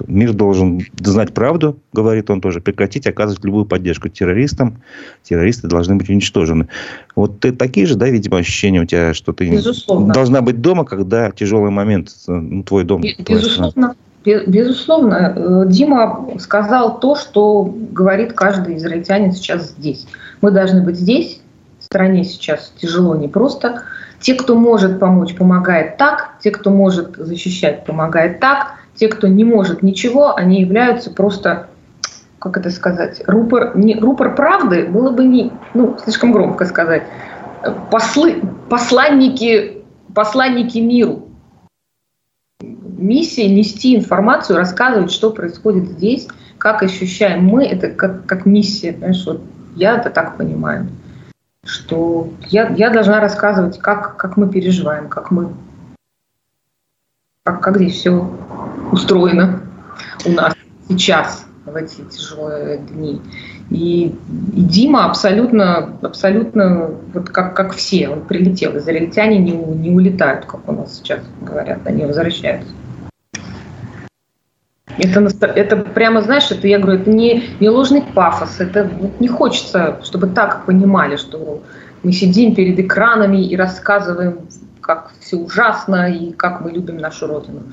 Мир 0.05 0.33
должен 0.33 0.81
знать 0.99 1.33
правду, 1.33 1.79
говорит 1.91 2.29
он 2.29 2.39
тоже, 2.39 2.61
прекратить 2.61 3.07
оказывать 3.07 3.43
любую 3.43 3.65
поддержку 3.65 4.09
террористам. 4.09 4.83
Террористы 5.23 5.67
должны 5.67 5.95
быть 5.95 6.07
уничтожены. 6.09 6.67
Вот 7.15 7.39
ты 7.39 7.51
такие 7.51 7.87
же, 7.87 7.95
да, 7.95 8.09
видимо, 8.09 8.37
ощущения 8.37 8.81
у 8.81 8.85
тебя, 8.85 9.15
что 9.15 9.33
ты 9.33 9.49
Безусловно. 9.49 10.13
должна 10.13 10.41
быть 10.41 10.61
дома, 10.61 10.85
когда 10.85 11.31
тяжелый 11.31 11.71
момент, 11.71 12.09
ну, 12.27 12.61
твой 12.63 12.83
дом. 12.83 13.03
Безусловно. 13.27 13.95
Безусловно, 14.23 15.33
э, 15.35 15.63
Дима 15.67 16.27
сказал 16.39 16.99
то, 16.99 17.15
что 17.15 17.63
говорит 17.63 18.33
каждый 18.33 18.77
израильтянин 18.77 19.31
сейчас 19.31 19.69
здесь. 19.69 20.05
Мы 20.41 20.51
должны 20.51 20.83
быть 20.83 20.97
здесь, 20.97 21.39
в 21.79 21.85
стране 21.85 22.25
сейчас 22.25 22.73
тяжело, 22.77 23.15
непросто. 23.15 23.83
Те, 24.19 24.33
кто 24.33 24.55
может 24.55 24.99
помочь, 24.99 25.35
помогает 25.35 25.97
так. 25.97 26.35
Те, 26.41 26.51
кто 26.51 26.71
может 26.71 27.15
защищать, 27.17 27.85
помогает 27.85 28.39
так. 28.39 28.75
Те, 28.95 29.07
кто 29.09 29.27
не 29.27 29.43
может 29.43 29.83
ничего, 29.83 30.35
они 30.35 30.61
являются 30.61 31.11
просто, 31.11 31.67
как 32.39 32.57
это 32.57 32.71
сказать, 32.71 33.21
рупор, 33.27 33.77
не, 33.77 33.95
рупор 33.95 34.33
правды 34.33 34.87
было 34.87 35.11
бы 35.11 35.25
не, 35.25 35.51
ну, 35.75 35.97
слишком 36.03 36.31
громко 36.31 36.65
сказать, 36.65 37.03
послы, 37.91 38.41
посланники, 38.69 39.83
посланники 40.15 40.79
миру. 40.79 41.27
Миссия 42.59 43.47
нести 43.47 43.95
информацию, 43.95 44.57
рассказывать, 44.57 45.11
что 45.11 45.29
происходит 45.29 45.87
здесь, 45.89 46.27
как 46.57 46.81
ощущаем 46.81 47.45
мы, 47.45 47.65
это 47.65 47.89
как, 47.89 48.25
как 48.25 48.47
миссия, 48.47 48.93
понимаешь, 48.93 49.23
вот 49.27 49.41
я 49.75 49.97
это 49.97 50.09
так 50.09 50.37
понимаю 50.37 50.87
что 51.67 52.29
я, 52.47 52.69
я 52.69 52.89
должна 52.89 53.19
рассказывать, 53.19 53.77
как, 53.79 54.15
как 54.15 54.37
мы 54.37 54.49
переживаем, 54.49 55.09
как 55.09 55.31
мы, 55.31 55.53
как, 57.43 57.61
как 57.61 57.77
здесь 57.77 57.95
все 57.95 58.29
устроено 58.91 59.61
у 60.25 60.31
нас 60.31 60.53
сейчас 60.87 61.45
в 61.65 61.75
эти 61.75 62.01
тяжелые 62.09 62.77
дни. 62.77 63.21
И, 63.69 64.05
и 64.05 64.61
Дима 64.61 65.05
абсолютно, 65.05 65.97
абсолютно 66.01 66.91
вот 67.13 67.29
как, 67.29 67.53
как 67.53 67.73
все, 67.73 68.07
он 68.07 68.21
прилетел. 68.21 68.77
Израильтяне 68.77 69.37
не, 69.37 69.51
не 69.51 69.91
улетают, 69.91 70.45
как 70.45 70.67
у 70.69 70.71
нас 70.71 70.95
сейчас 70.95 71.19
говорят, 71.41 71.85
они 71.85 72.05
возвращаются. 72.05 72.71
Это, 74.97 75.45
это 75.45 75.75
прямо, 75.77 76.21
знаешь, 76.21 76.49
это 76.51 76.67
я 76.67 76.79
говорю, 76.79 77.01
это 77.01 77.09
не, 77.09 77.43
не 77.59 77.69
ложный 77.69 78.01
пафос, 78.01 78.59
это 78.59 78.89
не 79.19 79.27
хочется, 79.27 79.99
чтобы 80.03 80.27
так 80.27 80.65
понимали, 80.65 81.17
что 81.17 81.61
мы 82.03 82.11
сидим 82.11 82.55
перед 82.55 82.79
экранами 82.79 83.45
и 83.45 83.55
рассказываем, 83.55 84.39
как 84.81 85.11
все 85.19 85.37
ужасно 85.37 86.09
и 86.11 86.31
как 86.31 86.61
мы 86.61 86.71
любим 86.71 86.97
нашу 86.97 87.27
родину. 87.27 87.63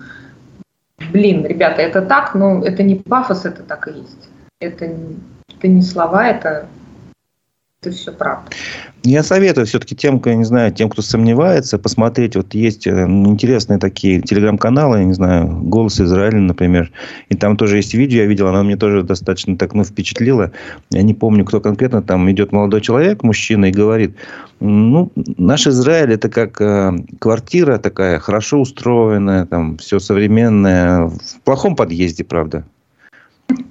Блин, 1.13 1.47
ребята, 1.47 1.83
это 1.83 2.03
так, 2.03 2.35
но 2.35 2.63
это 2.65 2.83
не 2.83 2.97
пафос, 2.97 3.45
это 3.45 3.63
так 3.63 3.89
и 3.89 3.93
есть. 3.93 4.29
Это, 4.61 4.85
это 4.85 5.69
не 5.69 5.83
слова, 5.83 6.27
это 6.27 6.67
это 7.87 7.97
все 7.97 8.13
правда. 8.13 8.51
Я 9.03 9.23
советую 9.23 9.67
все-таки 9.67 9.95
тем, 9.95 10.21
я 10.25 10.35
не 10.35 10.45
знаю, 10.45 10.73
тем, 10.73 10.89
кто 10.89 11.03
сомневается, 11.03 11.79
посмотреть. 11.79 12.37
Вот 12.37 12.55
есть 12.55 12.87
э, 12.87 12.91
интересные 13.07 13.79
такие 13.79 14.23
телеграм-каналы, 14.23 14.99
я 14.99 15.05
не 15.05 15.13
знаю, 15.13 15.47
«Голос 15.47 16.01
Израиля», 16.01 16.39
например. 16.39 16.91
И 17.29 17.37
там 17.37 17.59
тоже 17.59 17.77
есть 17.77 17.93
видео, 17.93 18.21
я 18.21 18.27
видел, 18.27 18.47
оно 18.47 18.65
мне 18.65 18.77
тоже 18.77 19.03
достаточно 19.03 19.59
так, 19.59 19.75
ну, 19.75 19.85
впечатлило. 19.85 20.53
Я 20.91 21.03
не 21.03 21.13
помню, 21.13 21.45
кто 21.45 21.61
конкретно. 21.61 22.03
Там 22.03 22.31
идет 22.31 22.53
молодой 22.53 22.81
человек, 22.81 23.23
мужчина, 23.23 23.67
и 23.67 23.73
говорит, 23.73 24.17
ну, 24.61 25.13
наш 25.15 25.67
Израиль 25.67 26.13
это 26.13 26.31
как 26.31 26.59
э, 26.63 26.93
квартира 27.19 27.77
такая, 27.77 28.19
хорошо 28.19 28.61
устроенная, 28.61 29.45
там, 29.45 29.77
все 29.77 29.99
современное, 29.99 31.09
в 31.09 31.41
плохом 31.45 31.77
подъезде, 31.77 32.25
правда. 32.25 32.65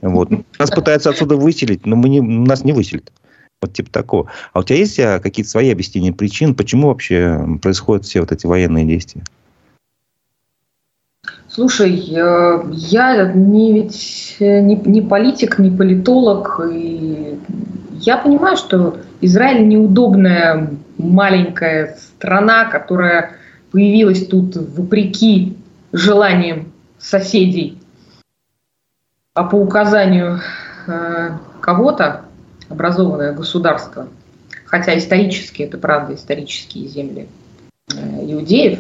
Вот. 0.02 0.30
Нас 0.60 0.70
пытаются 0.70 1.10
отсюда 1.10 1.36
выселить, 1.36 1.88
но 1.88 1.96
мы 1.96 2.10
не, 2.10 2.22
нас 2.22 2.64
не 2.64 2.74
выселят. 2.74 3.12
Вот 3.64 3.74
типа 3.74 3.90
такого. 3.90 4.30
А 4.52 4.60
у 4.60 4.64
тебя 4.64 4.78
есть 4.78 5.00
а, 5.00 5.20
какие-то 5.20 5.50
свои 5.50 5.72
объяснения 5.72 6.12
причин, 6.12 6.54
почему 6.54 6.90
вообще 6.90 7.40
происходят 7.62 8.06
все 8.06 8.20
вот 8.20 8.32
эти 8.34 8.46
военные 8.46 8.86
действия? 8.86 9.24
Слушай, 11.48 11.92
я 11.92 13.32
не, 13.34 13.74
ведь 13.74 14.36
э, 14.40 14.60
не, 14.62 14.76
не 14.76 15.02
политик, 15.02 15.60
не 15.60 15.70
политолог. 15.70 16.60
И 16.70 17.40
я 18.02 18.18
понимаю, 18.18 18.58
что 18.58 18.98
Израиль 19.22 19.68
неудобная 19.68 20.72
маленькая 20.98 21.96
страна, 21.96 22.66
которая 22.66 23.38
появилась 23.72 24.28
тут 24.28 24.56
вопреки 24.56 25.56
желаниям 25.94 26.74
соседей, 26.98 27.78
а 29.36 29.44
по 29.44 29.56
указанию 29.56 30.42
э, 30.88 31.38
кого-то, 31.62 32.26
образованное 32.74 33.34
государство, 33.34 34.08
хотя 34.66 34.98
исторически, 34.98 35.64
это 35.64 35.78
правда, 35.78 36.16
исторические 36.16 36.88
земли 36.88 37.28
э, 37.94 37.96
иудеев, 38.22 38.80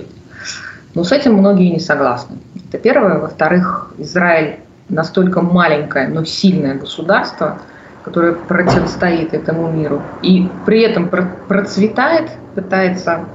но 0.93 1.03
с 1.03 1.11
этим 1.11 1.33
многие 1.33 1.69
не 1.69 1.79
согласны. 1.79 2.37
Это 2.67 2.77
первое. 2.77 3.17
Во-вторых, 3.17 3.93
Израиль 3.97 4.59
настолько 4.89 5.41
маленькое, 5.41 6.07
но 6.07 6.23
сильное 6.23 6.75
государство, 6.75 7.59
которое 8.03 8.33
противостоит 8.33 9.33
этому 9.33 9.71
миру, 9.71 10.01
и 10.21 10.47
при 10.65 10.81
этом 10.81 11.09
процветает, 11.09 12.31
пытается 12.53 13.25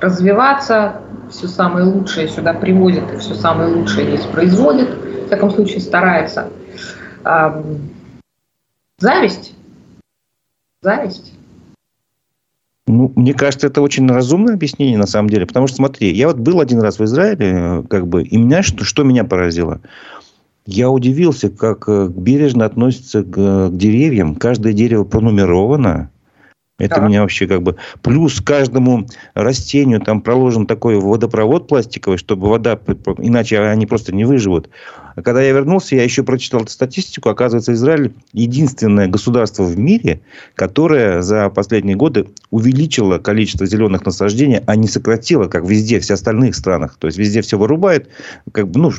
развиваться, 0.00 1.00
все 1.30 1.48
самое 1.48 1.86
лучшее 1.86 2.28
сюда 2.28 2.52
привозит, 2.52 3.04
и 3.12 3.16
все 3.18 3.34
самое 3.34 3.72
лучшее 3.72 4.08
здесь 4.08 4.26
производит, 4.26 4.88
в 4.88 5.26
всяком 5.26 5.50
случае 5.50 5.80
старается. 5.80 6.48
Зависть 8.98 9.54
зависть? 10.82 11.32
Ну, 12.86 13.12
мне 13.16 13.34
кажется, 13.34 13.66
это 13.66 13.82
очень 13.82 14.08
разумное 14.08 14.54
объяснение 14.54 14.96
на 14.96 15.06
самом 15.06 15.28
деле. 15.28 15.46
Потому 15.46 15.66
что, 15.66 15.76
смотри, 15.76 16.12
я 16.12 16.28
вот 16.28 16.38
был 16.38 16.60
один 16.60 16.80
раз 16.80 16.98
в 16.98 17.04
Израиле, 17.04 17.84
как 17.88 18.06
бы, 18.06 18.22
и 18.22 18.36
меня 18.36 18.62
что, 18.62 18.84
что 18.84 19.02
меня 19.02 19.24
поразило? 19.24 19.80
Я 20.64 20.90
удивился, 20.90 21.50
как 21.50 21.84
э, 21.86 22.08
бережно 22.08 22.64
относятся 22.64 23.22
к, 23.22 23.68
к 23.68 23.76
деревьям. 23.76 24.34
Каждое 24.34 24.72
дерево 24.72 25.04
пронумеровано. 25.04 26.10
Это 26.78 27.00
да. 27.00 27.08
меня 27.08 27.22
вообще 27.22 27.48
как 27.48 27.62
бы... 27.62 27.74
Плюс 28.02 28.40
каждому 28.40 29.06
растению 29.34 30.00
там 30.00 30.20
проложен 30.20 30.66
такой 30.66 30.96
водопровод 30.96 31.66
пластиковый, 31.66 32.18
чтобы 32.18 32.48
вода... 32.48 32.78
Иначе 33.18 33.60
они 33.60 33.84
просто 33.86 34.14
не 34.14 34.24
выживут. 34.24 34.70
А 35.16 35.22
когда 35.22 35.42
я 35.42 35.50
вернулся, 35.52 35.96
я 35.96 36.04
еще 36.04 36.22
прочитал 36.22 36.60
эту 36.60 36.70
статистику. 36.70 37.30
Оказывается, 37.30 37.72
Израиль 37.72 38.14
единственное 38.32 39.08
государство 39.08 39.64
в 39.64 39.76
мире, 39.76 40.20
которое 40.54 41.20
за 41.20 41.50
последние 41.50 41.96
годы 41.96 42.28
увеличило 42.52 43.18
количество 43.18 43.66
зеленых 43.66 44.04
насаждений, 44.06 44.60
а 44.64 44.76
не 44.76 44.86
сократило, 44.86 45.48
как 45.48 45.64
везде, 45.64 45.98
в 45.98 46.04
всех 46.04 46.14
остальных 46.14 46.54
странах. 46.54 46.96
То 47.00 47.08
есть, 47.08 47.18
везде 47.18 47.42
все 47.42 47.58
вырубают. 47.58 48.08
Как 48.52 48.68
бы, 48.68 48.78
ну, 48.78 48.92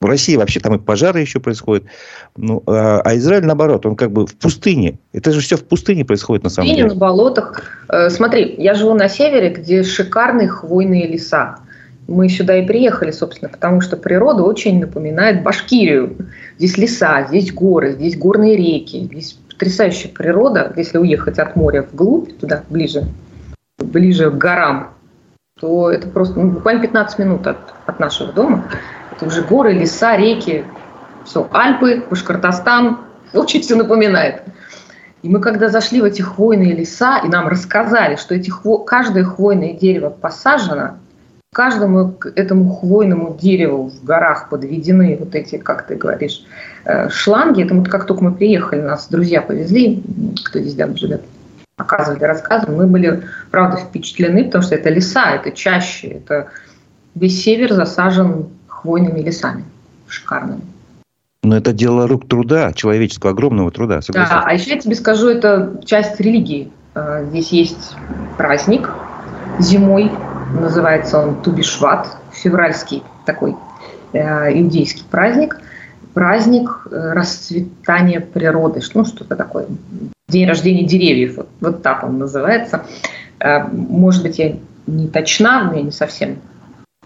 в 0.00 0.06
России 0.06 0.36
вообще 0.36 0.60
там 0.60 0.76
и 0.76 0.78
пожары 0.78 1.20
еще 1.20 1.40
происходят. 1.40 1.84
Ну, 2.36 2.62
а, 2.66 3.02
а 3.04 3.16
Израиль, 3.16 3.44
наоборот, 3.44 3.84
он 3.84 3.96
как 3.96 4.10
бы 4.12 4.26
в 4.26 4.34
пустыне. 4.34 4.98
Это 5.12 5.30
же 5.30 5.40
все 5.40 5.56
в 5.56 5.64
пустыне 5.64 6.06
происходит 6.06 6.42
на 6.42 6.50
самом 6.50 6.68
пустыне, 6.68 6.88
деле. 6.88 6.94
на 6.94 6.98
болотах. 6.98 7.62
Э, 7.88 8.08
смотри, 8.08 8.54
я 8.56 8.72
живу 8.74 8.94
на 8.94 9.08
севере, 9.08 9.50
где 9.50 9.82
шикарные 9.82 10.48
хвойные 10.48 11.06
леса. 11.06 11.56
Мы 12.08 12.30
сюда 12.30 12.56
и 12.56 12.66
приехали, 12.66 13.10
собственно, 13.10 13.50
потому 13.50 13.82
что 13.82 13.96
природа 13.96 14.42
очень 14.42 14.80
напоминает 14.80 15.42
Башкирию. 15.42 16.16
Здесь 16.58 16.78
леса, 16.78 17.26
здесь 17.28 17.52
горы, 17.52 17.92
здесь 17.92 18.16
горные 18.16 18.56
реки, 18.56 19.04
здесь 19.04 19.38
потрясающая 19.50 20.10
природа. 20.10 20.72
Если 20.76 20.96
уехать 20.96 21.38
от 21.38 21.56
моря 21.56 21.86
вглубь, 21.92 22.38
туда, 22.38 22.64
ближе, 22.70 23.04
ближе 23.76 24.30
к 24.30 24.34
горам, 24.38 24.94
то 25.60 25.90
это 25.90 26.08
просто 26.08 26.40
ну, 26.40 26.52
буквально 26.52 26.80
15 26.80 27.18
минут 27.18 27.46
от, 27.46 27.58
от 27.84 28.00
нашего 28.00 28.32
дома. 28.32 28.64
Это 29.20 29.28
уже 29.28 29.42
горы, 29.42 29.74
леса, 29.74 30.16
реки, 30.16 30.64
все, 31.26 31.46
Альпы, 31.52 32.02
Башкортостан, 32.08 33.00
очень 33.34 33.60
все 33.60 33.74
напоминает. 33.74 34.40
И 35.20 35.28
мы 35.28 35.40
когда 35.40 35.68
зашли 35.68 36.00
в 36.00 36.04
эти 36.04 36.22
хвойные 36.22 36.74
леса, 36.74 37.18
и 37.22 37.28
нам 37.28 37.46
рассказали, 37.46 38.16
что 38.16 38.34
эти 38.34 38.48
хво... 38.48 38.78
каждое 38.78 39.24
хвойное 39.24 39.74
дерево 39.74 40.08
посажено 40.08 40.96
каждому 41.52 42.14
этому 42.34 42.72
хвойному 42.72 43.36
дереву 43.38 43.90
в 43.90 44.02
горах 44.04 44.48
подведены 44.48 45.18
вот 45.20 45.34
эти, 45.34 45.58
как 45.58 45.86
ты 45.86 45.96
говоришь, 45.96 46.46
э, 46.86 47.10
шланги. 47.10 47.62
Это 47.62 47.74
вот 47.74 47.90
как 47.90 48.06
только 48.06 48.24
мы 48.24 48.32
приехали, 48.32 48.80
нас 48.80 49.08
друзья 49.08 49.42
повезли, 49.42 50.02
кто 50.46 50.60
здесь 50.60 50.78
рядом 50.78 50.96
живет, 50.96 51.20
показывали, 51.76 52.24
рассказывали. 52.24 52.74
Мы 52.74 52.86
были, 52.86 53.24
правда, 53.50 53.76
впечатлены, 53.76 54.44
потому 54.44 54.62
что 54.62 54.76
это 54.76 54.88
леса, 54.88 55.32
это 55.32 55.50
чаще, 55.50 56.08
это 56.08 56.48
весь 57.14 57.42
север 57.42 57.74
засажен 57.74 58.46
хвойными 58.80 59.20
лесами 59.20 59.64
шикарными. 60.08 60.62
Но 61.42 61.56
это 61.56 61.72
дело 61.72 62.06
рук 62.06 62.28
труда, 62.28 62.72
человеческого 62.72 63.32
огромного 63.32 63.70
труда. 63.70 64.02
Согласен. 64.02 64.30
Да, 64.30 64.42
а 64.44 64.52
еще 64.52 64.70
я 64.70 64.78
тебе 64.78 64.94
скажу, 64.94 65.28
это 65.28 65.80
часть 65.84 66.20
религии. 66.20 66.70
Э, 66.94 67.24
здесь 67.30 67.50
есть 67.50 67.96
праздник 68.36 68.90
зимой, 69.58 70.10
называется 70.58 71.18
он 71.18 71.42
Тубишват, 71.42 72.18
февральский 72.32 73.02
такой 73.24 73.56
э, 74.12 74.60
иудейский 74.60 75.04
праздник. 75.10 75.58
Праздник 76.12 76.86
э, 76.90 77.12
расцветания 77.12 78.20
природы, 78.20 78.80
ну 78.94 79.04
что-то 79.04 79.36
такое. 79.36 79.66
День 80.28 80.46
рождения 80.46 80.84
деревьев, 80.84 81.36
вот, 81.38 81.48
вот 81.60 81.82
так 81.82 82.04
он 82.04 82.18
называется. 82.18 82.84
Может 83.72 84.22
быть, 84.22 84.38
я 84.38 84.56
не 84.86 85.08
точна, 85.08 85.72
я 85.74 85.82
не 85.82 85.90
совсем, 85.90 86.36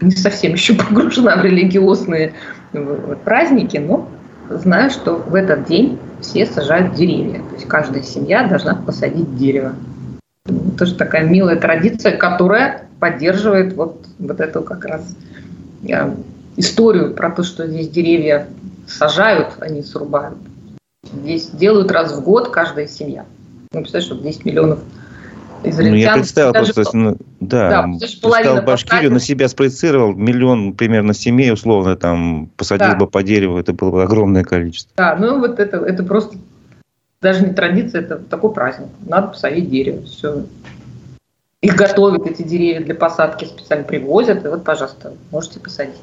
не 0.01 0.11
совсем 0.11 0.53
еще 0.53 0.73
погружена 0.75 1.37
в 1.37 1.43
религиозные 1.43 2.33
праздники, 3.23 3.77
но 3.77 4.09
знаю, 4.49 4.89
что 4.89 5.15
в 5.15 5.33
этот 5.33 5.65
день 5.65 5.97
все 6.21 6.45
сажают 6.45 6.95
деревья. 6.95 7.39
То 7.49 7.55
есть 7.55 7.67
каждая 7.67 8.03
семья 8.03 8.47
должна 8.47 8.75
посадить 8.75 9.37
дерево. 9.37 9.73
Тоже 10.77 10.95
такая 10.95 11.23
милая 11.23 11.55
традиция, 11.55 12.17
которая 12.17 12.87
поддерживает 12.99 13.73
вот, 13.73 14.05
вот 14.19 14.39
эту 14.39 14.61
как 14.61 14.85
раз 14.85 15.15
э, 15.87 16.13
историю 16.57 17.13
про 17.13 17.31
то, 17.31 17.43
что 17.43 17.65
здесь 17.65 17.89
деревья 17.89 18.47
сажают, 18.87 19.53
а 19.59 19.69
не 19.69 19.81
срубают. 19.81 20.37
Здесь 21.13 21.49
делают 21.49 21.91
раз 21.91 22.13
в 22.13 22.23
год 22.23 22.49
каждая 22.49 22.87
семья. 22.87 23.25
Ну, 23.71 23.81
представляешь, 23.81 24.05
что 24.05 24.15
10 24.15 24.45
миллионов 24.45 24.79
Ну, 25.65 25.95
я 25.95 26.13
представил 26.13 26.53
даже, 26.53 26.73
просто, 26.73 26.97
ну, 26.97 27.17
да, 27.39 27.69
да 27.69 27.83
представил 27.99 28.61
Башкирию, 28.61 29.11
на 29.11 29.19
себя 29.19 29.47
спроецировал, 29.47 30.13
миллион 30.13 30.73
примерно 30.73 31.13
семей, 31.13 31.51
условно, 31.51 31.95
там, 31.95 32.49
посадил 32.57 32.91
да. 32.91 32.95
бы 32.95 33.07
по 33.07 33.23
дереву, 33.23 33.57
это 33.57 33.73
было 33.73 33.91
бы 33.91 34.03
огромное 34.03 34.43
количество. 34.43 34.91
Да, 34.97 35.15
ну, 35.15 35.39
вот 35.39 35.59
это, 35.59 35.77
это 35.77 36.03
просто 36.03 36.37
даже 37.21 37.45
не 37.45 37.53
традиция, 37.53 38.01
это 38.01 38.17
такой 38.17 38.53
праздник. 38.53 38.89
Надо 39.05 39.29
посадить 39.29 39.69
дерево, 39.69 40.03
все. 40.05 40.45
Их 41.61 41.75
готовят, 41.75 42.27
эти 42.27 42.43
деревья 42.43 42.81
для 42.81 42.93
посадки, 42.93 43.45
специально 43.45 43.83
привозят, 43.83 44.45
и 44.45 44.47
вот, 44.47 44.63
пожалуйста, 44.63 45.13
можете 45.31 45.59
посадить. 45.59 45.95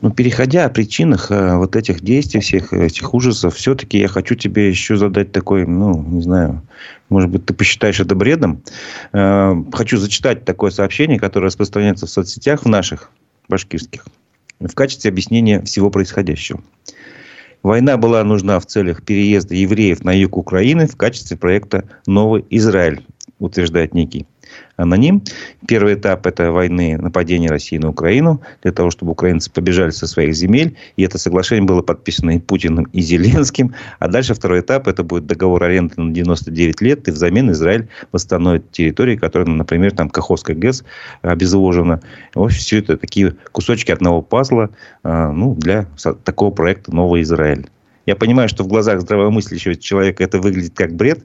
Но 0.00 0.08
ну, 0.08 0.14
переходя 0.14 0.64
о 0.64 0.68
причинах 0.68 1.30
э, 1.30 1.56
вот 1.56 1.76
этих 1.76 2.00
действий, 2.00 2.40
всех 2.40 2.72
этих 2.72 3.14
ужасов, 3.14 3.56
все-таки 3.56 3.98
я 3.98 4.08
хочу 4.08 4.34
тебе 4.34 4.68
еще 4.68 4.96
задать 4.96 5.32
такой, 5.32 5.66
ну, 5.66 6.02
не 6.02 6.22
знаю, 6.22 6.62
может 7.08 7.30
быть, 7.30 7.46
ты 7.46 7.54
посчитаешь 7.54 8.00
это 8.00 8.14
бредом. 8.14 8.62
Э, 9.12 9.54
хочу 9.72 9.98
зачитать 9.98 10.44
такое 10.44 10.70
сообщение, 10.70 11.18
которое 11.18 11.46
распространяется 11.46 12.06
в 12.06 12.10
соцсетях 12.10 12.64
в 12.64 12.68
наших 12.68 13.10
башкирских 13.48 14.04
в 14.68 14.74
качестве 14.74 15.10
объяснения 15.10 15.62
всего 15.62 15.90
происходящего. 15.90 16.62
Война 17.62 17.96
была 17.96 18.24
нужна 18.24 18.58
в 18.58 18.66
целях 18.66 19.02
переезда 19.04 19.54
евреев 19.54 20.02
на 20.02 20.12
юг 20.16 20.36
Украины 20.36 20.86
в 20.86 20.96
качестве 20.96 21.36
проекта 21.36 21.84
«Новый 22.06 22.44
Израиль», 22.50 23.04
утверждает 23.38 23.94
некий 23.94 24.26
аноним. 24.76 25.22
Первый 25.66 25.94
этап– 25.94 26.26
это 26.28 26.50
войны, 26.50 26.96
нападения 26.98 27.48
России 27.48 27.78
на 27.78 27.90
Украину, 27.90 28.40
для 28.62 28.72
того, 28.72 28.90
чтобы 28.90 29.12
украинцы 29.12 29.50
побежали 29.50 29.90
со 29.90 30.06
своих 30.06 30.34
земель. 30.34 30.76
И 30.96 31.02
это 31.02 31.18
соглашение 31.18 31.64
было 31.64 31.82
подписано 31.82 32.36
и 32.36 32.38
Путиным, 32.38 32.84
и 32.92 33.00
Зеленским. 33.00 33.74
А 33.98 34.08
дальше 34.08 34.34
второй 34.34 34.60
этап– 34.60 34.86
это 34.88 35.02
будет 35.02 35.26
договор 35.26 35.62
аренды 35.64 36.00
на 36.00 36.12
99 36.12 36.80
лет, 36.80 37.08
и 37.08 37.10
взамен 37.10 37.50
Израиль 37.52 37.88
восстановит 38.12 38.70
территории, 38.70 39.16
которые, 39.16 39.54
например, 39.54 39.92
там 39.92 40.08
Каховская 40.08 40.56
ГЭС 40.56 40.84
обезвожена. 41.22 42.00
В 42.34 42.42
общем, 42.42 42.58
все 42.58 42.78
это 42.78 42.96
такие 42.96 43.34
кусочки 43.52 43.90
одного 43.90 44.22
пазла 44.22 44.70
а, 45.02 45.30
ну, 45.32 45.54
для 45.54 45.86
такого 46.24 46.50
проекта 46.50 46.94
«Новый 46.94 47.22
Израиль». 47.22 47.68
Я 48.04 48.16
понимаю, 48.16 48.48
что 48.48 48.64
в 48.64 48.66
глазах 48.66 49.00
здравомыслящего 49.00 49.76
человека 49.76 50.24
это 50.24 50.40
выглядит 50.40 50.74
как 50.74 50.94
бред, 50.94 51.24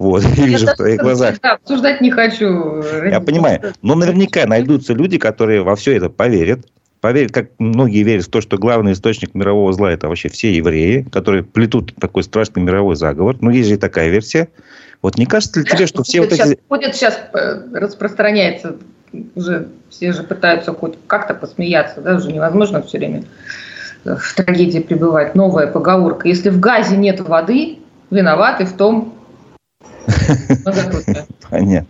вот, 0.00 0.24
я 0.36 0.46
вижу 0.46 0.66
в 0.66 0.74
твоих 0.74 1.00
глазах. 1.00 1.36
Обсуждать 1.42 2.00
не 2.00 2.10
хочу. 2.10 2.82
Я 3.04 3.20
понимаю. 3.20 3.74
Но 3.82 3.94
наверняка 3.94 4.46
найдутся 4.46 4.94
люди, 4.94 5.18
которые 5.18 5.62
во 5.62 5.76
все 5.76 5.96
это 5.96 6.08
поверят. 6.08 6.66
Поверят, 7.00 7.32
как 7.32 7.50
многие 7.58 8.02
верят 8.02 8.26
в 8.26 8.30
то, 8.30 8.40
что 8.40 8.58
главный 8.58 8.92
источник 8.92 9.34
мирового 9.34 9.72
зла 9.72 9.92
это 9.92 10.08
вообще 10.08 10.28
все 10.28 10.52
евреи, 10.52 11.06
которые 11.12 11.44
плетут 11.44 11.94
такой 11.94 12.24
страшный 12.24 12.62
мировой 12.62 12.96
заговор. 12.96 13.36
Ну, 13.40 13.50
есть 13.50 13.68
же 13.68 13.74
и 13.74 13.78
такая 13.78 14.08
версия. 14.08 14.48
Вот 15.00 15.16
не 15.16 15.24
кажется 15.24 15.60
ли 15.60 15.66
тебе, 15.66 15.86
что 15.86 16.02
все 16.02 16.20
вот 16.20 16.32
эти... 16.32 16.58
Ходит 16.68 16.94
сейчас, 16.94 17.18
э, 17.32 17.62
распространяется, 17.72 18.76
уже 19.34 19.68
все 19.88 20.12
же 20.12 20.22
пытаются 20.22 20.74
хоть 20.74 20.94
как-то 21.06 21.32
посмеяться, 21.34 22.02
да, 22.02 22.16
уже 22.16 22.32
невозможно 22.32 22.82
все 22.82 22.98
время 22.98 23.24
в 24.04 24.34
трагедии 24.34 24.80
пребывать. 24.80 25.34
Новая 25.34 25.66
поговорка. 25.66 26.28
Если 26.28 26.50
в 26.50 26.60
газе 26.60 26.96
нет 26.96 27.20
воды, 27.20 27.78
виноваты 28.10 28.64
в 28.64 28.74
том 28.74 29.14
Понятно. 31.50 31.88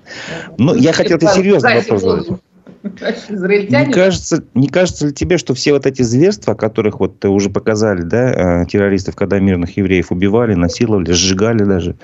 Ну, 0.59 0.74
я 0.74 0.93
хотел 0.93 1.18
тебе 1.18 1.30
серьезный 1.30 1.76
вопрос 1.76 2.03
задать. 2.03 2.41
Не 2.82 3.93
кажется, 3.93 4.43
не 4.55 4.68
кажется 4.68 5.09
ли 5.09 5.12
тебе, 5.12 5.36
что 5.36 5.55
все 5.55 5.72
вот 5.72 5.86
эти 5.86 6.03
зверства, 6.03 6.55
которых 6.55 7.01
вот 7.01 7.22
уже 7.26 7.51
показали, 7.51 8.03
да, 8.03 8.62
э, 8.62 8.66
террористов, 8.66 9.16
когда 9.16 9.38
мирных 9.38 9.76
евреев 9.76 10.11
убивали, 10.11 10.55
насиловали, 10.55 11.12
сжигали 11.12 11.64
даже, 11.64 11.97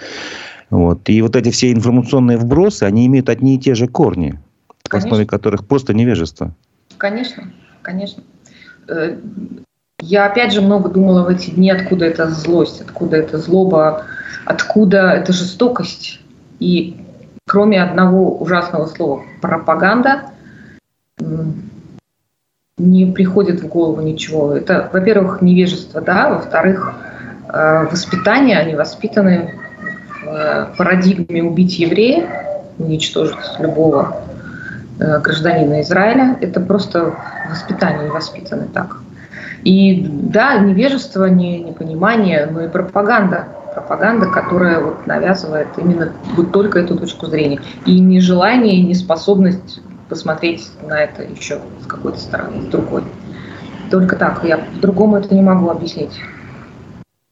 вот, 0.69 1.09
и 1.09 1.23
вот 1.23 1.35
эти 1.35 1.51
все 1.51 1.73
информационные 1.73 2.37
вбросы, 2.37 2.83
они 2.83 3.07
имеют 3.07 3.31
одни 3.31 3.55
и 3.57 3.59
те 3.59 3.75
же 3.75 3.89
корни, 3.89 4.39
конечно. 4.89 5.09
в 5.09 5.13
основе 5.13 5.27
которых 5.27 5.67
просто 5.67 5.95
невежество. 5.95 6.55
Конечно, 6.99 7.51
конечно. 7.83 8.23
Я 10.01 10.27
опять 10.27 10.53
же 10.53 10.61
много 10.61 10.89
думала 10.89 11.25
в 11.25 11.29
эти 11.29 11.51
дни, 11.51 11.71
откуда 11.71 12.05
эта 12.05 12.29
злость, 12.29 12.81
откуда 12.81 13.17
эта 13.17 13.39
злоба 13.39 14.05
откуда 14.47 15.11
эта 15.11 15.33
жестокость. 15.33 16.21
И 16.61 17.05
кроме 17.47 17.83
одного 17.83 18.39
ужасного 18.39 18.87
слова 18.87 19.23
«пропаганда», 19.43 20.31
не 22.79 23.07
приходит 23.07 23.61
в 23.61 23.69
голову 23.69 24.03
ничего. 24.03 24.55
Это, 24.55 24.91
во-первых, 24.93 25.41
невежество, 25.41 26.03
да, 26.03 26.29
во-вторых, 26.29 26.95
э, 27.49 27.87
воспитание, 27.91 28.59
они 28.59 28.75
воспитаны 28.75 29.55
в 30.23 30.27
э, 30.27 30.67
парадигме 30.77 31.43
убить 31.43 31.79
еврея, 31.79 32.29
уничтожить 32.79 33.39
любого 33.59 34.21
э, 35.01 35.21
гражданина 35.21 35.81
Израиля. 35.81 36.37
Это 36.43 36.61
просто 36.61 37.15
воспитание 37.49 38.11
воспитаны 38.11 38.69
так. 38.69 38.99
И 39.67 40.07
да, 40.09 40.61
невежество, 40.61 41.25
не, 41.25 41.59
непонимание, 41.59 42.47
но 42.47 42.63
и 42.63 42.69
пропаганда 42.69 43.49
пропаганда, 43.75 44.31
которая 44.31 44.81
вот 44.81 45.07
навязывает 45.07 45.67
именно 45.77 46.13
вот 46.35 46.53
только 46.53 46.79
эту 46.79 46.97
точку 46.97 47.27
зрения. 47.27 47.61
И 47.85 47.99
нежелание, 47.99 48.77
и 48.77 48.83
неспособность 48.83 49.81
посмотреть 50.09 50.71
на 50.87 51.03
это 51.03 51.25
еще 51.25 51.61
с 51.83 51.87
какой-то 51.87 52.19
стороны, 52.19 52.63
с 52.63 52.67
другой. 52.67 53.03
Только 53.91 54.15
так. 54.15 54.45
Я 54.45 54.59
по-другому 54.59 55.17
это 55.17 55.35
не 55.35 55.43
могу 55.43 55.69
объяснить. 55.69 56.13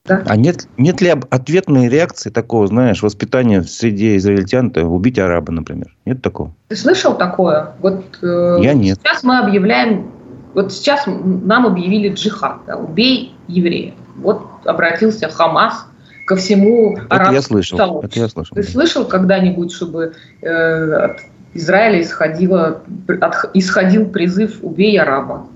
Да? 0.05 0.23
А 0.27 0.37
нет, 0.37 0.69
нет 0.77 1.01
ли 1.01 1.15
ответной 1.31 1.89
реакции 1.89 2.29
такого, 2.29 2.67
знаешь, 2.67 3.03
воспитания 3.03 3.63
среди 3.63 4.17
израильтян, 4.19 4.71
то 4.71 4.85
убить 4.85 5.19
араба, 5.19 5.51
например? 5.51 5.97
Нет 6.05 6.21
такого? 6.21 6.53
Ты 6.69 6.77
слышал 6.77 7.17
такое? 7.17 7.73
Вот, 7.81 8.05
э, 8.23 8.59
Я 8.61 8.75
нет. 8.75 8.99
Сейчас 9.03 9.23
мы 9.23 9.39
объявляем, 9.39 10.11
вот 10.55 10.73
сейчас 10.73 11.05
нам 11.07 11.67
объявили 11.67 12.11
джихад, 12.11 12.59
да, 12.67 12.77
убей 12.77 13.35
еврея. 13.49 13.95
Вот 14.17 14.47
обратился 14.65 15.29
Хамас 15.29 15.87
ко 16.27 16.37
всему 16.37 16.97
это 17.11 17.33
я 17.33 17.43
слышал. 17.43 18.01
Это 18.03 18.19
я 18.19 18.29
слышал. 18.29 18.55
Ты 18.55 18.63
слышал 18.63 19.05
когда-нибудь, 19.05 19.73
чтобы 19.73 20.15
э, 20.41 20.93
от 20.93 21.21
Израиля 21.55 22.01
исходило, 22.01 22.83
от, 23.21 23.51
исходил 23.55 24.07
призыв 24.07 24.59
«убей 24.63 24.99
араба»? 24.99 25.47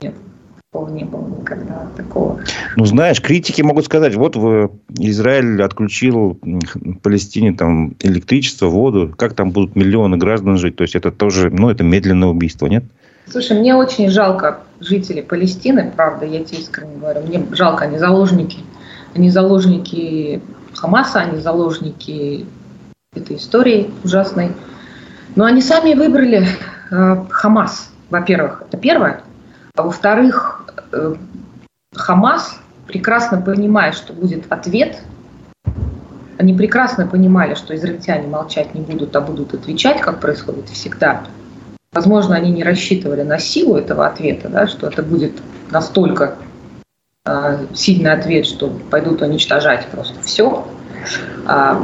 Нет. 0.00 0.14
Такого 0.72 0.88
не 0.90 1.04
было 1.04 1.26
никогда. 1.26 1.88
Такого. 1.96 2.40
Ну, 2.76 2.84
знаешь, 2.84 3.20
критики 3.20 3.60
могут 3.60 3.86
сказать, 3.86 4.14
вот 4.14 4.36
в 4.36 4.70
Израиль 4.98 5.62
отключил 5.62 6.38
Палестине 7.02 7.52
там 7.52 7.96
электричество, 8.00 8.66
воду, 8.66 9.12
как 9.16 9.34
там 9.34 9.50
будут 9.50 9.74
миллионы 9.74 10.16
граждан 10.16 10.58
жить? 10.58 10.76
То 10.76 10.82
есть, 10.82 10.94
это 10.94 11.10
тоже, 11.10 11.50
ну, 11.50 11.70
это 11.70 11.82
медленное 11.82 12.28
убийство, 12.28 12.66
нет? 12.66 12.84
Слушай, 13.30 13.58
мне 13.58 13.74
очень 13.74 14.10
жалко 14.10 14.60
жителей 14.80 15.22
Палестины, 15.22 15.92
правда, 15.94 16.26
я 16.26 16.44
тебе 16.44 16.58
искренне 16.58 16.96
говорю. 16.96 17.22
Мне 17.22 17.46
жалко, 17.52 17.84
они 17.84 17.98
заложники 17.98 18.58
они 19.14 19.30
заложники 19.30 20.42
Хамаса, 20.74 21.20
они 21.20 21.40
заложники 21.40 22.46
этой 23.14 23.36
истории 23.36 23.90
ужасной. 24.04 24.52
Но 25.36 25.44
они 25.44 25.62
сами 25.62 25.94
выбрали 25.94 26.46
э, 26.90 27.24
Хамас, 27.30 27.90
во-первых, 28.08 28.62
это 28.68 28.76
первое. 28.76 29.22
А 29.76 29.82
во-вторых, 29.82 30.64
э, 30.92 31.14
Хамас 31.94 32.58
прекрасно 32.86 33.40
понимает, 33.40 33.94
что 33.94 34.12
будет 34.12 34.50
ответ. 34.50 35.00
Они 36.38 36.54
прекрасно 36.54 37.06
понимали, 37.06 37.54
что 37.54 37.74
израильтяне 37.74 38.26
молчать 38.26 38.74
не 38.74 38.80
будут, 38.80 39.14
а 39.14 39.20
будут 39.20 39.54
отвечать, 39.54 40.00
как 40.00 40.20
происходит 40.20 40.68
всегда. 40.68 41.24
Возможно, 41.92 42.36
они 42.36 42.52
не 42.52 42.62
рассчитывали 42.62 43.22
на 43.22 43.40
силу 43.40 43.76
этого 43.76 44.06
ответа, 44.06 44.48
да, 44.48 44.68
что 44.68 44.86
это 44.86 45.02
будет 45.02 45.32
настолько 45.72 46.36
э, 47.26 47.66
сильный 47.74 48.12
ответ, 48.12 48.46
что 48.46 48.68
пойдут 48.90 49.22
уничтожать 49.22 49.86
просто 49.88 50.22
все. 50.22 50.68
А, 51.46 51.74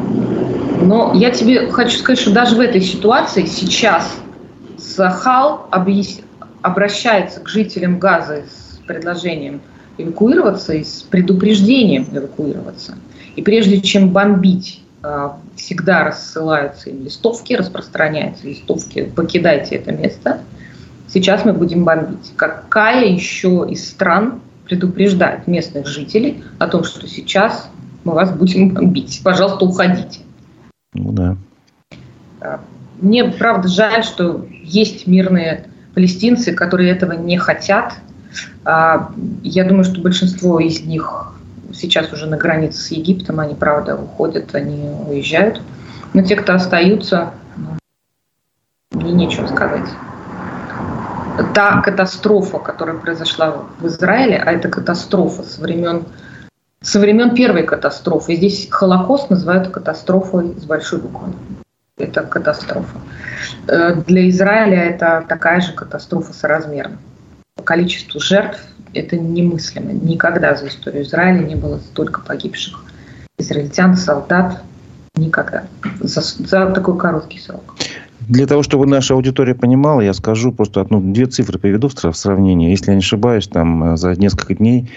но 0.80 1.12
я 1.12 1.32
тебе 1.32 1.72
хочу 1.72 1.98
сказать, 1.98 2.20
что 2.20 2.32
даже 2.32 2.54
в 2.54 2.60
этой 2.60 2.82
ситуации 2.82 3.46
сейчас 3.46 4.16
Сахал 4.78 5.68
обращается 6.62 7.40
к 7.40 7.48
жителям 7.48 7.98
Газа 7.98 8.44
с 8.48 8.78
предложением 8.86 9.60
эвакуироваться 9.98 10.74
и 10.74 10.84
с 10.84 11.02
предупреждением 11.02 12.06
эвакуироваться. 12.12 12.96
И 13.34 13.42
прежде 13.42 13.80
чем 13.80 14.10
бомбить, 14.10 14.82
всегда 15.56 16.04
рассылаются 16.04 16.90
им 16.90 17.04
листовки, 17.04 17.54
распространяются 17.54 18.46
листовки 18.46 19.04
«покидайте 19.04 19.76
это 19.76 19.92
место». 19.92 20.40
Сейчас 21.08 21.44
мы 21.44 21.52
будем 21.52 21.84
бомбить. 21.84 22.32
Какая 22.36 23.06
еще 23.06 23.66
из 23.68 23.88
стран 23.88 24.40
предупреждает 24.64 25.46
местных 25.46 25.86
жителей 25.86 26.42
о 26.58 26.66
том, 26.66 26.84
что 26.84 27.06
сейчас 27.06 27.70
мы 28.04 28.14
вас 28.14 28.32
будем 28.32 28.70
бомбить. 28.70 29.20
Пожалуйста, 29.22 29.64
уходите. 29.64 30.20
Ну 30.94 31.12
да. 31.12 31.36
Мне, 33.00 33.24
правда, 33.24 33.68
жаль, 33.68 34.02
что 34.02 34.46
есть 34.50 35.06
мирные 35.06 35.66
палестинцы, 35.94 36.52
которые 36.52 36.90
этого 36.90 37.12
не 37.12 37.38
хотят. 37.38 37.94
А, 38.64 39.12
я 39.42 39.64
думаю, 39.64 39.84
что 39.84 40.00
большинство 40.00 40.60
из 40.60 40.82
них 40.82 41.32
сейчас 41.76 42.12
уже 42.12 42.26
на 42.26 42.36
границе 42.36 42.78
с 42.78 42.90
Египтом, 42.90 43.40
они, 43.40 43.54
правда, 43.54 43.96
уходят, 43.96 44.54
они 44.54 44.88
уезжают. 45.08 45.60
Но 46.14 46.22
те, 46.22 46.36
кто 46.36 46.54
остаются, 46.54 47.32
ну, 47.56 47.76
мне 48.92 49.12
нечего 49.12 49.46
сказать. 49.46 49.88
Та 51.54 51.80
катастрофа, 51.82 52.58
которая 52.58 52.96
произошла 52.96 53.64
в 53.78 53.86
Израиле, 53.86 54.38
а 54.38 54.52
это 54.52 54.68
катастрофа 54.68 55.42
со 55.42 55.60
времен 55.60 56.04
со 56.80 57.00
времен 57.00 57.34
первой 57.34 57.64
катастрофы. 57.64 58.36
Здесь 58.36 58.68
Холокост 58.70 59.28
называют 59.28 59.68
катастрофой 59.68 60.54
с 60.56 60.64
большой 60.64 61.00
буквы. 61.00 61.32
Это 61.98 62.22
катастрофа. 62.22 63.00
Э, 63.66 63.94
для 63.94 64.28
Израиля 64.28 64.84
это 64.84 65.24
такая 65.28 65.60
же 65.60 65.72
катастрофа 65.72 66.32
соразмерна. 66.32 66.98
По 67.56 67.62
количеству 67.62 68.20
жертв 68.20 68.60
это 68.96 69.16
немыслимо. 69.16 69.92
Никогда 69.92 70.54
за 70.54 70.68
историю 70.68 71.04
Израиля 71.04 71.44
не 71.44 71.54
было 71.54 71.78
столько 71.78 72.20
погибших 72.20 72.84
израильтян, 73.38 73.96
солдат. 73.96 74.62
Никогда. 75.16 75.64
За, 76.00 76.20
за 76.20 76.70
такой 76.72 76.98
короткий 76.98 77.38
срок. 77.38 77.74
Для 78.28 78.46
того, 78.46 78.62
чтобы 78.62 78.86
наша 78.86 79.14
аудитория 79.14 79.54
понимала, 79.54 80.00
я 80.00 80.12
скажу 80.12 80.50
просто 80.50 80.80
одну, 80.80 81.00
две 81.00 81.26
цифры 81.26 81.58
приведу 81.58 81.88
в 81.88 82.12
сравнение. 82.16 82.70
Если 82.70 82.90
я 82.90 82.94
не 82.94 83.00
ошибаюсь, 83.00 83.46
там 83.46 83.92
э, 83.92 83.96
за 83.96 84.14
несколько 84.16 84.54
дней 84.54 84.90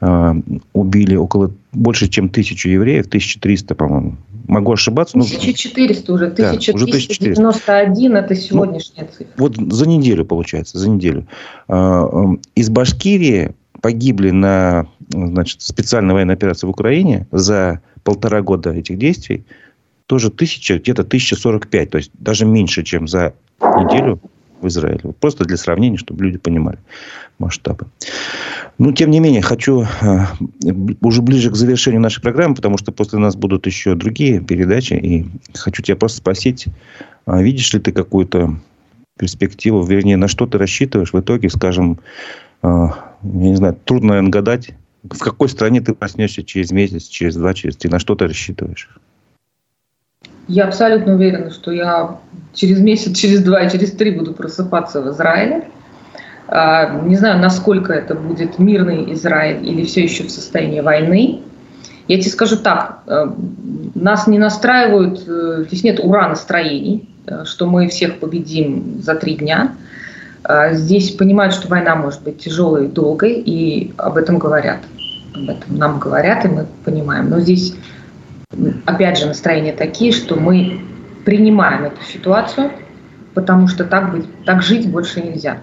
э, 0.00 0.34
убили 0.72 1.16
около 1.16 1.50
больше, 1.72 2.08
чем 2.08 2.28
тысячу 2.28 2.68
евреев, 2.68 3.06
1300, 3.06 3.74
по-моему. 3.74 4.16
Могу 4.48 4.72
ошибаться. 4.72 5.18
1400 5.18 6.12
уже, 6.12 6.26
1391 6.26 8.12
да, 8.12 8.18
это 8.20 8.34
сегодняшняя 8.34 9.04
ну, 9.04 9.08
цифра. 9.08 9.34
Вот 9.36 9.56
за 9.56 9.88
неделю, 9.88 10.24
получается, 10.24 10.78
за 10.78 10.88
неделю. 10.88 11.26
Э, 11.68 11.74
э, 11.74 12.36
из 12.54 12.70
Башкирии 12.70 13.54
погибли 13.80 14.30
на 14.30 14.86
значит, 15.10 15.62
специальной 15.62 16.14
военной 16.14 16.34
операции 16.34 16.66
в 16.66 16.70
Украине 16.70 17.26
за 17.32 17.80
полтора 18.04 18.40
года 18.42 18.72
этих 18.72 18.98
действий 18.98 19.44
тоже 20.06 20.30
тысяча, 20.30 20.78
где-то 20.78 21.02
1045, 21.02 21.90
то 21.90 21.98
есть 21.98 22.10
даже 22.14 22.46
меньше, 22.46 22.84
чем 22.84 23.08
за 23.08 23.34
неделю 23.60 24.20
в 24.60 24.68
Израиле. 24.68 25.12
Просто 25.20 25.44
для 25.44 25.56
сравнения, 25.56 25.96
чтобы 25.96 26.24
люди 26.24 26.38
понимали 26.38 26.78
масштабы. 27.38 27.86
Но, 28.78 28.92
тем 28.92 29.10
не 29.10 29.20
менее, 29.20 29.42
хочу 29.42 29.86
э, 30.02 30.18
уже 31.00 31.22
ближе 31.22 31.50
к 31.50 31.54
завершению 31.54 32.00
нашей 32.00 32.20
программы, 32.20 32.54
потому 32.54 32.78
что 32.78 32.92
после 32.92 33.18
нас 33.18 33.36
будут 33.36 33.66
еще 33.66 33.94
другие 33.94 34.40
передачи. 34.40 34.94
И 34.94 35.26
хочу 35.54 35.82
тебя 35.82 35.96
просто 35.96 36.18
спросить, 36.18 36.66
а 37.24 37.42
видишь 37.42 37.72
ли 37.72 37.80
ты 37.80 37.92
какую-то 37.92 38.56
перспективу, 39.18 39.82
вернее, 39.82 40.16
на 40.16 40.28
что 40.28 40.46
ты 40.46 40.58
рассчитываешь 40.58 41.12
в 41.12 41.20
итоге, 41.20 41.48
скажем, 41.48 41.98
э, 42.62 42.68
я 42.68 42.90
не 43.22 43.56
знаю, 43.56 43.78
трудно, 43.84 44.22
гадать, 44.28 44.70
в 45.02 45.18
какой 45.18 45.48
стране 45.48 45.80
ты 45.80 45.94
проснешься 45.94 46.42
через 46.42 46.70
месяц, 46.70 47.04
через 47.04 47.36
два, 47.36 47.54
через 47.54 47.76
три, 47.76 47.90
на 47.90 47.98
что 47.98 48.14
ты 48.14 48.26
рассчитываешь? 48.26 48.90
Я 50.48 50.64
абсолютно 50.64 51.14
уверена, 51.14 51.50
что 51.50 51.72
я 51.72 52.18
через 52.54 52.80
месяц, 52.80 53.16
через 53.16 53.42
два 53.42 53.68
через 53.68 53.92
три 53.92 54.12
буду 54.12 54.32
просыпаться 54.32 55.02
в 55.02 55.10
Израиле. 55.10 55.68
А, 56.48 57.00
не 57.00 57.16
знаю, 57.16 57.40
насколько 57.40 57.92
это 57.92 58.14
будет 58.14 58.58
мирный 58.58 59.12
Израиль 59.14 59.66
или 59.68 59.84
все 59.84 60.04
еще 60.04 60.24
в 60.24 60.30
состоянии 60.30 60.80
войны. 60.80 61.42
Я 62.08 62.20
тебе 62.20 62.30
скажу 62.30 62.56
так, 62.56 63.00
э, 63.08 63.26
нас 63.96 64.28
не 64.28 64.38
настраивают, 64.38 65.24
э, 65.26 65.64
здесь 65.66 65.82
нет 65.82 65.98
ура 66.00 66.28
настроений, 66.28 67.08
э, 67.26 67.44
что 67.44 67.66
мы 67.66 67.88
всех 67.88 68.20
победим 68.20 69.02
за 69.02 69.16
три 69.16 69.34
дня. 69.34 69.72
А, 70.44 70.74
здесь 70.74 71.10
понимают, 71.10 71.52
что 71.52 71.66
война 71.66 71.96
может 71.96 72.22
быть 72.22 72.38
тяжелой 72.38 72.84
и 72.84 72.88
долгой, 72.88 73.42
и 73.44 73.92
об 73.96 74.16
этом 74.16 74.38
говорят. 74.38 74.78
Об 75.34 75.50
этом 75.50 75.76
нам 75.76 75.98
говорят, 75.98 76.44
и 76.44 76.48
мы 76.48 76.66
понимаем. 76.84 77.28
Но 77.28 77.40
здесь 77.40 77.74
опять 78.84 79.18
же, 79.18 79.26
настроения 79.26 79.72
такие, 79.72 80.12
что 80.12 80.36
мы 80.36 80.80
принимаем 81.24 81.84
эту 81.84 82.02
ситуацию, 82.02 82.70
потому 83.34 83.68
что 83.68 83.84
так, 83.84 84.12
быть, 84.12 84.44
так 84.44 84.62
жить 84.62 84.90
больше 84.90 85.20
нельзя. 85.20 85.58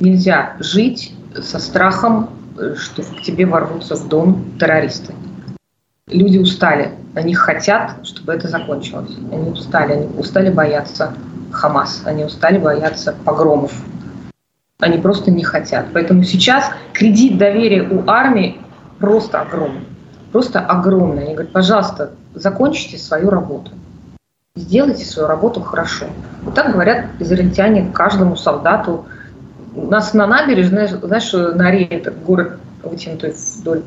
Нельзя 0.00 0.56
жить 0.60 1.14
со 1.40 1.58
страхом, 1.58 2.30
что 2.76 3.02
к 3.02 3.22
тебе 3.22 3.46
ворвутся 3.46 3.94
в 3.96 4.08
дом 4.08 4.44
террористы. 4.58 5.14
Люди 6.08 6.38
устали, 6.38 6.92
они 7.14 7.34
хотят, 7.34 7.96
чтобы 8.04 8.32
это 8.32 8.48
закончилось. 8.48 9.16
Они 9.30 9.50
устали, 9.50 9.92
они 9.92 10.06
устали 10.16 10.50
бояться 10.50 11.14
Хамас, 11.52 12.02
они 12.04 12.24
устали 12.24 12.58
бояться 12.58 13.14
погромов. 13.24 13.72
Они 14.80 14.98
просто 14.98 15.30
не 15.30 15.42
хотят. 15.42 15.86
Поэтому 15.92 16.22
сейчас 16.22 16.70
кредит 16.92 17.36
доверия 17.36 17.82
у 17.82 18.08
армии 18.08 18.58
просто 18.98 19.40
огромный 19.40 19.84
просто 20.32 20.60
огромное. 20.60 21.24
Они 21.24 21.34
говорят, 21.34 21.52
пожалуйста, 21.52 22.12
закончите 22.34 22.98
свою 22.98 23.30
работу. 23.30 23.72
Сделайте 24.56 25.04
свою 25.04 25.28
работу 25.28 25.60
хорошо. 25.60 26.06
Вот 26.42 26.54
так 26.54 26.72
говорят 26.72 27.06
израильтяне 27.20 27.90
каждому 27.92 28.36
солдату. 28.36 29.06
У 29.74 29.86
нас 29.86 30.14
на 30.14 30.26
набережной, 30.26 30.88
знаешь, 30.88 31.32
на 31.32 31.68
Аре 31.68 31.84
это 31.84 32.10
город 32.10 32.58
вытянутый 32.82 33.34
вдоль 33.58 33.82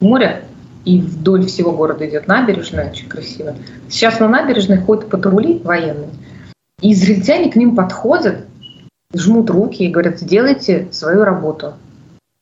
моря, 0.00 0.42
и 0.84 1.00
вдоль 1.00 1.46
всего 1.46 1.72
города 1.72 2.08
идет 2.08 2.28
набережная, 2.28 2.90
очень 2.90 3.08
красиво. 3.08 3.56
Сейчас 3.88 4.20
на 4.20 4.28
набережной 4.28 4.78
ходят 4.78 5.08
патрули 5.08 5.60
военные, 5.64 6.10
и 6.80 6.92
израильтяне 6.92 7.50
к 7.50 7.56
ним 7.56 7.74
подходят, 7.74 8.44
жмут 9.12 9.50
руки 9.50 9.82
и 9.82 9.90
говорят, 9.90 10.20
сделайте 10.20 10.88
свою 10.92 11.24
работу, 11.24 11.74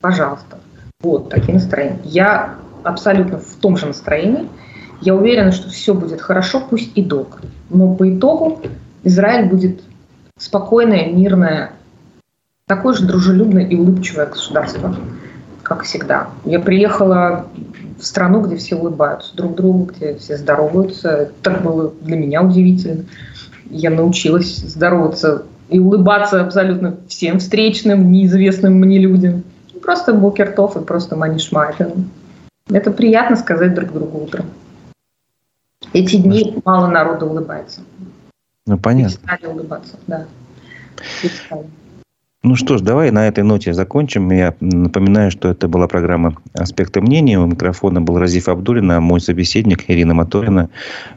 пожалуйста. 0.00 0.58
Вот 1.00 1.30
такие 1.30 1.54
настроения. 1.54 2.00
Я 2.04 2.56
абсолютно 2.84 3.38
в 3.38 3.54
том 3.60 3.76
же 3.76 3.86
настроении. 3.86 4.48
Я 5.00 5.14
уверена, 5.14 5.52
что 5.52 5.68
все 5.70 5.94
будет 5.94 6.20
хорошо, 6.20 6.62
пусть 6.68 6.92
и 6.94 7.02
долго. 7.02 7.38
Но 7.70 7.94
по 7.94 8.08
итогу 8.08 8.60
Израиль 9.02 9.48
будет 9.48 9.82
спокойное, 10.38 11.12
мирное, 11.12 11.72
такое 12.66 12.94
же 12.94 13.06
дружелюбное 13.06 13.66
и 13.66 13.76
улыбчивое 13.76 14.26
государство, 14.26 14.94
как 15.62 15.82
всегда. 15.82 16.28
Я 16.44 16.60
приехала 16.60 17.46
в 17.98 18.04
страну, 18.04 18.40
где 18.40 18.56
все 18.56 18.76
улыбаются 18.76 19.36
друг 19.36 19.54
другу, 19.56 19.90
где 19.92 20.14
все 20.14 20.36
здороваются. 20.36 21.30
Так 21.42 21.62
было 21.62 21.92
для 22.00 22.16
меня 22.16 22.42
удивительно. 22.42 23.04
Я 23.70 23.90
научилась 23.90 24.56
здороваться 24.56 25.44
и 25.68 25.78
улыбаться 25.78 26.40
абсолютно 26.40 26.96
всем 27.08 27.38
встречным, 27.38 28.12
неизвестным 28.12 28.74
мне 28.74 28.98
людям. 28.98 29.42
Просто 29.82 30.14
букертов 30.14 30.76
и 30.76 30.80
просто 30.80 31.16
манишма. 31.16 31.72
Это 32.70 32.90
приятно 32.90 33.36
сказать 33.36 33.74
друг 33.74 33.92
другу 33.92 34.24
утром. 34.24 34.46
Эти 35.92 36.16
дни 36.16 36.56
мало 36.64 36.88
народу 36.88 37.26
улыбается. 37.26 37.82
Ну, 38.66 38.78
понятно. 38.78 39.18
Перестали 39.18 39.46
улыбаться, 39.46 39.98
да. 40.06 40.26
Перестали. 41.20 41.66
Ну 42.42 42.56
что 42.56 42.76
ж, 42.76 42.82
давай 42.82 43.10
на 43.10 43.26
этой 43.26 43.42
ноте 43.42 43.72
закончим. 43.72 44.30
Я 44.30 44.54
напоминаю, 44.60 45.30
что 45.30 45.48
это 45.48 45.66
была 45.66 45.88
программа 45.88 46.34
«Аспекты 46.52 47.00
мнения». 47.00 47.38
У 47.38 47.46
микрофона 47.46 48.02
был 48.02 48.18
Разиф 48.18 48.50
Абдулин, 48.50 48.90
а 48.90 49.00
мой 49.00 49.22
собеседник 49.22 49.88
Ирина 49.88 50.12
Моторина, 50.12 50.68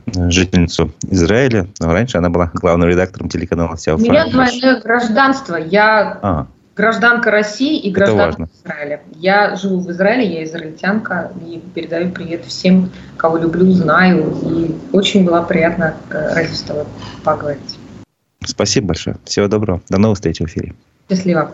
жительница 0.06 0.89
Израиля. 1.04 1.68
Но 1.82 1.91
раньше 1.91 2.18
она 2.18 2.30
была 2.30 2.50
главным 2.54 2.88
редактором 2.88 3.28
телеканала 3.28 3.76
«Вся 3.76 3.95
У 3.95 3.98
меня 3.98 4.30
двойное 4.30 4.80
гражданство. 4.80 5.58
Я 5.58 6.18
а. 6.22 6.48
Гражданка 6.78 7.32
России 7.32 7.80
и 7.80 7.91
гражданка 7.91 8.47
Израиля. 8.63 9.01
Я 9.15 9.55
живу 9.55 9.80
в 9.80 9.91
Израиле, 9.91 10.32
я 10.32 10.43
израильтянка, 10.43 11.32
и 11.45 11.61
передаю 11.73 12.11
привет 12.11 12.45
всем, 12.45 12.91
кого 13.17 13.38
люблю, 13.38 13.71
знаю. 13.71 14.34
И 14.43 14.75
очень 14.93 15.25
было 15.25 15.41
приятно 15.41 15.95
э, 16.09 16.36
Разиф 16.36 16.55
с 16.55 16.61
тобой 16.61 16.86
поговорить. 17.23 17.80
Спасибо 18.45 18.88
большое. 18.89 19.17
Всего 19.25 19.47
доброго. 19.47 19.82
До 19.89 19.97
новых 19.97 20.17
встреч 20.17 20.39
в 20.39 20.45
эфире. 20.45 20.73
Счастливо. 21.09 21.51